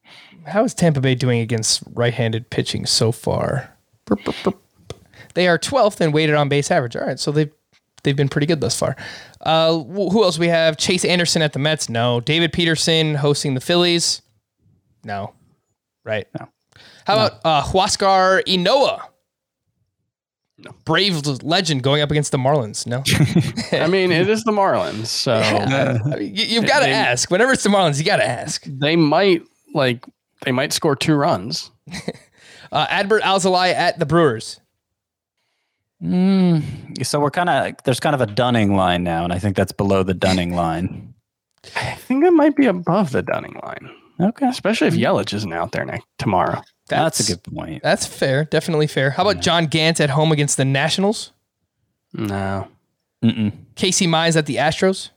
How 0.46 0.64
is 0.64 0.74
Tampa 0.74 1.00
Bay 1.00 1.14
doing 1.16 1.40
against 1.40 1.82
right-handed 1.94 2.50
pitching 2.50 2.86
so 2.86 3.10
far? 3.10 3.76
Burp, 4.04 4.22
burp, 4.24 4.36
burp. 4.44 4.62
They 5.34 5.48
are 5.48 5.58
12th 5.58 6.00
in 6.00 6.12
weighted 6.12 6.36
on 6.36 6.48
base 6.48 6.70
average. 6.70 6.94
All 6.96 7.04
right, 7.06 7.18
so 7.18 7.32
they've 7.32 7.50
they've 8.04 8.16
been 8.16 8.28
pretty 8.28 8.46
good 8.46 8.60
thus 8.60 8.78
far. 8.78 8.96
Uh, 9.40 9.78
who 9.82 10.22
else 10.22 10.38
we 10.38 10.46
have? 10.48 10.76
Chase 10.76 11.04
Anderson 11.04 11.42
at 11.42 11.52
the 11.52 11.58
Mets. 11.58 11.88
No. 11.88 12.20
David 12.20 12.52
Peterson 12.52 13.16
hosting 13.16 13.54
the 13.54 13.60
Phillies. 13.60 14.22
No. 15.06 15.32
Right. 16.04 16.26
No. 16.38 16.48
How 17.06 17.14
about 17.14 17.40
uh, 17.44 17.62
Huascar 17.62 18.42
Ynoa? 18.44 19.00
No. 20.58 20.72
Brave 20.84 21.24
legend 21.42 21.82
going 21.82 22.02
up 22.02 22.10
against 22.10 22.32
the 22.32 22.38
Marlins. 22.38 22.86
No. 22.86 23.02
I 23.84 23.86
mean, 23.86 24.10
it 24.10 24.28
is 24.28 24.42
the 24.44 24.52
Marlins, 24.52 25.06
so 25.06 25.34
I 25.34 25.98
mean, 26.16 26.34
you, 26.34 26.44
you've 26.44 26.66
got 26.66 26.80
to 26.80 26.88
ask. 26.88 27.30
Whenever 27.30 27.52
it's 27.52 27.62
the 27.62 27.68
Marlins, 27.68 27.98
you 27.98 28.04
got 28.04 28.16
to 28.16 28.26
ask. 28.26 28.64
they 28.66 28.96
might 28.96 29.42
like 29.74 30.04
they 30.44 30.52
might 30.52 30.72
score 30.72 30.96
two 30.96 31.14
runs. 31.14 31.70
Uh, 32.72 32.84
Adbert 32.88 33.20
Alzolay 33.20 33.72
at 33.72 33.98
the 34.00 34.04
Brewers. 34.04 34.60
Mm, 36.02 37.06
so 37.06 37.20
we're 37.20 37.30
kind 37.30 37.48
of 37.48 37.74
there's 37.84 38.00
kind 38.00 38.14
of 38.14 38.20
a 38.20 38.26
Dunning 38.26 38.74
line 38.74 39.04
now, 39.04 39.22
and 39.22 39.32
I 39.32 39.38
think 39.38 39.56
that's 39.56 39.70
below 39.70 40.02
the 40.02 40.12
Dunning 40.14 40.52
line. 40.52 41.14
I 41.76 41.94
think 41.94 42.24
it 42.24 42.32
might 42.32 42.56
be 42.56 42.66
above 42.66 43.12
the 43.12 43.22
Dunning 43.22 43.58
line, 43.62 43.88
Okay, 44.20 44.48
especially 44.48 44.88
if 44.88 44.94
Yelich 44.94 45.34
isn't 45.34 45.52
out 45.52 45.72
there 45.72 45.84
next 45.84 46.06
tomorrow. 46.18 46.62
that's, 46.88 47.20
a 47.20 47.34
good 47.34 47.42
point. 47.42 47.82
That's 47.82 48.06
fair. 48.06 48.44
Definitely 48.44 48.86
fair. 48.86 49.10
How 49.10 49.28
about 49.28 49.42
John 49.42 49.66
Gant 49.66 50.00
at 50.00 50.10
home 50.10 50.32
against 50.32 50.56
the 50.56 50.64
Nationals? 50.64 51.32
No. 52.14 52.68
Mm-mm. 53.22 53.52
Casey 53.74 54.06
Mize 54.06 54.36
at 54.36 54.46
the 54.46 54.56
Astros? 54.56 55.10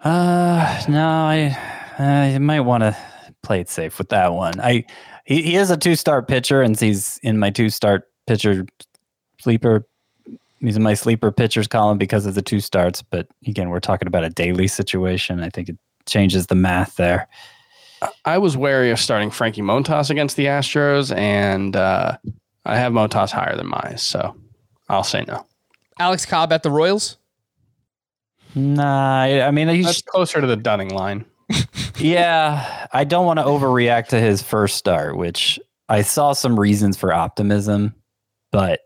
Uh, 0.00 0.82
no, 0.88 1.06
I 1.06 1.56
I 1.98 2.38
might 2.38 2.60
want 2.60 2.82
to 2.82 2.96
play 3.42 3.60
it 3.60 3.68
safe 3.68 3.98
with 3.98 4.08
that 4.08 4.32
one. 4.32 4.60
I 4.60 4.84
he, 5.24 5.42
he 5.42 5.56
is 5.56 5.70
a 5.70 5.76
two 5.76 5.94
start 5.94 6.28
pitcher, 6.28 6.60
and 6.60 6.78
he's 6.78 7.18
in 7.22 7.38
my 7.38 7.50
two 7.50 7.70
start 7.70 8.08
pitcher 8.26 8.66
sleeper. 9.40 9.86
He's 10.60 10.76
in 10.76 10.82
my 10.82 10.94
sleeper 10.94 11.30
pitchers 11.32 11.66
column 11.68 11.98
because 11.98 12.26
of 12.26 12.34
the 12.34 12.42
two 12.42 12.60
starts. 12.60 13.02
But 13.02 13.28
again, 13.46 13.68
we're 13.68 13.80
talking 13.80 14.08
about 14.08 14.24
a 14.24 14.30
daily 14.30 14.68
situation. 14.68 15.40
I 15.40 15.50
think 15.50 15.68
it 15.68 15.78
changes 16.06 16.46
the 16.46 16.54
math 16.54 16.96
there. 16.96 17.28
I 18.24 18.38
was 18.38 18.56
wary 18.56 18.90
of 18.90 19.00
starting 19.00 19.30
Frankie 19.30 19.62
Montas 19.62 20.10
against 20.10 20.36
the 20.36 20.46
Astros, 20.46 21.14
and 21.16 21.76
uh, 21.76 22.16
I 22.64 22.76
have 22.76 22.92
Montas 22.92 23.30
higher 23.30 23.56
than 23.56 23.68
Mize, 23.68 24.00
so 24.00 24.36
I'll 24.88 25.04
say 25.04 25.24
no. 25.26 25.46
Alex 25.98 26.26
Cobb 26.26 26.52
at 26.52 26.62
the 26.62 26.70
Royals. 26.70 27.16
Nah, 28.54 29.22
I 29.22 29.42
I 29.42 29.50
mean, 29.50 29.68
he's, 29.68 29.86
That's 29.86 30.02
closer 30.02 30.40
to 30.40 30.46
the 30.46 30.56
Dunning 30.56 30.90
line. 30.90 31.24
yeah, 31.98 32.86
I 32.92 33.04
don't 33.04 33.26
want 33.26 33.38
to 33.38 33.44
overreact 33.44 34.08
to 34.08 34.20
his 34.20 34.42
first 34.42 34.76
start, 34.76 35.16
which 35.16 35.58
I 35.88 36.02
saw 36.02 36.32
some 36.32 36.58
reasons 36.58 36.96
for 36.96 37.12
optimism, 37.12 37.94
but 38.50 38.80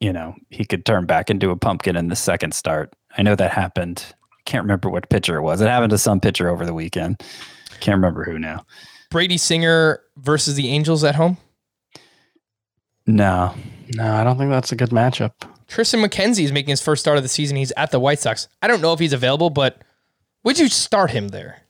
you 0.00 0.12
know, 0.12 0.34
he 0.50 0.64
could 0.64 0.84
turn 0.84 1.06
back 1.06 1.30
into 1.30 1.50
a 1.50 1.56
pumpkin 1.56 1.96
in 1.96 2.08
the 2.08 2.16
second 2.16 2.52
start. 2.54 2.94
I 3.16 3.22
know 3.22 3.34
that 3.34 3.50
happened. 3.50 4.04
Can't 4.44 4.64
remember 4.64 4.90
what 4.90 5.08
pitcher 5.08 5.36
it 5.36 5.42
was. 5.42 5.60
It 5.60 5.68
happened 5.68 5.90
to 5.90 5.98
some 5.98 6.20
pitcher 6.20 6.48
over 6.48 6.66
the 6.66 6.74
weekend. 6.74 7.22
Can't 7.80 7.96
remember 7.96 8.24
who 8.24 8.38
now. 8.38 8.64
Brady 9.10 9.38
Singer 9.38 10.00
versus 10.16 10.54
the 10.54 10.68
Angels 10.68 11.04
at 11.04 11.14
home. 11.14 11.38
No. 13.06 13.54
No, 13.94 14.14
I 14.14 14.24
don't 14.24 14.36
think 14.36 14.50
that's 14.50 14.72
a 14.72 14.76
good 14.76 14.90
matchup. 14.90 15.32
Triston 15.68 16.04
McKenzie 16.04 16.44
is 16.44 16.52
making 16.52 16.70
his 16.70 16.82
first 16.82 17.02
start 17.02 17.16
of 17.16 17.22
the 17.22 17.28
season. 17.28 17.56
He's 17.56 17.72
at 17.76 17.90
the 17.90 18.00
White 18.00 18.18
Sox. 18.18 18.48
I 18.62 18.68
don't 18.68 18.80
know 18.80 18.92
if 18.92 18.98
he's 18.98 19.12
available, 19.12 19.50
but 19.50 19.82
would 20.44 20.58
you 20.58 20.68
start 20.68 21.10
him 21.10 21.28
there? 21.28 21.62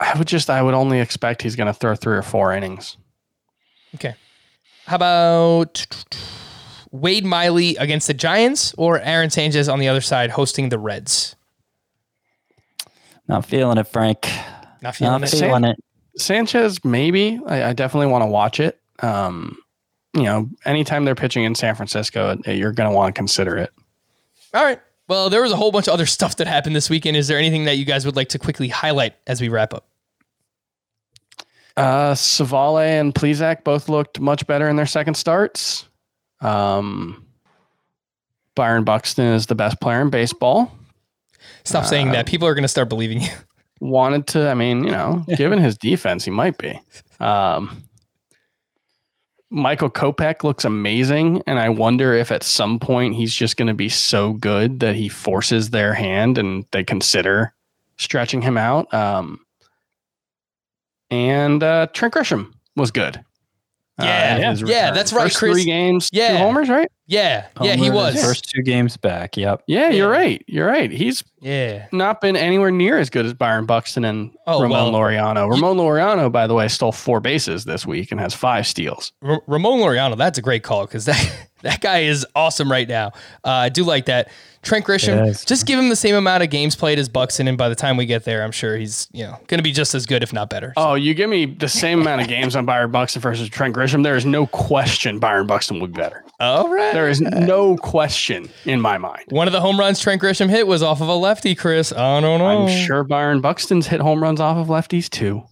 I 0.00 0.16
would 0.18 0.26
just, 0.26 0.50
I 0.50 0.62
would 0.62 0.74
only 0.74 1.00
expect 1.00 1.42
he's 1.42 1.56
going 1.56 1.66
to 1.68 1.72
throw 1.72 1.94
three 1.94 2.16
or 2.16 2.22
four 2.22 2.52
innings. 2.52 2.96
Okay. 3.94 4.14
How 4.86 4.96
about 4.96 5.86
Wade 6.90 7.24
Miley 7.24 7.76
against 7.76 8.06
the 8.06 8.14
Giants 8.14 8.74
or 8.76 8.98
Aaron 9.00 9.30
Sanchez 9.30 9.68
on 9.68 9.78
the 9.78 9.88
other 9.88 10.00
side 10.00 10.30
hosting 10.30 10.70
the 10.70 10.78
Reds? 10.78 11.36
Not 13.28 13.46
feeling 13.46 13.78
it, 13.78 13.86
Frank. 13.86 14.28
Not 14.82 14.96
feeling 14.96 15.20
Not 15.20 15.32
it. 15.32 15.36
feeling 15.36 15.64
it. 15.64 15.76
Sanchez, 16.16 16.84
maybe. 16.84 17.40
I, 17.46 17.70
I 17.70 17.72
definitely 17.72 18.08
want 18.08 18.22
to 18.22 18.26
watch 18.26 18.60
it. 18.60 18.78
Um, 19.00 19.56
you 20.14 20.24
know, 20.24 20.48
anytime 20.64 21.04
they're 21.04 21.14
pitching 21.14 21.44
in 21.44 21.54
San 21.54 21.74
Francisco, 21.74 22.36
you're 22.46 22.72
going 22.72 22.90
to 22.90 22.94
want 22.94 23.14
to 23.14 23.18
consider 23.18 23.56
it. 23.56 23.72
All 24.52 24.62
right. 24.62 24.80
Well, 25.08 25.30
there 25.30 25.42
was 25.42 25.52
a 25.52 25.56
whole 25.56 25.72
bunch 25.72 25.88
of 25.88 25.94
other 25.94 26.06
stuff 26.06 26.36
that 26.36 26.46
happened 26.46 26.76
this 26.76 26.90
weekend. 26.90 27.16
Is 27.16 27.28
there 27.28 27.38
anything 27.38 27.64
that 27.64 27.76
you 27.76 27.84
guys 27.84 28.04
would 28.04 28.16
like 28.16 28.28
to 28.30 28.38
quickly 28.38 28.68
highlight 28.68 29.14
as 29.26 29.40
we 29.40 29.48
wrap 29.48 29.72
up? 29.72 29.86
Uh, 31.76 32.14
Civale 32.14 33.00
and 33.00 33.14
Plesac 33.14 33.64
both 33.64 33.88
looked 33.88 34.20
much 34.20 34.46
better 34.46 34.68
in 34.68 34.76
their 34.76 34.86
second 34.86 35.14
starts. 35.14 35.88
Um, 36.40 37.24
Byron 38.54 38.84
Buxton 38.84 39.32
is 39.32 39.46
the 39.46 39.54
best 39.54 39.80
player 39.80 40.02
in 40.02 40.10
baseball. 40.10 40.70
Stop 41.64 41.86
saying 41.86 42.12
that. 42.12 42.26
People 42.26 42.46
are 42.46 42.54
going 42.54 42.62
to 42.62 42.68
start 42.68 42.88
believing 42.88 43.22
you. 43.22 43.28
Wanted 43.84 44.28
to, 44.28 44.48
I 44.48 44.54
mean, 44.54 44.84
you 44.84 44.92
know, 44.92 45.24
given 45.36 45.58
his 45.58 45.76
defense, 45.76 46.24
he 46.24 46.30
might 46.30 46.56
be. 46.56 46.80
Um, 47.18 47.82
Michael 49.50 49.90
Kopech 49.90 50.44
looks 50.44 50.64
amazing, 50.64 51.42
and 51.48 51.58
I 51.58 51.68
wonder 51.68 52.14
if 52.14 52.30
at 52.30 52.44
some 52.44 52.78
point 52.78 53.16
he's 53.16 53.34
just 53.34 53.56
going 53.56 53.66
to 53.66 53.74
be 53.74 53.88
so 53.88 54.34
good 54.34 54.78
that 54.80 54.94
he 54.94 55.08
forces 55.08 55.70
their 55.70 55.94
hand 55.94 56.38
and 56.38 56.64
they 56.70 56.84
consider 56.84 57.54
stretching 57.98 58.40
him 58.40 58.56
out. 58.56 58.92
Um, 58.94 59.40
and 61.10 61.60
uh, 61.60 61.88
Trent 61.92 62.14
Grisham 62.14 62.52
was 62.76 62.92
good. 62.92 63.20
Uh, 63.98 64.04
Yeah, 64.04 64.34
in 64.50 64.58
yeah. 64.58 64.64
Yeah, 64.66 64.90
that's 64.90 65.12
right, 65.12 65.24
First 65.24 65.36
Chris. 65.38 65.52
Three 65.52 65.64
games, 65.64 66.08
Yeah. 66.12 66.32
two 66.32 66.36
homers, 66.38 66.68
right? 66.68 66.90
Yeah. 67.06 67.46
Yeah, 67.60 67.74
he 67.76 67.90
was. 67.90 68.14
First 68.22 68.48
two 68.48 68.62
games 68.62 68.96
back. 68.96 69.36
Yep. 69.36 69.64
Yeah, 69.66 69.90
you're 69.90 70.08
right. 70.10 70.42
You're 70.46 70.66
right. 70.66 70.90
He's 70.90 71.22
Yeah. 71.40 71.86
not 71.92 72.22
been 72.22 72.34
anywhere 72.34 72.70
near 72.70 72.98
as 72.98 73.10
good 73.10 73.26
as 73.26 73.34
Byron 73.34 73.66
Buxton 73.66 74.04
and 74.06 74.30
Oh, 74.46 74.62
Ramon 74.62 74.92
well, 74.92 75.00
Laureano. 75.02 75.50
Ramon 75.50 75.76
Laureano, 75.76 76.32
by 76.32 76.46
the 76.46 76.54
way, 76.54 76.68
stole 76.68 76.92
four 76.92 77.20
bases 77.20 77.64
this 77.64 77.84
week 77.84 78.10
and 78.12 78.20
has 78.20 78.32
five 78.32 78.66
steals. 78.66 79.12
R- 79.22 79.42
Ramon 79.46 79.78
Laureano, 79.80 80.16
that's 80.16 80.38
a 80.38 80.42
great 80.42 80.62
call 80.62 80.86
because 80.86 81.04
that, 81.04 81.48
that 81.62 81.80
guy 81.82 81.98
is 82.00 82.26
awesome 82.34 82.70
right 82.70 82.88
now. 82.88 83.08
Uh, 83.44 83.50
I 83.50 83.68
do 83.68 83.84
like 83.84 84.06
that. 84.06 84.30
Trent 84.62 84.84
Grisham, 84.86 85.26
Yes. 85.26 85.44
just 85.44 85.66
give 85.66 85.76
him 85.78 85.88
the 85.88 85.96
same 85.96 86.14
amount 86.14 86.44
of 86.44 86.50
games 86.50 86.76
played 86.76 86.98
as 86.98 87.08
Buxton, 87.08 87.48
and 87.48 87.58
by 87.58 87.68
the 87.68 87.74
time 87.74 87.96
we 87.96 88.06
get 88.06 88.24
there, 88.24 88.44
I'm 88.44 88.52
sure 88.52 88.76
he's 88.76 89.08
you 89.12 89.24
know 89.24 89.32
going 89.48 89.58
to 89.58 89.62
be 89.62 89.72
just 89.72 89.92
as 89.94 90.06
good, 90.06 90.22
if 90.22 90.32
not 90.32 90.48
better. 90.50 90.72
Oh, 90.76 90.94
you 90.94 91.14
give 91.14 91.28
me 91.28 91.46
the 91.46 91.68
same 91.68 92.00
amount 92.00 92.20
of 92.22 92.28
games 92.28 92.54
on 92.54 92.64
Byron 92.64 92.92
Buxton 92.92 93.20
versus 93.20 93.48
Trent 93.48 93.74
Grisham. 93.74 94.04
There 94.04 94.14
is 94.16 94.24
no 94.24 94.46
question 94.46 95.18
Byron 95.18 95.48
Buxton 95.48 95.80
would 95.80 95.92
be 95.92 95.98
better. 96.00 96.24
All 96.38 96.68
right. 96.68 96.92
There 96.92 97.08
is 97.08 97.20
no 97.20 97.76
question 97.76 98.48
in 98.64 98.80
my 98.80 98.98
mind. 98.98 99.24
One 99.30 99.48
of 99.48 99.52
the 99.52 99.60
home 99.60 99.78
runs 99.80 99.98
Trent 100.00 100.22
Grisham 100.22 100.48
hit 100.48 100.66
was 100.66 100.82
off 100.82 101.00
of 101.00 101.08
a 101.08 101.14
lefty, 101.14 101.54
Chris. 101.56 101.92
I 101.92 102.20
don't 102.20 102.38
know. 102.38 102.46
I'm 102.46 102.68
sure 102.86 103.02
Byron 103.04 103.40
Buxton's 103.40 103.88
hit 103.88 104.00
home 104.00 104.22
runs 104.22 104.40
off 104.40 104.56
of 104.56 104.68
lefties 104.68 105.10
too. 105.10 105.42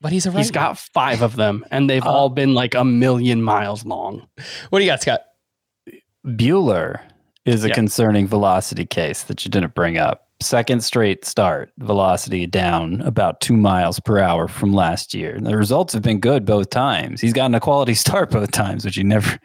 But 0.00 0.12
he's 0.12 0.26
a 0.26 0.30
right. 0.30 0.38
He's 0.38 0.50
got 0.50 0.78
five 0.78 1.20
of 1.22 1.36
them, 1.36 1.64
and 1.70 1.88
they've 1.88 2.04
uh, 2.04 2.10
all 2.10 2.30
been 2.30 2.54
like 2.54 2.74
a 2.74 2.84
million 2.84 3.42
miles 3.42 3.84
long. 3.84 4.26
What 4.70 4.78
do 4.78 4.84
you 4.84 4.90
got, 4.90 5.02
Scott? 5.02 5.20
Buehler 6.26 7.00
is 7.46 7.64
a 7.64 7.68
Yeah. 7.68 7.74
concerning 7.74 8.26
velocity 8.26 8.84
case 8.86 9.22
that 9.24 9.44
you 9.44 9.50
didn't 9.50 9.74
bring 9.74 9.98
up. 9.98 10.26
Second 10.42 10.82
straight 10.82 11.24
start, 11.24 11.70
velocity 11.78 12.46
down 12.46 13.00
about 13.02 13.40
two 13.40 13.56
miles 13.56 14.00
per 14.00 14.18
hour 14.18 14.48
from 14.48 14.72
last 14.72 15.12
year. 15.12 15.34
And 15.34 15.46
the 15.46 15.56
results 15.56 15.92
have 15.92 16.02
been 16.02 16.18
good 16.20 16.44
both 16.46 16.70
times. 16.70 17.20
He's 17.20 17.32
gotten 17.34 17.54
a 17.54 17.60
quality 17.60 17.94
start 18.06 18.30
both 18.30 18.50
times, 18.50 18.84
which 18.84 18.96
he 18.96 19.02
never, 19.02 19.38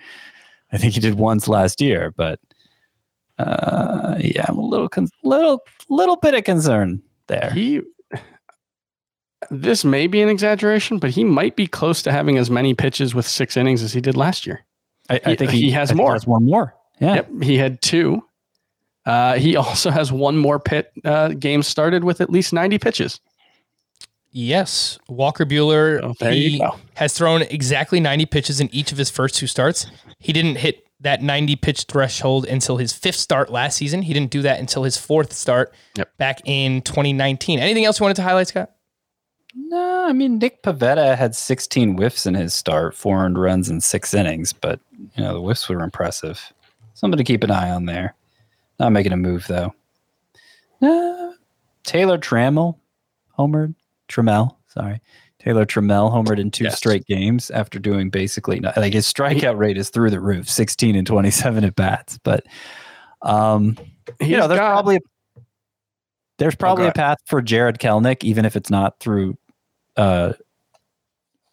I 0.72 0.78
think 0.78 0.94
he 0.94 1.00
did 1.02 1.16
once 1.16 1.48
last 1.48 1.82
year. 1.82 2.12
But 2.16 2.40
uh, 3.40 4.16
yeah, 4.20 4.46
I'm 4.48 4.58
a 4.58 4.66
little, 4.66 4.88
con- 4.88 5.10
little, 5.24 5.60
little 5.90 6.16
bit 6.16 6.34
of 6.34 6.44
concern 6.46 7.02
there. 7.28 7.52
He, 7.54 7.82
this 9.52 9.84
may 9.84 10.08
be 10.08 10.22
an 10.22 10.30
exaggeration, 10.30 10.98
but 10.98 11.10
he 11.12 11.24
might 11.26 11.56
be 11.58 11.68
close 11.68 12.02
to 12.04 12.12
having 12.12 12.38
as 12.38 12.50
many 12.50 12.74
pitches 12.74 13.14
with 13.14 13.28
six 13.28 13.58
innings 13.58 13.84
as 13.84 13.92
he 13.94 14.00
did 14.02 14.16
last 14.16 14.48
year. 14.48 14.66
I, 15.10 15.20
I 15.26 15.36
think 15.36 15.52
he 15.52 15.70
has 15.72 15.92
I 15.92 15.96
more. 15.96 16.14
has 16.14 16.26
one 16.26 16.46
more. 16.46 16.74
Yeah. 17.00 17.16
Yep, 17.16 17.30
he 17.44 17.58
had 17.58 17.82
two. 17.82 18.24
Uh, 19.06 19.36
he 19.38 19.56
also 19.58 19.90
has 19.92 20.12
one 20.12 20.38
more 20.38 20.60
pit 20.60 20.92
uh, 21.04 21.30
game 21.30 21.62
started 21.64 22.04
with 22.04 22.22
at 22.22 22.30
least 22.30 22.54
90 22.54 22.78
pitches. 22.80 23.20
Yes, 24.32 25.00
Walker 25.08 25.46
Buehler. 25.46 26.02
Oh, 26.04 26.14
there 26.20 26.32
he 26.34 26.48
you 26.50 26.60
go. 26.60 26.76
has 26.96 27.14
thrown 27.14 27.44
exactly 27.44 28.00
90 28.02 28.26
pitches 28.26 28.60
in 28.60 28.74
each 28.76 28.92
of 28.92 28.98
his 28.98 29.10
first 29.10 29.36
two 29.36 29.48
starts. 29.48 29.88
He 30.20 30.34
didn't 30.34 30.56
hit 30.58 30.86
that 31.00 31.22
90 31.22 31.56
pitch 31.58 31.84
threshold 31.88 32.46
until 32.46 32.76
his 32.78 32.92
fifth 32.92 33.16
start 33.16 33.50
last 33.50 33.78
season. 33.78 34.02
He 34.02 34.14
didn't 34.14 34.32
do 34.32 34.42
that 34.42 34.60
until 34.60 34.84
his 34.84 34.98
fourth 34.98 35.32
start 35.34 35.74
Yep. 35.96 36.18
back 36.18 36.42
in 36.46 36.82
2019. 36.82 37.60
Anything 37.60 37.86
else 37.86 38.00
you 38.00 38.04
wanted 38.04 38.16
to 38.16 38.24
highlight, 38.24 38.48
Scott? 38.50 38.72
No, 39.54 40.06
I 40.06 40.12
mean 40.12 40.38
Nick 40.38 40.64
Pivetta 40.64 41.16
had 41.18 41.34
16 41.34 41.96
whiffs 41.96 42.26
in 42.26 42.34
his 42.34 42.54
start, 42.54 42.94
four 42.94 43.24
earned 43.24 43.40
runs 43.40 43.70
in 43.70 43.80
six 43.80 44.14
innings, 44.14 44.52
but 44.52 44.82
you 45.16 45.24
know 45.24 45.34
the 45.34 45.40
whiffs 45.42 45.70
were 45.70 45.82
impressive. 45.82 46.52
Something 46.96 47.18
to 47.20 47.24
keep 47.24 47.44
an 47.44 47.52
eye 47.52 47.70
on 47.70 47.86
there. 47.86 48.16
Not 48.80 48.92
making 48.92 49.12
a 49.14 49.18
move 49.18 49.46
though. 49.48 49.74
Uh, 50.82 51.32
Taylor 51.84 52.18
Trammell 52.18 52.80
homered. 53.38 53.76
Trammell, 54.10 54.56
sorry. 54.68 55.00
Taylor 55.40 55.66
Trammell 55.66 56.12
homered 56.12 56.40
in 56.40 56.50
two 56.52 56.64
Yes. 56.64 56.78
straight 56.78 57.06
games 57.06 57.52
after 57.52 57.78
doing 57.80 58.10
basically 58.10 58.60
no- 58.60 58.74
like 58.78 58.94
his 58.94 59.06
strikeout 59.12 59.58
rate 59.58 59.78
is 59.78 59.90
through 59.92 60.10
the 60.10 60.20
roof, 60.20 60.50
16 60.50 60.96
and 60.96 61.06
27 61.06 61.64
at 61.64 61.76
bats. 61.76 62.18
But 62.24 62.46
um, 63.22 63.78
you 64.22 64.38
know, 64.38 64.44
He's 64.44 64.48
there's 64.50 64.60
got- 64.60 64.72
probably 64.72 65.00
there's 66.38 66.56
probably 66.56 66.86
go 66.86 66.90
a 66.90 66.94
path 66.94 67.18
for 67.26 67.42
Jarred 67.42 67.80
Kelenic, 67.80 68.24
even 68.24 68.44
if 68.46 68.56
it's 68.56 68.70
not 68.70 69.00
through 69.00 69.38
uh 69.98 70.34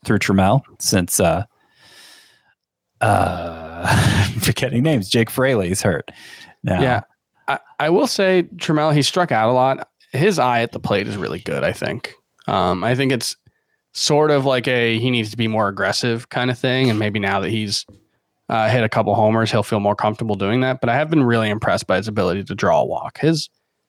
through 0.05 0.19
Trammell, 0.19 0.63
since 0.81 1.21
uh 1.21 1.45
uh 3.01 3.62
I'm 3.83 4.33
forgetting 4.41 4.83
names. 4.83 5.09
Jake 5.09 5.31
Fraley's 5.31 5.83
hurt. 5.83 6.11
Now. 6.63 6.81
Yeah. 6.81 7.01
I, 7.49 7.59
I 7.81 7.91
will 7.91 8.07
say, 8.07 8.45
Trammell, 8.57 8.95
he 8.95 9.03
struck 9.03 9.33
out 9.33 9.49
a 9.49 9.53
lot. 9.53 9.89
His 10.13 10.39
eye 10.39 10.63
at 10.63 10.73
the 10.73 10.79
plate 10.81 11.09
is 11.09 11.17
really 11.17 11.41
good, 11.41 11.65
I 11.65 11.73
think. 11.73 12.15
Um, 12.47 12.85
I 12.85 12.95
think 12.95 13.13
it's 13.13 13.37
sort 13.93 14.31
of 14.31 14.45
like 14.45 14.67
a 14.69 14.99
he 14.99 15.11
needs 15.11 15.31
to 15.31 15.37
be 15.37 15.49
more 15.49 15.69
aggressive 15.69 16.29
kind 16.29 16.51
of 16.51 16.59
thing. 16.59 16.89
And 16.91 16.99
maybe 16.99 17.19
now 17.19 17.41
that 17.41 17.51
he's 17.51 17.85
uh, 18.49 18.69
hit 18.69 18.85
a 18.85 18.89
couple 18.89 19.15
homers, 19.15 19.51
he'll 19.51 19.63
feel 19.63 19.81
more 19.81 19.97
comfortable 19.97 20.35
doing 20.35 20.61
that. 20.61 20.81
But 20.81 20.89
I 20.91 20.95
have 20.97 21.11
been 21.11 21.25
really 21.25 21.51
impressed 21.51 21.87
by 21.87 21.97
his 21.97 22.09
ability 22.09 22.45
to 22.45 22.55
draw 22.55 22.81
a 22.81 22.85
walk. 22.85 23.19
His 23.19 23.49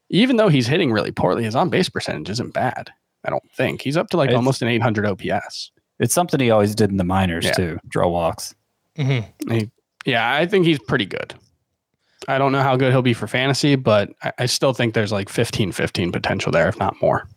even 0.10 0.38
though 0.38 0.50
he's 0.50 0.68
hitting 0.68 0.92
really 0.92 1.12
poorly, 1.12 1.44
his 1.44 1.56
on 1.56 1.70
base 1.70 1.90
percentage 1.90 2.30
isn't 2.30 2.54
bad. 2.54 2.90
I 3.26 3.30
don't 3.30 3.44
think 3.56 3.82
he's 3.82 3.98
up 3.98 4.10
to 4.10 4.18
like 4.18 4.28
It's- 4.30 4.38
almost 4.38 4.62
an 4.62 4.68
800 4.68 5.06
OPS. 5.06 5.72
It's 6.00 6.14
something 6.14 6.40
he 6.40 6.52
always 6.52 6.76
did 6.76 6.90
in 6.92 6.98
the 6.98 7.04
minors 7.04 7.46
Yeah. 7.46 7.52
too. 7.54 7.78
Draw 7.88 8.08
walks. 8.10 8.54
Mm-hmm. 8.98 9.58
Yeah, 10.06 10.34
I 10.36 10.46
think 10.46 10.66
he's 10.66 10.80
pretty 10.80 11.06
good. 11.06 11.34
I 12.28 12.38
don't 12.38 12.52
know 12.52 12.62
how 12.62 12.76
good 12.78 12.92
he'll 12.92 13.02
be 13.02 13.14
for 13.14 13.28
fantasy, 13.28 13.76
but 13.76 14.10
I, 14.24 14.32
I 14.40 14.46
still 14.46 14.74
think 14.74 14.94
there's 14.94 15.12
like 15.12 15.30
15 15.30 15.72
15 15.72 16.12
potential 16.12 16.52
there, 16.52 16.68
if 16.70 16.78
not 16.80 17.02
more. 17.02 17.28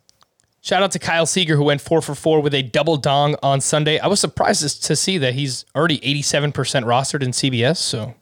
Shout 0.61 0.83
out 0.83 0.91
to 0.93 0.99
Kyle 0.99 1.25
Seager, 1.25 1.55
who 1.55 1.63
went 1.63 1.81
four 1.81 2.01
for 2.01 2.15
four 2.15 2.41
with 2.41 2.53
a 2.53 2.61
double 2.61 2.97
dong 2.97 3.35
on 3.41 3.61
Sunday. 3.61 3.99
I 3.99 4.07
was 4.07 4.19
surprised 4.19 4.83
to 4.83 4.95
see 4.95 5.17
that 5.17 5.33
he's 5.33 5.65
already 5.75 5.99
87% 5.99 6.51
rostered 6.83 7.23
in 7.23 7.31
CBS. 7.31 7.77
So 7.77 8.15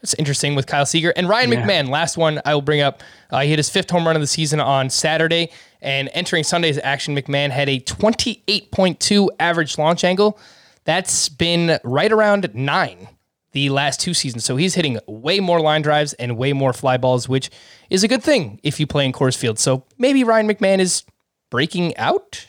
that's 0.00 0.14
interesting 0.14 0.54
with 0.54 0.66
Kyle 0.66 0.86
Seager. 0.86 1.12
And 1.16 1.28
Ryan 1.28 1.52
Yeah. 1.52 1.66
McMahon, 1.66 1.88
last 1.90 2.16
one 2.16 2.40
I 2.46 2.54
will 2.54 2.62
bring 2.62 2.80
up. 2.80 3.02
Uh, 3.30 3.40
he 3.40 3.50
hit 3.50 3.58
his 3.58 3.68
fifth 3.68 3.90
home 3.90 4.06
run 4.06 4.16
of 4.16 4.22
the 4.22 4.26
season 4.26 4.58
on 4.60 4.88
Saturday. 4.88 5.50
And 5.82 6.08
entering 6.14 6.44
Sunday's 6.44 6.78
action, 6.78 7.14
McMahon 7.16 7.50
had 7.50 7.68
a 7.68 7.80
28.2 7.80 9.28
average 9.38 9.76
launch 9.76 10.04
angle. 10.04 10.38
That's 10.84 11.28
been 11.28 11.78
right 11.84 12.10
around 12.12 12.54
nine 12.54 13.08
the 13.52 13.70
last 13.70 14.00
two 14.00 14.14
seasons. 14.14 14.44
So 14.44 14.56
he's 14.56 14.74
hitting 14.74 14.98
way 15.06 15.40
more 15.40 15.60
line 15.60 15.82
drives 15.82 16.14
and 16.14 16.36
way 16.36 16.52
more 16.52 16.72
fly 16.72 16.96
balls, 16.96 17.28
which 17.28 17.50
is 17.90 18.02
a 18.02 18.08
good 18.08 18.22
thing 18.22 18.58
if 18.62 18.80
you 18.80 18.86
play 18.86 19.04
in 19.04 19.12
Coors 19.12 19.36
Field. 19.36 19.58
So 19.58 19.84
maybe 19.98 20.24
Ryan 20.24 20.48
McMahon 20.48 20.78
is 20.78 21.04
breaking 21.50 21.96
out. 21.96 22.46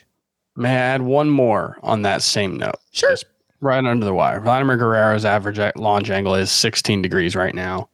May 0.55 0.69
I 0.69 0.73
add 0.73 1.01
one 1.01 1.29
more 1.29 1.77
on 1.83 2.03
that 2.03 2.21
same 2.21 2.57
note? 2.57 2.75
Sure. 2.91 3.09
Just 3.09 3.25
right 3.59 3.83
under 3.83 4.05
the 4.05 4.13
wire. 4.13 4.39
Vladimir 4.39 4.77
Guerrero's 4.77 5.25
average 5.25 5.59
launch 5.75 6.09
angle 6.09 6.35
is 6.35 6.51
16 6.51 7.01
degrees 7.01 7.35
right 7.35 7.55
now, 7.55 7.89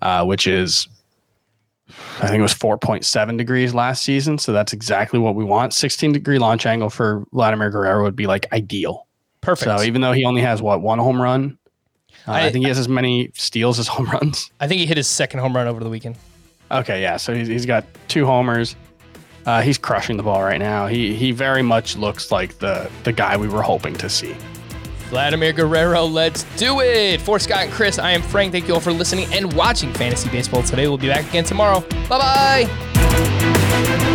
uh, 0.00 0.24
which 0.24 0.46
is, 0.46 0.88
I 2.20 2.28
think 2.28 2.38
it 2.38 2.42
was 2.42 2.54
4.7 2.54 3.36
degrees 3.36 3.74
last 3.74 4.04
season. 4.04 4.38
So 4.38 4.52
that's 4.52 4.72
exactly 4.72 5.18
what 5.18 5.34
we 5.34 5.44
want. 5.44 5.74
16 5.74 6.12
degree 6.12 6.38
launch 6.38 6.66
angle 6.66 6.90
for 6.90 7.24
Vladimir 7.32 7.70
Guerrero 7.70 8.02
would 8.04 8.16
be 8.16 8.26
like 8.26 8.50
ideal. 8.52 9.06
Perfect. 9.40 9.78
So 9.78 9.84
even 9.84 10.00
though 10.00 10.12
he 10.12 10.24
only 10.24 10.42
has 10.42 10.62
what 10.62 10.80
one 10.80 10.98
home 10.98 11.20
run, 11.20 11.58
uh, 12.26 12.32
I, 12.32 12.46
I- 12.46 12.50
think 12.50 12.64
he 12.64 12.68
has 12.68 12.78
as 12.78 12.88
many 12.88 13.30
steals 13.34 13.78
as 13.78 13.88
home 13.94 14.06
runs. 14.06 14.50
I 14.60 14.66
think 14.68 14.80
he 14.80 14.86
hit 14.86 14.96
his 14.96 15.06
second 15.08 15.40
home 15.40 15.54
run 15.54 15.66
over 15.66 15.82
the 15.84 15.90
weekend. 15.90 16.16
Okay, 16.70 17.00
yeah. 17.00 17.16
So 17.16 17.34
he's, 17.34 17.48
he's 17.48 17.66
got 17.66 17.84
two 18.08 18.26
homers. 18.26 18.76
Uh, 19.46 19.62
he's 19.62 19.78
crushing 19.78 20.16
the 20.18 20.22
ball 20.22 20.42
right 20.42 20.58
now. 20.58 20.86
He 20.86 21.14
he 21.14 21.30
very 21.32 21.62
much 21.62 21.96
looks 21.96 22.30
like 22.30 22.58
the 22.58 22.90
the 23.04 23.12
guy 23.12 23.36
we 23.38 23.48
were 23.48 23.62
hoping 23.62 23.94
to 23.94 24.10
see. 24.10 24.36
Vladimir 25.08 25.54
Guerrero, 25.54 26.04
let's 26.04 26.42
do 26.58 26.80
it. 26.82 27.22
For 27.22 27.38
Scott 27.38 27.60
and 27.64 27.72
Chris, 27.72 27.98
I 27.98 28.10
am 28.10 28.20
Frank. 28.20 28.52
Thank 28.52 28.68
you 28.68 28.74
all 28.74 28.80
for 28.80 28.92
listening 28.92 29.32
and 29.32 29.50
watching 29.54 29.90
Fantasy 29.94 30.28
Baseball 30.28 30.62
today. 30.62 30.86
We'll 30.86 30.98
be 30.98 31.08
back 31.08 31.26
again 31.30 31.44
tomorrow. 31.44 31.80
Bye 32.10 32.66
bye. 32.68 34.14